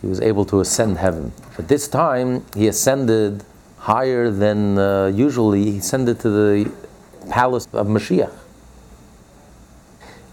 he 0.00 0.06
was 0.06 0.20
able 0.20 0.44
to 0.46 0.60
ascend 0.60 0.98
heaven. 0.98 1.32
But 1.56 1.68
this 1.68 1.86
time, 1.86 2.44
he 2.54 2.68
ascended 2.68 3.44
higher 3.78 4.30
than 4.30 4.78
uh, 4.78 5.06
usually. 5.06 5.72
He 5.72 5.78
ascended 5.78 6.20
to 6.20 6.30
the 6.30 6.72
palace 7.28 7.68
of 7.72 7.86
Mashiach. 7.86 8.32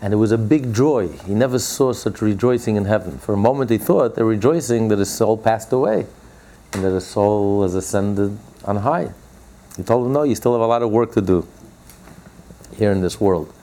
And 0.01 0.13
it 0.13 0.17
was 0.17 0.31
a 0.31 0.37
big 0.37 0.73
joy. 0.73 1.09
He 1.09 1.33
never 1.33 1.59
saw 1.59 1.91
such 1.91 2.21
rejoicing 2.21 2.75
in 2.75 2.85
heaven. 2.85 3.17
For 3.17 3.33
a 3.33 3.37
moment, 3.37 3.71
he 3.71 3.77
thought 3.77 4.15
they're 4.15 4.25
rejoicing 4.25 4.87
that 4.89 4.99
his 4.99 5.09
soul 5.09 5.37
passed 5.37 5.73
away 5.73 6.05
and 6.73 6.83
that 6.83 6.89
the 6.89 7.01
soul 7.01 7.63
has 7.63 7.75
ascended 7.75 8.37
on 8.65 8.77
high. 8.77 9.11
He 9.75 9.83
told 9.83 10.05
him, 10.07 10.13
No, 10.13 10.23
you 10.23 10.35
still 10.35 10.53
have 10.53 10.61
a 10.61 10.67
lot 10.67 10.81
of 10.81 10.91
work 10.91 11.13
to 11.13 11.21
do 11.21 11.47
here 12.75 12.91
in 12.91 13.01
this 13.01 13.19
world. 13.19 13.53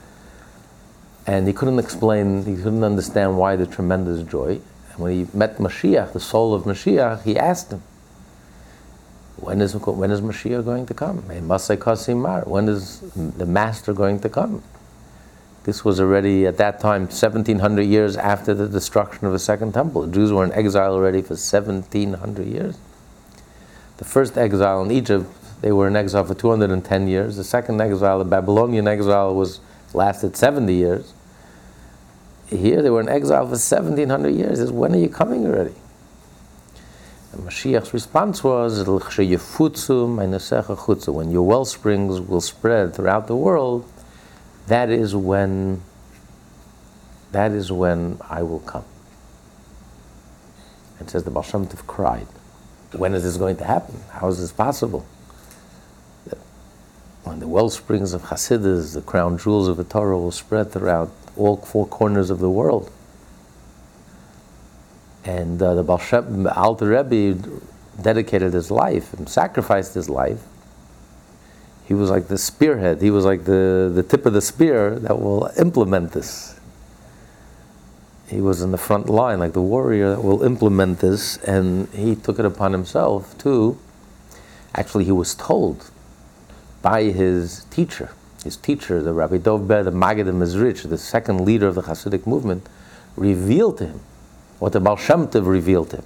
And 1.26 1.46
he 1.46 1.52
couldn't 1.52 1.78
explain, 1.78 2.44
he 2.44 2.56
couldn't 2.56 2.84
understand 2.84 3.38
why 3.38 3.56
the 3.56 3.66
tremendous 3.66 4.22
joy. 4.28 4.60
And 4.92 4.98
when 4.98 5.12
he 5.12 5.26
met 5.32 5.56
Mashiach, 5.58 6.12
the 6.12 6.20
soul 6.20 6.54
of 6.54 6.64
Mashiach, 6.64 7.22
he 7.22 7.38
asked 7.38 7.72
him, 7.72 7.82
when 9.36 9.60
is, 9.60 9.74
when 9.74 10.10
is 10.10 10.20
Mashiach 10.20 10.64
going 10.64 10.86
to 10.86 10.94
come? 10.94 11.18
When 11.26 12.68
is 12.68 13.00
the 13.00 13.46
Master 13.46 13.92
going 13.92 14.20
to 14.20 14.28
come? 14.28 14.62
This 15.64 15.84
was 15.84 15.98
already 15.98 16.46
at 16.46 16.56
that 16.58 16.78
time 16.78 17.02
1700 17.02 17.82
years 17.82 18.16
after 18.16 18.54
the 18.54 18.68
destruction 18.68 19.26
of 19.26 19.32
the 19.32 19.38
Second 19.38 19.72
Temple. 19.72 20.02
The 20.02 20.12
Jews 20.12 20.32
were 20.32 20.44
in 20.44 20.52
exile 20.52 20.92
already 20.92 21.22
for 21.22 21.34
1700 21.34 22.46
years. 22.46 22.78
The 23.96 24.04
first 24.04 24.36
exile 24.36 24.82
in 24.82 24.90
Egypt, 24.90 25.26
they 25.60 25.72
were 25.72 25.88
in 25.88 25.96
exile 25.96 26.24
for 26.24 26.34
210 26.34 27.08
years. 27.08 27.36
The 27.36 27.44
second 27.44 27.80
exile, 27.80 28.18
the 28.18 28.24
Babylonian 28.24 28.88
exile, 28.88 29.34
was 29.34 29.60
lasted 29.92 30.36
70 30.36 30.74
years 30.74 31.14
here 32.56 32.82
they 32.82 32.90
were 32.90 33.00
in 33.00 33.08
exile 33.08 33.44
for 33.44 33.52
1700 33.52 34.28
years. 34.30 34.60
Is 34.60 34.70
when 34.70 34.94
are 34.94 34.98
you 34.98 35.08
coming 35.08 35.46
already? 35.46 35.74
And 37.32 37.42
Mashiach's 37.42 37.92
response 37.92 38.44
was, 38.44 38.86
when 41.08 41.30
your 41.30 41.42
well 41.42 41.64
springs 41.64 42.20
will 42.20 42.40
spread 42.40 42.94
throughout 42.94 43.26
the 43.26 43.36
world, 43.36 43.90
that 44.66 44.90
is 44.90 45.16
when 45.16 45.82
that 47.32 47.50
is 47.50 47.72
when 47.72 48.18
I 48.30 48.42
will 48.42 48.60
come. 48.60 48.84
It 51.00 51.10
says 51.10 51.24
the 51.24 51.30
Baal 51.32 51.42
Shem 51.42 51.66
Tov 51.66 51.84
cried. 51.86 52.28
When 52.96 53.14
is 53.14 53.22
this 53.22 53.36
going 53.36 53.56
to 53.56 53.64
happen? 53.64 54.00
How 54.10 54.28
is 54.28 54.38
this 54.38 54.52
possible? 54.52 55.06
When 57.24 57.40
the 57.40 57.48
well 57.48 57.70
springs 57.70 58.12
of 58.12 58.24
Hasidus, 58.24 58.92
the 58.92 59.00
crown 59.00 59.38
jewels 59.38 59.66
of 59.66 59.78
the 59.78 59.84
Torah, 59.84 60.18
will 60.18 60.30
spread 60.30 60.70
throughout 60.70 61.10
all 61.36 61.56
four 61.56 61.86
corners 61.86 62.30
of 62.30 62.38
the 62.38 62.50
world. 62.50 62.90
And 65.24 65.60
uh, 65.62 65.74
the 65.74 65.82
Baal 65.82 65.98
Shem, 65.98 66.46
Alter 66.46 66.88
Rebbe 66.88 67.60
dedicated 68.00 68.52
his 68.52 68.70
life 68.70 69.14
and 69.14 69.28
sacrificed 69.28 69.94
his 69.94 70.10
life. 70.10 70.42
He 71.86 71.94
was 71.94 72.10
like 72.10 72.28
the 72.28 72.38
spearhead. 72.38 73.00
He 73.00 73.10
was 73.10 73.24
like 73.24 73.44
the, 73.44 73.90
the 73.94 74.02
tip 74.02 74.26
of 74.26 74.34
the 74.34 74.42
spear 74.42 74.98
that 74.98 75.18
will 75.18 75.50
implement 75.58 76.12
this. 76.12 76.53
He 78.26 78.40
was 78.40 78.62
in 78.62 78.70
the 78.70 78.78
front 78.78 79.08
line, 79.08 79.38
like 79.38 79.52
the 79.52 79.60
warrior 79.60 80.10
that 80.10 80.22
will 80.22 80.42
implement 80.42 81.00
this, 81.00 81.36
and 81.38 81.88
he 81.88 82.16
took 82.16 82.38
it 82.38 82.44
upon 82.44 82.72
himself 82.72 83.36
too. 83.36 83.78
Actually, 84.74 85.04
he 85.04 85.12
was 85.12 85.34
told 85.34 85.90
by 86.80 87.04
his 87.04 87.64
teacher, 87.64 88.10
his 88.42 88.56
teacher, 88.56 89.02
the 89.02 89.12
Rabbi 89.12 89.38
Dov 89.38 89.68
Ber, 89.68 89.82
the 89.82 89.90
Maggid 89.90 90.26
of 90.28 90.34
Mezrich, 90.34 90.88
the 90.88 90.98
second 90.98 91.44
leader 91.44 91.66
of 91.66 91.74
the 91.74 91.82
Hasidic 91.82 92.26
movement, 92.26 92.68
revealed 93.16 93.78
to 93.78 93.86
him 93.86 94.00
what 94.58 94.72
the 94.72 94.80
Baal 94.80 94.96
Shem 94.96 95.28
revealed 95.30 95.90
to 95.90 95.96
him, 95.96 96.04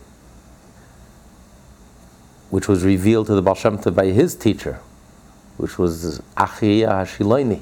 which 2.51 2.69
was 2.69 2.85
revealed 2.85 3.27
to 3.29 3.35
the 3.35 3.43
Baal 3.43 3.55
Shem 3.55 3.77
by 3.77 4.07
his 4.07 4.35
teacher, 4.35 4.81
which 5.57 5.79
was 5.79 6.21
Achia 6.37 6.89
Hashiloini, 6.89 7.61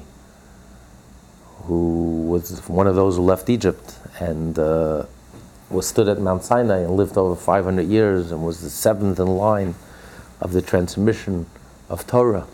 who 1.63 2.27
was 2.29 2.67
one 2.67 2.87
of 2.87 2.95
those 2.95 3.17
who 3.17 3.21
left 3.21 3.49
Egypt 3.49 3.99
and 4.19 4.57
uh, 4.57 5.05
was 5.69 5.87
stood 5.87 6.07
at 6.07 6.19
Mount 6.19 6.43
Sinai 6.43 6.79
and 6.79 6.95
lived 6.95 7.17
over 7.17 7.35
500 7.35 7.87
years 7.87 8.31
and 8.31 8.45
was 8.45 8.61
the 8.61 8.69
seventh 8.69 9.19
in 9.19 9.27
line 9.27 9.75
of 10.39 10.53
the 10.53 10.61
transmission 10.61 11.45
of 11.89 12.07
Torah. 12.07 12.47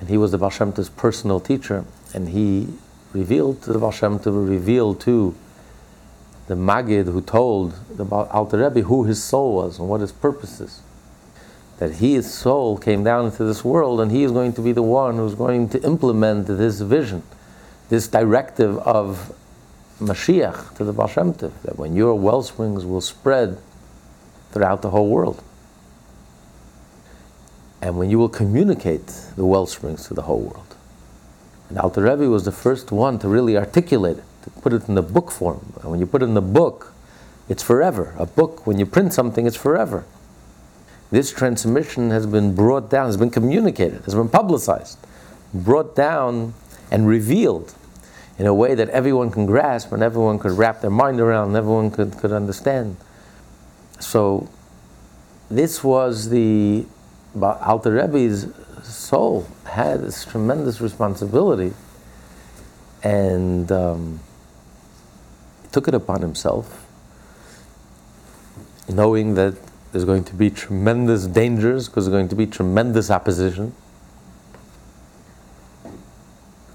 And 0.00 0.08
he 0.08 0.16
was 0.16 0.30
the 0.32 0.38
Baal 0.38 0.50
Shem 0.50 0.72
Tov's 0.72 0.90
personal 0.90 1.40
teacher, 1.40 1.84
and 2.14 2.28
he 2.28 2.68
revealed 3.12 3.62
to 3.62 3.72
the 3.72 3.78
Baal 3.78 3.90
Shem 3.90 4.18
Tov, 4.18 4.48
revealed 4.48 5.00
to 5.02 5.34
the 6.46 6.56
Maggid 6.56 7.06
who 7.06 7.20
told 7.20 7.74
the 7.96 8.04
Alter 8.04 8.58
Rebbe 8.58 8.86
who 8.86 9.04
his 9.04 9.22
soul 9.22 9.56
was 9.56 9.78
and 9.78 9.88
what 9.88 10.00
his 10.00 10.12
purpose 10.12 10.60
is. 10.60 10.80
That 11.78 11.96
his 11.96 12.32
soul 12.32 12.78
came 12.78 13.04
down 13.04 13.26
into 13.26 13.44
this 13.44 13.64
world, 13.64 14.00
and 14.00 14.10
he 14.10 14.22
is 14.22 14.32
going 14.32 14.52
to 14.54 14.62
be 14.62 14.72
the 14.72 14.82
one 14.82 15.16
who's 15.16 15.34
going 15.34 15.68
to 15.70 15.82
implement 15.82 16.46
this 16.46 16.80
vision, 16.80 17.22
this 17.88 18.08
directive 18.08 18.78
of 18.78 19.32
Mashiach 20.00 20.76
to 20.76 20.84
the 20.84 20.92
Baal 20.92 21.08
Shem 21.08 21.32
Tov, 21.34 21.52
that 21.62 21.76
when 21.78 21.94
your 21.94 22.14
well 22.14 22.42
springs 22.42 22.84
will 22.84 23.00
spread 23.00 23.58
throughout 24.52 24.82
the 24.82 24.90
whole 24.90 25.08
world. 25.08 25.42
And 27.80 27.98
when 27.98 28.10
you 28.10 28.18
will 28.18 28.28
communicate 28.28 29.06
the 29.36 29.44
well 29.44 29.66
springs 29.66 30.06
to 30.08 30.14
the 30.14 30.22
whole 30.22 30.40
world. 30.40 30.76
And 31.68 31.78
Alter 31.78 32.02
Rebbe 32.02 32.28
was 32.28 32.44
the 32.44 32.52
first 32.52 32.90
one 32.90 33.18
to 33.18 33.28
really 33.28 33.56
articulate 33.56 34.18
it, 34.18 34.24
to 34.44 34.50
put 34.50 34.72
it 34.72 34.88
in 34.88 34.94
the 34.94 35.02
book 35.02 35.30
form. 35.30 35.74
And 35.82 35.90
when 35.90 36.00
you 36.00 36.06
put 36.06 36.22
it 36.22 36.26
in 36.26 36.34
the 36.34 36.40
book, 36.40 36.94
It's 37.48 37.62
forever. 37.62 38.14
A 38.18 38.26
book, 38.26 38.66
when 38.66 38.78
you 38.78 38.84
print 38.84 39.12
something, 39.14 39.46
it's 39.46 39.56
forever. 39.56 40.04
This 41.10 41.32
transmission 41.32 42.10
has 42.10 42.26
been 42.26 42.54
brought 42.54 42.90
down, 42.90 43.06
has 43.06 43.16
been 43.16 43.30
communicated, 43.30 44.04
has 44.04 44.14
been 44.14 44.28
publicized, 44.28 44.98
brought 45.54 45.96
down 45.96 46.52
and 46.90 47.08
revealed 47.08 47.74
in 48.38 48.46
a 48.46 48.54
way 48.54 48.74
that 48.74 48.88
everyone 48.90 49.30
can 49.30 49.46
grasp 49.46 49.92
and 49.92 50.02
everyone 50.02 50.38
could 50.38 50.52
wrap 50.52 50.80
their 50.80 50.90
mind 50.90 51.20
around 51.20 51.48
and 51.48 51.56
everyone 51.56 51.90
could, 51.90 52.16
could 52.18 52.32
understand. 52.32 52.96
So, 53.98 54.48
this 55.50 55.82
was 55.82 56.30
the 56.30 56.86
Alter 57.40 57.92
Rebbe's 57.92 58.46
soul 58.82 59.46
had 59.64 60.02
this 60.02 60.24
tremendous 60.24 60.80
responsibility 60.80 61.72
and 63.02 63.70
um, 63.72 64.20
took 65.72 65.88
it 65.88 65.94
upon 65.94 66.20
himself, 66.20 66.86
knowing 68.88 69.34
that 69.34 69.56
there's 69.92 70.04
going 70.04 70.24
to 70.24 70.34
be 70.34 70.50
tremendous 70.50 71.26
dangers 71.26 71.88
because 71.88 72.06
there's 72.06 72.14
going 72.14 72.28
to 72.28 72.36
be 72.36 72.46
tremendous 72.46 73.10
opposition. 73.10 73.74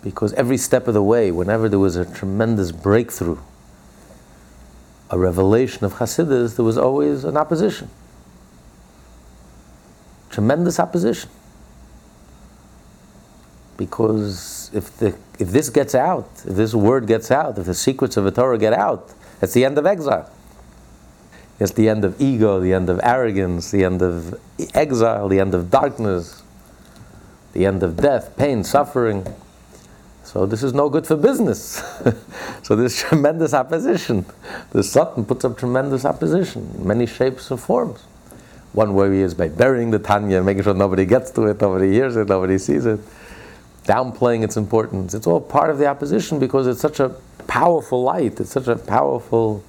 Because 0.04 0.34
every 0.34 0.58
step 0.58 0.88
of 0.88 0.94
the 0.94 1.02
way, 1.02 1.32
whenever 1.32 1.70
there 1.70 1.80
was 1.80 1.96
a 1.96 2.06
tremendous 2.06 2.72
breakthrough, 2.72 3.40
a 5.10 5.18
revelation 5.18 5.86
of 5.86 5.94
Hasidus, 5.94 6.56
there 6.58 6.66
was 6.66 6.78
always 6.78 7.24
an 7.24 7.38
opposition. 7.38 7.90
Tremendous 10.30 10.80
opposition. 10.80 11.30
Because 13.78 14.70
if, 14.74 14.98
the, 14.98 15.16
if 15.40 15.50
this 15.50 15.70
gets 15.70 15.96
out, 15.96 16.30
if 16.46 16.56
this 16.56 16.74
word 16.74 17.08
gets 17.08 17.32
out, 17.32 17.58
if 17.58 17.66
the 17.66 17.74
secrets 17.74 18.18
of 18.18 18.26
the 18.26 18.32
Torah 18.32 18.58
get 18.58 18.74
out, 18.74 19.14
that's 19.40 19.54
the 19.54 19.64
end 19.64 19.78
of 19.78 19.86
exile. 19.86 20.30
It's 21.60 21.72
the 21.72 21.88
end 21.88 22.04
of 22.04 22.20
ego, 22.20 22.60
the 22.60 22.74
end 22.74 22.90
of 22.90 23.00
arrogance, 23.04 23.72
the 23.72 23.84
end 23.84 24.02
of 24.02 24.40
exile, 24.74 25.30
the 25.30 25.40
end 25.40 25.54
of 25.54 25.70
darkness, 25.70 26.44
the 27.54 27.66
end 27.66 27.84
of 27.84 27.96
death, 27.98 28.36
pain, 28.36 28.64
suffering. 28.64 29.26
So 30.34 30.48
this 30.48 30.64
is 30.64 30.74
no 30.74 30.90
good 30.90 31.06
for 31.06 31.16
business. 31.16 31.84
so 32.64 32.76
there's 32.76 32.98
tremendous 32.98 33.54
opposition. 33.54 34.26
The 34.72 34.84
Satan 34.84 35.26
puts 35.26 35.46
up 35.46 35.60
tremendous 35.60 36.06
opposition 36.06 36.72
in 36.76 36.88
many 36.88 37.06
shapes 37.06 37.52
and 37.52 37.60
forms. 37.60 38.00
One 38.72 38.96
way 38.96 39.20
is 39.20 39.36
by 39.36 39.50
burying 39.50 39.92
the 39.92 40.00
Tanya, 40.00 40.42
making 40.42 40.64
sure 40.64 40.74
nobody 40.74 41.06
gets 41.06 41.30
to 41.32 41.44
it, 41.44 41.62
nobody 41.62 41.92
hears 41.92 42.16
it, 42.16 42.30
nobody 42.30 42.58
sees 42.58 42.88
it, 42.88 43.00
downplaying 43.84 44.44
its 44.44 44.58
importance. 44.58 45.14
It's 45.14 45.28
all 45.28 45.40
part 45.40 45.70
of 45.70 45.78
the 45.78 45.86
opposition 45.86 46.40
because 46.40 46.66
it's 46.66 46.82
such 46.82 47.00
a 47.00 47.10
powerful 47.46 48.02
light, 48.02 48.40
it's 48.40 48.50
such 48.50 48.68
a 48.68 48.76
powerful 48.76 49.64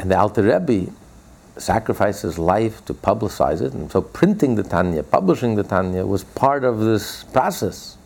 and 0.00 0.10
the 0.10 0.18
Alter 0.18 0.42
Rebbe 0.42 0.90
sacrifices 1.58 2.40
life 2.40 2.84
to 2.86 2.94
publicize 2.94 3.62
it. 3.62 3.72
And 3.72 3.88
so 3.88 4.02
printing 4.02 4.56
the 4.56 4.64
Tanya, 4.64 5.04
publishing 5.04 5.54
the 5.54 5.62
Tanya, 5.62 6.04
was 6.04 6.24
part 6.24 6.64
of 6.64 6.80
this 6.80 7.22
process 7.22 7.98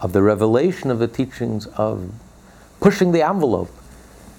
of 0.00 0.12
the 0.12 0.22
revelation 0.22 0.90
of 0.90 0.98
the 0.98 1.08
teachings 1.08 1.66
of 1.66 2.12
pushing 2.80 3.12
the 3.12 3.22
envelope 3.22 3.70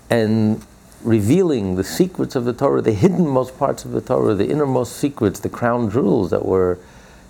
and 0.09 0.63
revealing 1.01 1.75
the 1.75 1.83
secrets 1.83 2.35
of 2.35 2.45
the 2.45 2.53
Torah, 2.53 2.81
the 2.81 2.95
hiddenmost 2.95 3.57
parts 3.57 3.85
of 3.85 3.91
the 3.91 4.01
Torah, 4.01 4.33
the 4.33 4.49
innermost 4.49 4.97
secrets, 4.97 5.39
the 5.39 5.49
crown 5.49 5.89
jewels 5.89 6.31
that 6.31 6.45
were 6.45 6.79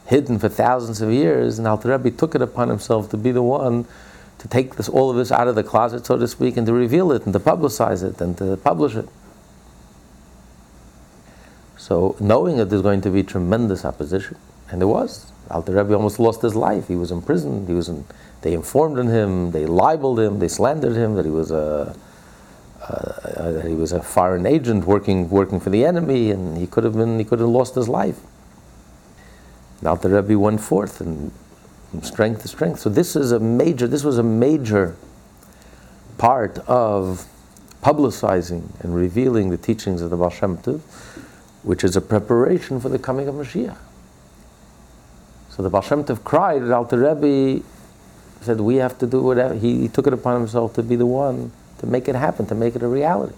hidden 0.07 0.39
for 0.39 0.49
thousands 0.49 1.01
of 1.01 1.11
years. 1.11 1.59
And 1.59 1.67
Alter 1.67 1.89
Rebbe 1.89 2.11
took 2.11 2.36
it 2.36 2.41
upon 2.41 2.69
himself 2.69 3.09
to 3.09 3.17
be 3.17 3.32
the 3.32 3.43
one 3.43 3.86
to 4.38 4.47
take 4.47 4.76
this, 4.76 4.89
all 4.89 5.09
of 5.09 5.17
this 5.17 5.32
out 5.32 5.47
of 5.47 5.55
the 5.55 5.63
closet, 5.63 6.05
so 6.05 6.17
to 6.17 6.28
speak, 6.28 6.57
and 6.57 6.67
to 6.67 6.73
reveal 6.73 7.11
it 7.11 7.26
and 7.26 7.34
to 7.34 7.39
publicize 7.39 8.03
it 8.03 8.19
and 8.21 8.38
to 8.38 8.57
publish 8.57 8.95
it. 8.95 9.07
So, 11.78 12.15
knowing 12.19 12.57
that 12.57 12.69
there's 12.69 12.82
going 12.82 13.01
to 13.01 13.09
be 13.09 13.23
tremendous 13.23 13.86
opposition, 13.86 14.38
and 14.69 14.82
there 14.82 14.88
was, 14.88 15.32
Alter 15.49 15.73
Rebbe 15.73 15.93
almost 15.93 16.19
lost 16.19 16.41
his 16.41 16.55
life. 16.55 16.87
He 16.87 16.95
was 16.95 17.11
imprisoned. 17.11 17.67
He 17.67 17.73
was 17.73 17.89
in, 17.89 18.05
they 18.41 18.53
informed 18.53 18.97
on 18.99 19.07
him. 19.07 19.51
They 19.51 19.65
libeled 19.65 20.19
him. 20.19 20.39
They 20.39 20.47
slandered 20.47 20.95
him 20.95 21.15
that 21.15 21.25
he 21.25 21.31
was 21.31 21.51
a 21.51 21.95
that 22.87 23.65
he 23.65 23.73
was 23.73 23.91
a 23.91 24.01
foreign 24.01 24.45
agent 24.45 24.85
working 24.85 25.29
working 25.29 25.59
for 25.59 25.69
the 25.69 25.85
enemy, 25.85 26.31
and 26.31 26.57
he 26.57 26.67
could 26.67 26.83
have 26.83 26.93
been 26.93 27.17
he 27.17 27.25
could 27.25 27.39
have 27.39 27.49
lost 27.49 27.75
his 27.75 27.89
life. 27.89 28.19
And 29.79 29.87
Alter 29.87 30.09
Rebbe 30.09 30.37
went 30.37 30.61
forth 30.61 31.01
and 31.01 31.31
from 31.95 32.07
strength 32.07 32.41
to 32.41 32.47
strength. 32.47 32.79
So 32.79 32.89
this 32.89 33.15
is 33.15 33.31
a 33.31 33.39
major, 33.39 33.87
this 33.87 34.03
was 34.03 34.17
a 34.17 34.23
major 34.23 34.95
part 36.17 36.57
of 36.67 37.25
publicizing 37.81 38.69
and 38.81 38.95
revealing 38.95 39.49
the 39.49 39.57
teachings 39.57 40.01
of 40.01 40.09
the 40.09 40.17
Baal 40.17 40.29
Shem 40.29 40.57
Tov, 40.57 40.81
which 41.63 41.83
is 41.83 41.95
a 41.95 42.01
preparation 42.01 42.79
for 42.79 42.89
the 42.89 42.99
coming 42.99 43.27
of 43.27 43.35
Mashiach. 43.35 43.77
So 45.55 45.63
the 45.63 45.69
Baal 45.69 45.81
Shem 45.81 46.03
Tov 46.03 46.23
cried, 46.23 46.61
and 46.61 46.73
Alter 46.73 46.97
Rebbe 46.97 47.63
said, 48.41 48.59
we 48.59 48.75
have 48.75 48.97
to 48.99 49.07
do 49.07 49.21
whatever. 49.21 49.53
He, 49.53 49.81
he 49.81 49.87
took 49.87 50.05
it 50.05 50.13
upon 50.13 50.39
himself 50.39 50.73
to 50.73 50.83
be 50.83 50.95
the 50.95 51.05
one 51.05 51.51
to 51.79 51.87
make 51.87 52.07
it 52.07 52.15
happen, 52.15 52.45
to 52.47 52.55
make 52.55 52.75
it 52.75 52.83
a 52.83 52.87
reality. 52.87 53.35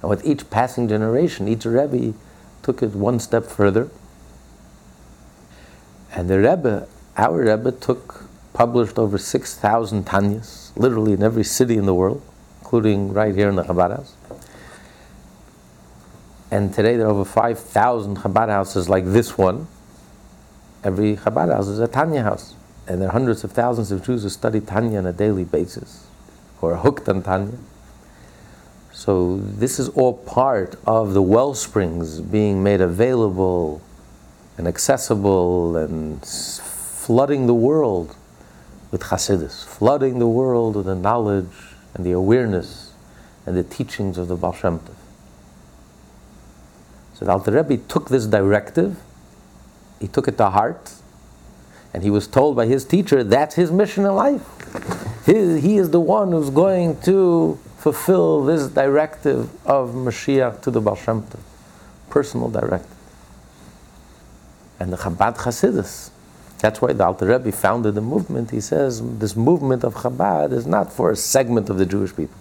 And 0.00 0.08
with 0.08 0.24
each 0.24 0.48
passing 0.50 0.88
generation, 0.88 1.48
each 1.48 1.64
Rebbe 1.64 2.14
took 2.62 2.82
it 2.82 2.94
one 2.94 3.20
step 3.20 3.44
further. 3.44 3.90
And 6.14 6.28
the 6.28 6.38
Rebbe 6.38 6.88
our 7.16 7.42
Rebbe 7.42 7.72
took, 7.72 8.24
published 8.54 8.98
over 8.98 9.18
6,000 9.18 10.06
Tanyas, 10.06 10.74
literally 10.76 11.12
in 11.12 11.22
every 11.22 11.44
city 11.44 11.76
in 11.76 11.84
the 11.84 11.94
world, 11.94 12.22
including 12.60 13.12
right 13.12 13.34
here 13.34 13.48
in 13.48 13.56
the 13.56 13.64
Chabad 13.64 13.96
house. 13.96 14.14
And 16.50 16.72
today 16.72 16.96
there 16.96 17.06
are 17.06 17.10
over 17.10 17.24
5,000 17.24 18.18
Chabad 18.18 18.48
houses 18.48 18.88
like 18.88 19.04
this 19.04 19.36
one. 19.36 19.66
Every 20.84 21.16
Chabad 21.16 21.52
house 21.52 21.68
is 21.68 21.78
a 21.78 21.88
Tanya 21.88 22.22
house. 22.22 22.54
And 22.86 23.00
there 23.00 23.08
are 23.08 23.12
hundreds 23.12 23.44
of 23.44 23.52
thousands 23.52 23.92
of 23.92 24.04
Jews 24.04 24.24
who 24.24 24.28
study 24.28 24.60
Tanya 24.60 24.98
on 24.98 25.06
a 25.06 25.12
daily 25.12 25.44
basis, 25.44 26.06
who 26.58 26.66
are 26.66 26.76
hooked 26.76 27.08
on 27.08 27.22
Tanya. 27.22 27.58
So 28.92 29.38
this 29.38 29.78
is 29.78 29.88
all 29.90 30.14
part 30.14 30.76
of 30.86 31.14
the 31.14 31.22
well 31.22 31.54
springs 31.54 32.20
being 32.20 32.62
made 32.62 32.80
available 32.80 33.80
and 34.58 34.68
accessible 34.68 35.76
and 35.76 36.24
flooding 36.24 37.46
the 37.46 37.54
world 37.54 38.16
with 38.90 39.02
Hasidus, 39.04 39.64
flooding 39.64 40.18
the 40.18 40.26
world 40.28 40.76
with 40.76 40.86
the 40.86 40.94
knowledge 40.94 41.46
and 41.94 42.04
the 42.04 42.12
awareness 42.12 42.92
and 43.46 43.56
the 43.56 43.62
teachings 43.62 44.18
of 44.18 44.28
the 44.28 44.36
Baal 44.36 44.52
Shem 44.52 44.78
Tov. 44.78 44.94
So 47.14 47.24
the 47.24 47.32
Alter 47.32 47.52
Rebbe 47.52 47.78
took 47.88 48.08
this 48.08 48.26
directive, 48.26 48.98
he 50.02 50.08
took 50.08 50.28
it 50.28 50.36
to 50.36 50.50
heart, 50.50 50.92
and 51.94 52.02
he 52.02 52.10
was 52.10 52.26
told 52.26 52.56
by 52.56 52.66
his 52.66 52.84
teacher 52.84 53.24
that's 53.24 53.54
his 53.54 53.70
mission 53.70 54.04
in 54.04 54.14
life. 54.14 54.44
He, 55.24 55.60
he 55.60 55.78
is 55.78 55.88
the 55.90 56.00
one 56.00 56.32
who's 56.32 56.50
going 56.50 57.00
to 57.02 57.58
fulfill 57.78 58.44
this 58.44 58.68
directive 58.68 59.48
of 59.66 59.90
Mashiach 59.90 60.60
to 60.62 60.70
the 60.70 60.80
Baal 60.82 60.96
Shem 60.96 61.22
Tov, 61.22 61.40
personal 62.10 62.50
directive. 62.50 62.96
And 64.78 64.92
the 64.92 64.98
Chabad 64.98 65.38
Hasidus 65.38 66.10
that's 66.62 66.80
why 66.80 66.92
the 66.92 67.04
Alter 67.04 67.26
Rebbe 67.26 67.50
founded 67.50 67.96
the 67.96 68.00
movement. 68.00 68.52
He 68.52 68.60
says 68.60 69.02
this 69.18 69.34
movement 69.34 69.82
of 69.82 69.94
Chabad 69.94 70.52
is 70.52 70.64
not 70.64 70.92
for 70.92 71.10
a 71.10 71.16
segment 71.16 71.68
of 71.68 71.76
the 71.76 71.84
Jewish 71.84 72.14
people. 72.14 72.36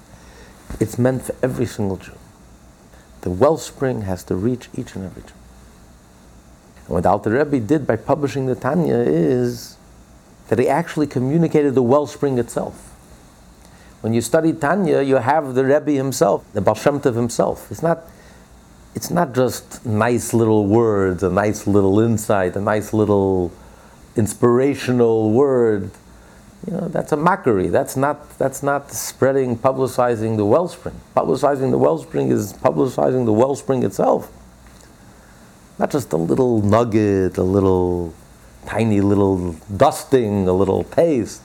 It's 0.80 0.99
meant 0.99 1.24
for 1.24 1.36
every 1.41 1.66
single 1.66 1.97
Jew. 1.97 2.14
The 3.22 3.32
wellspring 3.32 4.03
has 4.03 4.24
to 4.26 4.36
reach 4.36 4.70
each 4.78 4.95
and 4.95 5.05
every 5.05 5.24
Jew. 5.24 5.41
And 6.92 6.96
what 6.96 7.04
the 7.04 7.10
Alter 7.10 7.30
Rebbe 7.30 7.66
did 7.66 7.88
by 7.88 7.96
publishing 7.96 8.48
the 8.48 8.56
Tanya 8.56 8.98
is 8.98 9.78
that 10.50 10.60
he 10.60 10.68
actually 10.68 11.08
communicated 11.08 11.74
the 11.74 11.82
wellspring 11.82 12.38
itself. 12.38 12.94
When 14.02 14.14
you 14.14 14.20
study 14.20 14.52
Tanya, 14.52 15.02
you 15.02 15.16
have 15.16 15.56
the 15.56 15.64
Rebbe 15.64 15.92
himself, 15.92 16.44
the 16.52 16.60
Baal 16.60 16.76
Shem 16.76 17.00
Tov 17.00 17.16
himself. 17.16 17.72
It's 17.72 17.82
not, 17.82 18.00
it's 18.94 19.10
not 19.10 19.34
just 19.34 19.86
nice 19.86 20.34
little 20.34 20.68
words, 20.68 21.24
a 21.24 21.30
nice 21.30 21.66
little 21.66 21.98
insight, 22.02 22.58
a 22.58 22.60
nice 22.60 22.92
little 22.92 23.54
inspirational 24.18 25.32
word, 25.32 25.92
you 26.68 26.74
know, 26.74 26.89
that's 26.89 27.14
a 27.14 27.18
mockery. 27.18 27.70
That's 27.70 27.96
not, 27.96 28.38
that's 28.38 28.62
not 28.62 28.92
spreading, 28.92 29.58
publicizing 29.58 30.36
the 30.36 30.46
wellspring. 30.46 31.00
Publicizing 31.16 31.72
the 31.72 31.78
wellspring 31.78 32.32
is 32.32 32.52
publicizing 32.52 33.24
the 33.24 33.32
wellspring 33.32 33.84
itself. 33.84 34.30
Not 35.82 35.90
just 35.90 36.14
a 36.14 36.18
little 36.18 36.62
nugget, 36.62 37.40
a 37.40 37.44
little 37.44 38.14
tiny 38.68 39.02
little 39.02 39.54
dusting, 39.76 40.48
a 40.48 40.54
little 40.54 40.84
paste. 40.84 41.42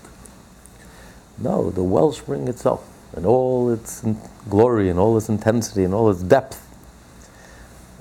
No, 1.38 1.70
the 1.70 1.82
wellspring 1.82 2.46
itself, 2.46 2.86
and 3.16 3.24
all 3.24 3.70
its 3.70 4.04
glory, 4.50 4.90
and 4.90 4.98
all 4.98 5.16
its 5.16 5.30
intensity, 5.30 5.84
and 5.84 5.94
all 5.94 6.10
its 6.10 6.22
depth. 6.22 6.62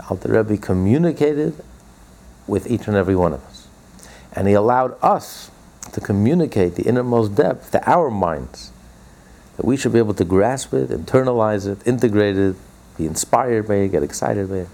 Alter 0.10 0.34
Rebbe 0.34 0.58
communicated 0.58 1.54
with 2.48 2.70
each 2.70 2.90
and 2.90 2.98
every 2.98 3.16
one 3.16 3.32
of 3.32 3.42
us. 3.46 3.70
And 4.34 4.46
He 4.50 4.56
allowed 4.56 5.02
us 5.02 5.50
to 5.94 6.02
communicate 6.02 6.76
the 6.76 6.84
innermost 6.84 7.36
depth 7.36 7.72
to 7.72 7.90
our 7.90 8.12
minds 8.12 8.74
that 9.56 9.66
we 9.66 9.78
should 9.78 9.94
be 9.94 10.00
able 10.00 10.14
to 10.16 10.26
grasp 10.26 10.74
it, 10.74 10.90
internalize 10.90 11.66
it, 11.66 11.88
integrate 11.88 12.38
it, 12.38 12.58
be 12.98 13.06
inspired 13.06 13.70
by 13.70 13.76
it, 13.76 13.94
get 13.94 14.04
excited 14.04 14.50
by 14.50 14.56
it. 14.56 14.68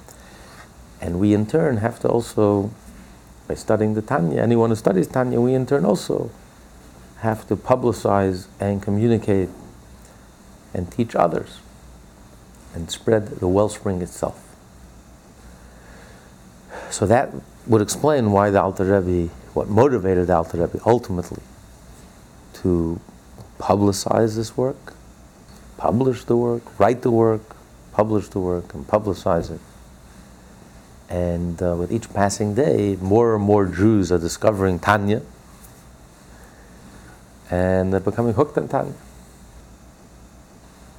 And 1.01 1.19
we 1.19 1.33
in 1.33 1.47
turn 1.47 1.77
have 1.77 1.99
to 2.01 2.07
also, 2.07 2.71
by 3.47 3.55
studying 3.55 3.95
the 3.95 4.03
Tanya, 4.03 4.41
anyone 4.41 4.69
who 4.69 4.75
studies 4.75 5.07
Tanya, 5.07 5.41
we 5.41 5.55
in 5.55 5.65
turn 5.65 5.83
also 5.83 6.29
have 7.19 7.47
to 7.47 7.55
publicize 7.55 8.47
and 8.59 8.81
communicate 8.81 9.49
and 10.73 10.91
teach 10.91 11.15
others 11.15 11.59
and 12.73 12.89
spread 12.89 13.27
the 13.27 13.47
wellspring 13.47 14.01
itself. 14.01 14.55
So 16.89 17.05
that 17.07 17.31
would 17.67 17.81
explain 17.81 18.31
why 18.31 18.49
the 18.49 18.61
Alter 18.61 18.85
Rebbe, 18.85 19.33
what 19.53 19.67
motivated 19.67 20.27
the 20.27 20.35
Alter 20.35 20.57
Rebbe 20.57 20.79
ultimately 20.85 21.43
to 22.53 22.99
publicize 23.59 24.35
this 24.35 24.55
work, 24.55 24.93
publish 25.77 26.23
the 26.25 26.37
work, 26.37 26.79
write 26.79 27.01
the 27.01 27.11
work, 27.11 27.55
publish 27.91 28.27
the 28.29 28.39
work, 28.39 28.73
and 28.73 28.87
publicize 28.87 29.51
it. 29.51 29.59
And 31.11 31.61
uh, 31.61 31.75
with 31.75 31.91
each 31.91 32.11
passing 32.13 32.55
day, 32.55 32.95
more 33.01 33.35
and 33.35 33.43
more 33.43 33.65
Jews 33.65 34.13
are 34.13 34.17
discovering 34.17 34.79
Tanya 34.79 35.21
and 37.51 37.91
they're 37.91 37.99
becoming 37.99 38.33
hooked 38.33 38.57
on 38.57 38.69
Tanya. 38.69 38.93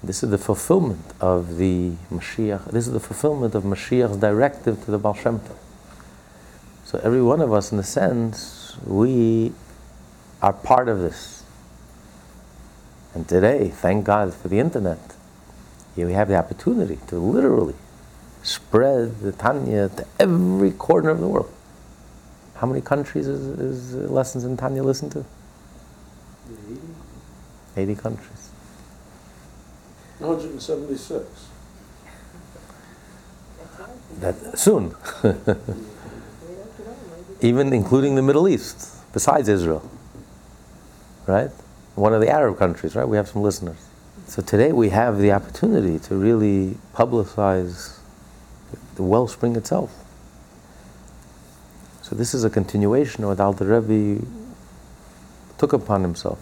This 0.05 0.23
is 0.23 0.31
the 0.31 0.39
fulfillment 0.39 1.15
of 1.19 1.57
the 1.57 1.93
Mashiach. 2.11 2.71
This 2.71 2.87
is 2.87 2.93
the 2.93 3.01
fulfillment 3.01 3.55
of 3.55 3.63
Mashiach's 3.63 4.19
directive 4.19 4.85
to 4.85 4.91
the 4.91 4.99
Baal 4.99 5.15
Shem 5.15 5.39
Tov. 5.39 5.57
So 6.85 7.01
every 7.03 7.23
one 7.23 7.41
of 7.41 7.53
us, 7.53 7.73
in 7.73 7.79
a 7.79 7.83
sense, 7.83 8.77
we 8.85 9.53
are 10.43 10.53
part 10.53 10.89
of 10.89 10.99
this. 10.99 11.43
And 13.15 13.27
today, 13.27 13.69
thank 13.69 14.05
God 14.05 14.35
for 14.35 14.49
the 14.49 14.59
internet, 14.59 14.99
we 15.97 16.13
have 16.13 16.29
the 16.29 16.37
opportunity 16.37 16.99
to 17.07 17.17
literally 17.17 17.77
spread 18.43 19.21
the 19.21 19.33
Tanya 19.33 19.89
to 19.89 20.07
every 20.19 20.73
corner 20.73 21.11
of 21.11 21.21
the 21.21 21.29
world. 21.29 21.53
How 22.57 22.67
many 22.67 22.81
countries 22.81 23.27
is, 23.27 23.59
is 23.59 23.95
Lessons 24.11 24.45
in 24.45 24.57
Tanya 24.57 24.83
listened 24.83 25.13
to? 25.13 25.25
80. 26.49 26.81
80 27.77 27.95
countries. 27.97 28.51
176. 30.19 31.49
That 34.21 34.59
soon. 34.59 34.95
Even 37.41 37.73
including 37.73 38.15
the 38.15 38.23
Middle 38.23 38.49
East, 38.49 38.95
besides 39.13 39.49
Israel. 39.49 39.89
Right? 41.27 41.51
One 41.97 42.15
of 42.15 42.21
the 42.21 42.29
Arab 42.29 42.59
countries, 42.59 42.95
right? 42.95 43.07
We 43.07 43.17
have 43.17 43.29
some 43.29 43.43
listeners. 43.43 43.89
So 44.27 44.43
today 44.43 44.71
we 44.73 44.91
have 44.91 45.19
the 45.19 45.33
opportunity 45.33 45.99
to 46.01 46.15
really 46.15 46.77
publicize 46.95 47.99
the 48.97 49.03
wellspring 49.03 49.57
itself. 49.57 49.93
So 52.03 52.17
this 52.17 52.35
is 52.35 52.45
a 52.45 52.51
continuation 52.51 53.25
of 53.25 53.31
what 53.31 53.41
Alter 53.41 53.81
Rebbe 53.81 54.27
took 55.59 55.73
upon 55.73 56.03
himself 56.03 56.39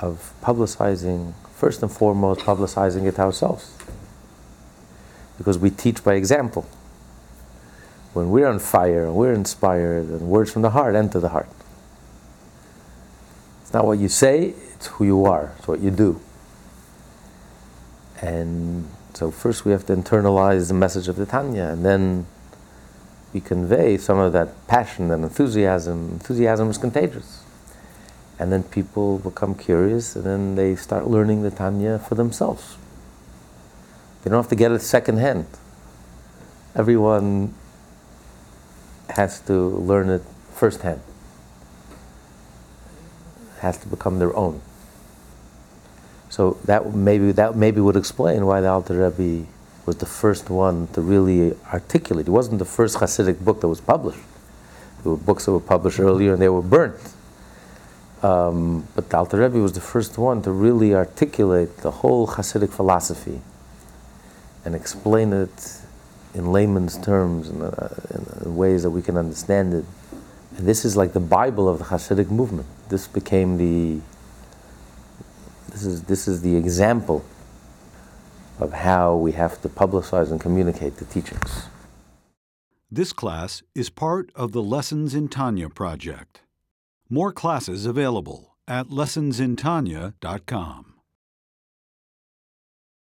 of 0.00 0.34
publicizing, 0.42 1.32
first 1.54 1.82
and 1.82 1.90
foremost, 1.90 2.40
publicizing 2.40 3.06
it 3.06 3.18
ourselves. 3.18 3.72
Because 5.38 5.58
we 5.58 5.70
teach 5.70 6.04
by 6.04 6.14
example. 6.14 6.66
When 8.12 8.30
we're 8.30 8.46
on 8.46 8.58
fire 8.58 9.06
and 9.06 9.14
we're 9.14 9.32
inspired, 9.32 10.06
and 10.06 10.22
words 10.22 10.52
from 10.52 10.62
the 10.62 10.70
heart 10.70 10.94
enter 10.94 11.20
the 11.20 11.30
heart. 11.30 11.48
It's 13.62 13.72
not 13.72 13.86
what 13.86 13.98
you 13.98 14.08
say, 14.08 14.54
it's 14.74 14.86
who 14.86 15.04
you 15.04 15.24
are, 15.24 15.52
it's 15.58 15.66
what 15.66 15.80
you 15.80 15.90
do. 15.90 16.20
And 18.20 18.88
so, 19.14 19.30
first 19.30 19.64
we 19.64 19.70
have 19.70 19.86
to 19.86 19.94
internalize 19.94 20.66
the 20.66 20.74
message 20.74 21.06
of 21.06 21.14
the 21.14 21.24
Tanya, 21.24 21.66
and 21.66 21.84
then 21.84 22.26
we 23.32 23.40
convey 23.40 23.96
some 23.96 24.18
of 24.18 24.32
that 24.32 24.66
passion 24.66 25.12
and 25.12 25.22
enthusiasm. 25.22 26.10
Enthusiasm 26.14 26.68
is 26.68 26.78
contagious. 26.78 27.44
And 28.40 28.52
then 28.52 28.64
people 28.64 29.18
become 29.18 29.54
curious, 29.54 30.16
and 30.16 30.24
then 30.24 30.54
they 30.56 30.74
start 30.74 31.06
learning 31.06 31.42
the 31.42 31.52
Tanya 31.52 32.00
for 32.00 32.16
themselves. 32.16 32.76
They 34.22 34.30
don't 34.30 34.38
have 34.38 34.50
to 34.50 34.56
get 34.56 34.72
it 34.72 34.82
secondhand. 34.82 35.46
Everyone 36.74 37.54
has 39.10 39.40
to 39.42 39.52
learn 39.52 40.10
it 40.10 40.22
firsthand. 40.52 41.00
Has 43.60 43.78
to 43.78 43.86
become 43.86 44.18
their 44.18 44.34
own. 44.34 44.60
So 46.34 46.58
that 46.64 46.92
maybe 46.92 47.30
that 47.30 47.54
maybe 47.54 47.80
would 47.80 47.94
explain 47.94 48.44
why 48.44 48.60
the 48.60 48.66
Alter 48.66 49.08
Rebbe 49.08 49.46
was 49.86 49.98
the 49.98 50.06
first 50.22 50.50
one 50.50 50.88
to 50.88 51.00
really 51.00 51.54
articulate. 51.72 52.26
It 52.26 52.32
wasn't 52.32 52.58
the 52.58 52.64
first 52.64 52.96
Hasidic 52.96 53.44
book 53.44 53.60
that 53.60 53.68
was 53.68 53.80
published. 53.80 54.26
There 55.04 55.12
were 55.12 55.16
books 55.16 55.44
that 55.44 55.52
were 55.52 55.60
published 55.60 56.00
earlier 56.00 56.32
and 56.32 56.42
they 56.42 56.48
were 56.48 56.60
burnt. 56.60 57.14
Um, 58.24 58.88
but 58.96 59.10
the 59.10 59.16
Alter 59.16 59.38
Rebbe 59.38 59.60
was 59.60 59.74
the 59.74 59.80
first 59.80 60.18
one 60.18 60.42
to 60.42 60.50
really 60.50 60.92
articulate 60.92 61.76
the 61.86 61.92
whole 62.02 62.26
Hasidic 62.26 62.70
philosophy 62.70 63.40
and 64.64 64.74
explain 64.74 65.32
it 65.32 65.78
in 66.34 66.50
layman's 66.50 66.98
terms, 66.98 67.48
in, 67.48 67.62
uh, 67.62 67.94
in, 68.42 68.56
ways 68.56 68.82
that 68.82 68.90
we 68.90 69.02
can 69.02 69.16
understand 69.16 69.72
it. 69.72 69.84
And 70.56 70.66
this 70.66 70.84
is 70.84 70.96
like 70.96 71.12
the 71.12 71.26
Bible 71.38 71.68
of 71.68 71.78
the 71.78 71.84
Hasidic 71.84 72.28
movement. 72.28 72.66
This 72.88 73.06
became 73.06 73.56
the 73.56 74.00
this 75.74 75.84
is 75.84 76.02
this 76.04 76.28
is 76.28 76.42
the 76.42 76.54
example 76.54 77.24
of 78.60 78.72
how 78.72 79.16
we 79.16 79.32
have 79.32 79.60
to 79.62 79.68
publicize 79.68 80.30
and 80.30 80.40
communicate 80.40 80.98
the 80.98 81.04
teachings. 81.04 81.64
This 82.90 83.12
class 83.12 83.64
is 83.74 83.90
part 83.90 84.30
of 84.36 84.52
the 84.52 84.62
Lessons 84.62 85.16
in 85.16 85.26
Tanya 85.26 85.68
project. 85.68 86.42
More 87.10 87.32
classes 87.32 87.86
available 87.86 88.54
at 88.68 88.86
lessonsintanya.com. 88.86 90.93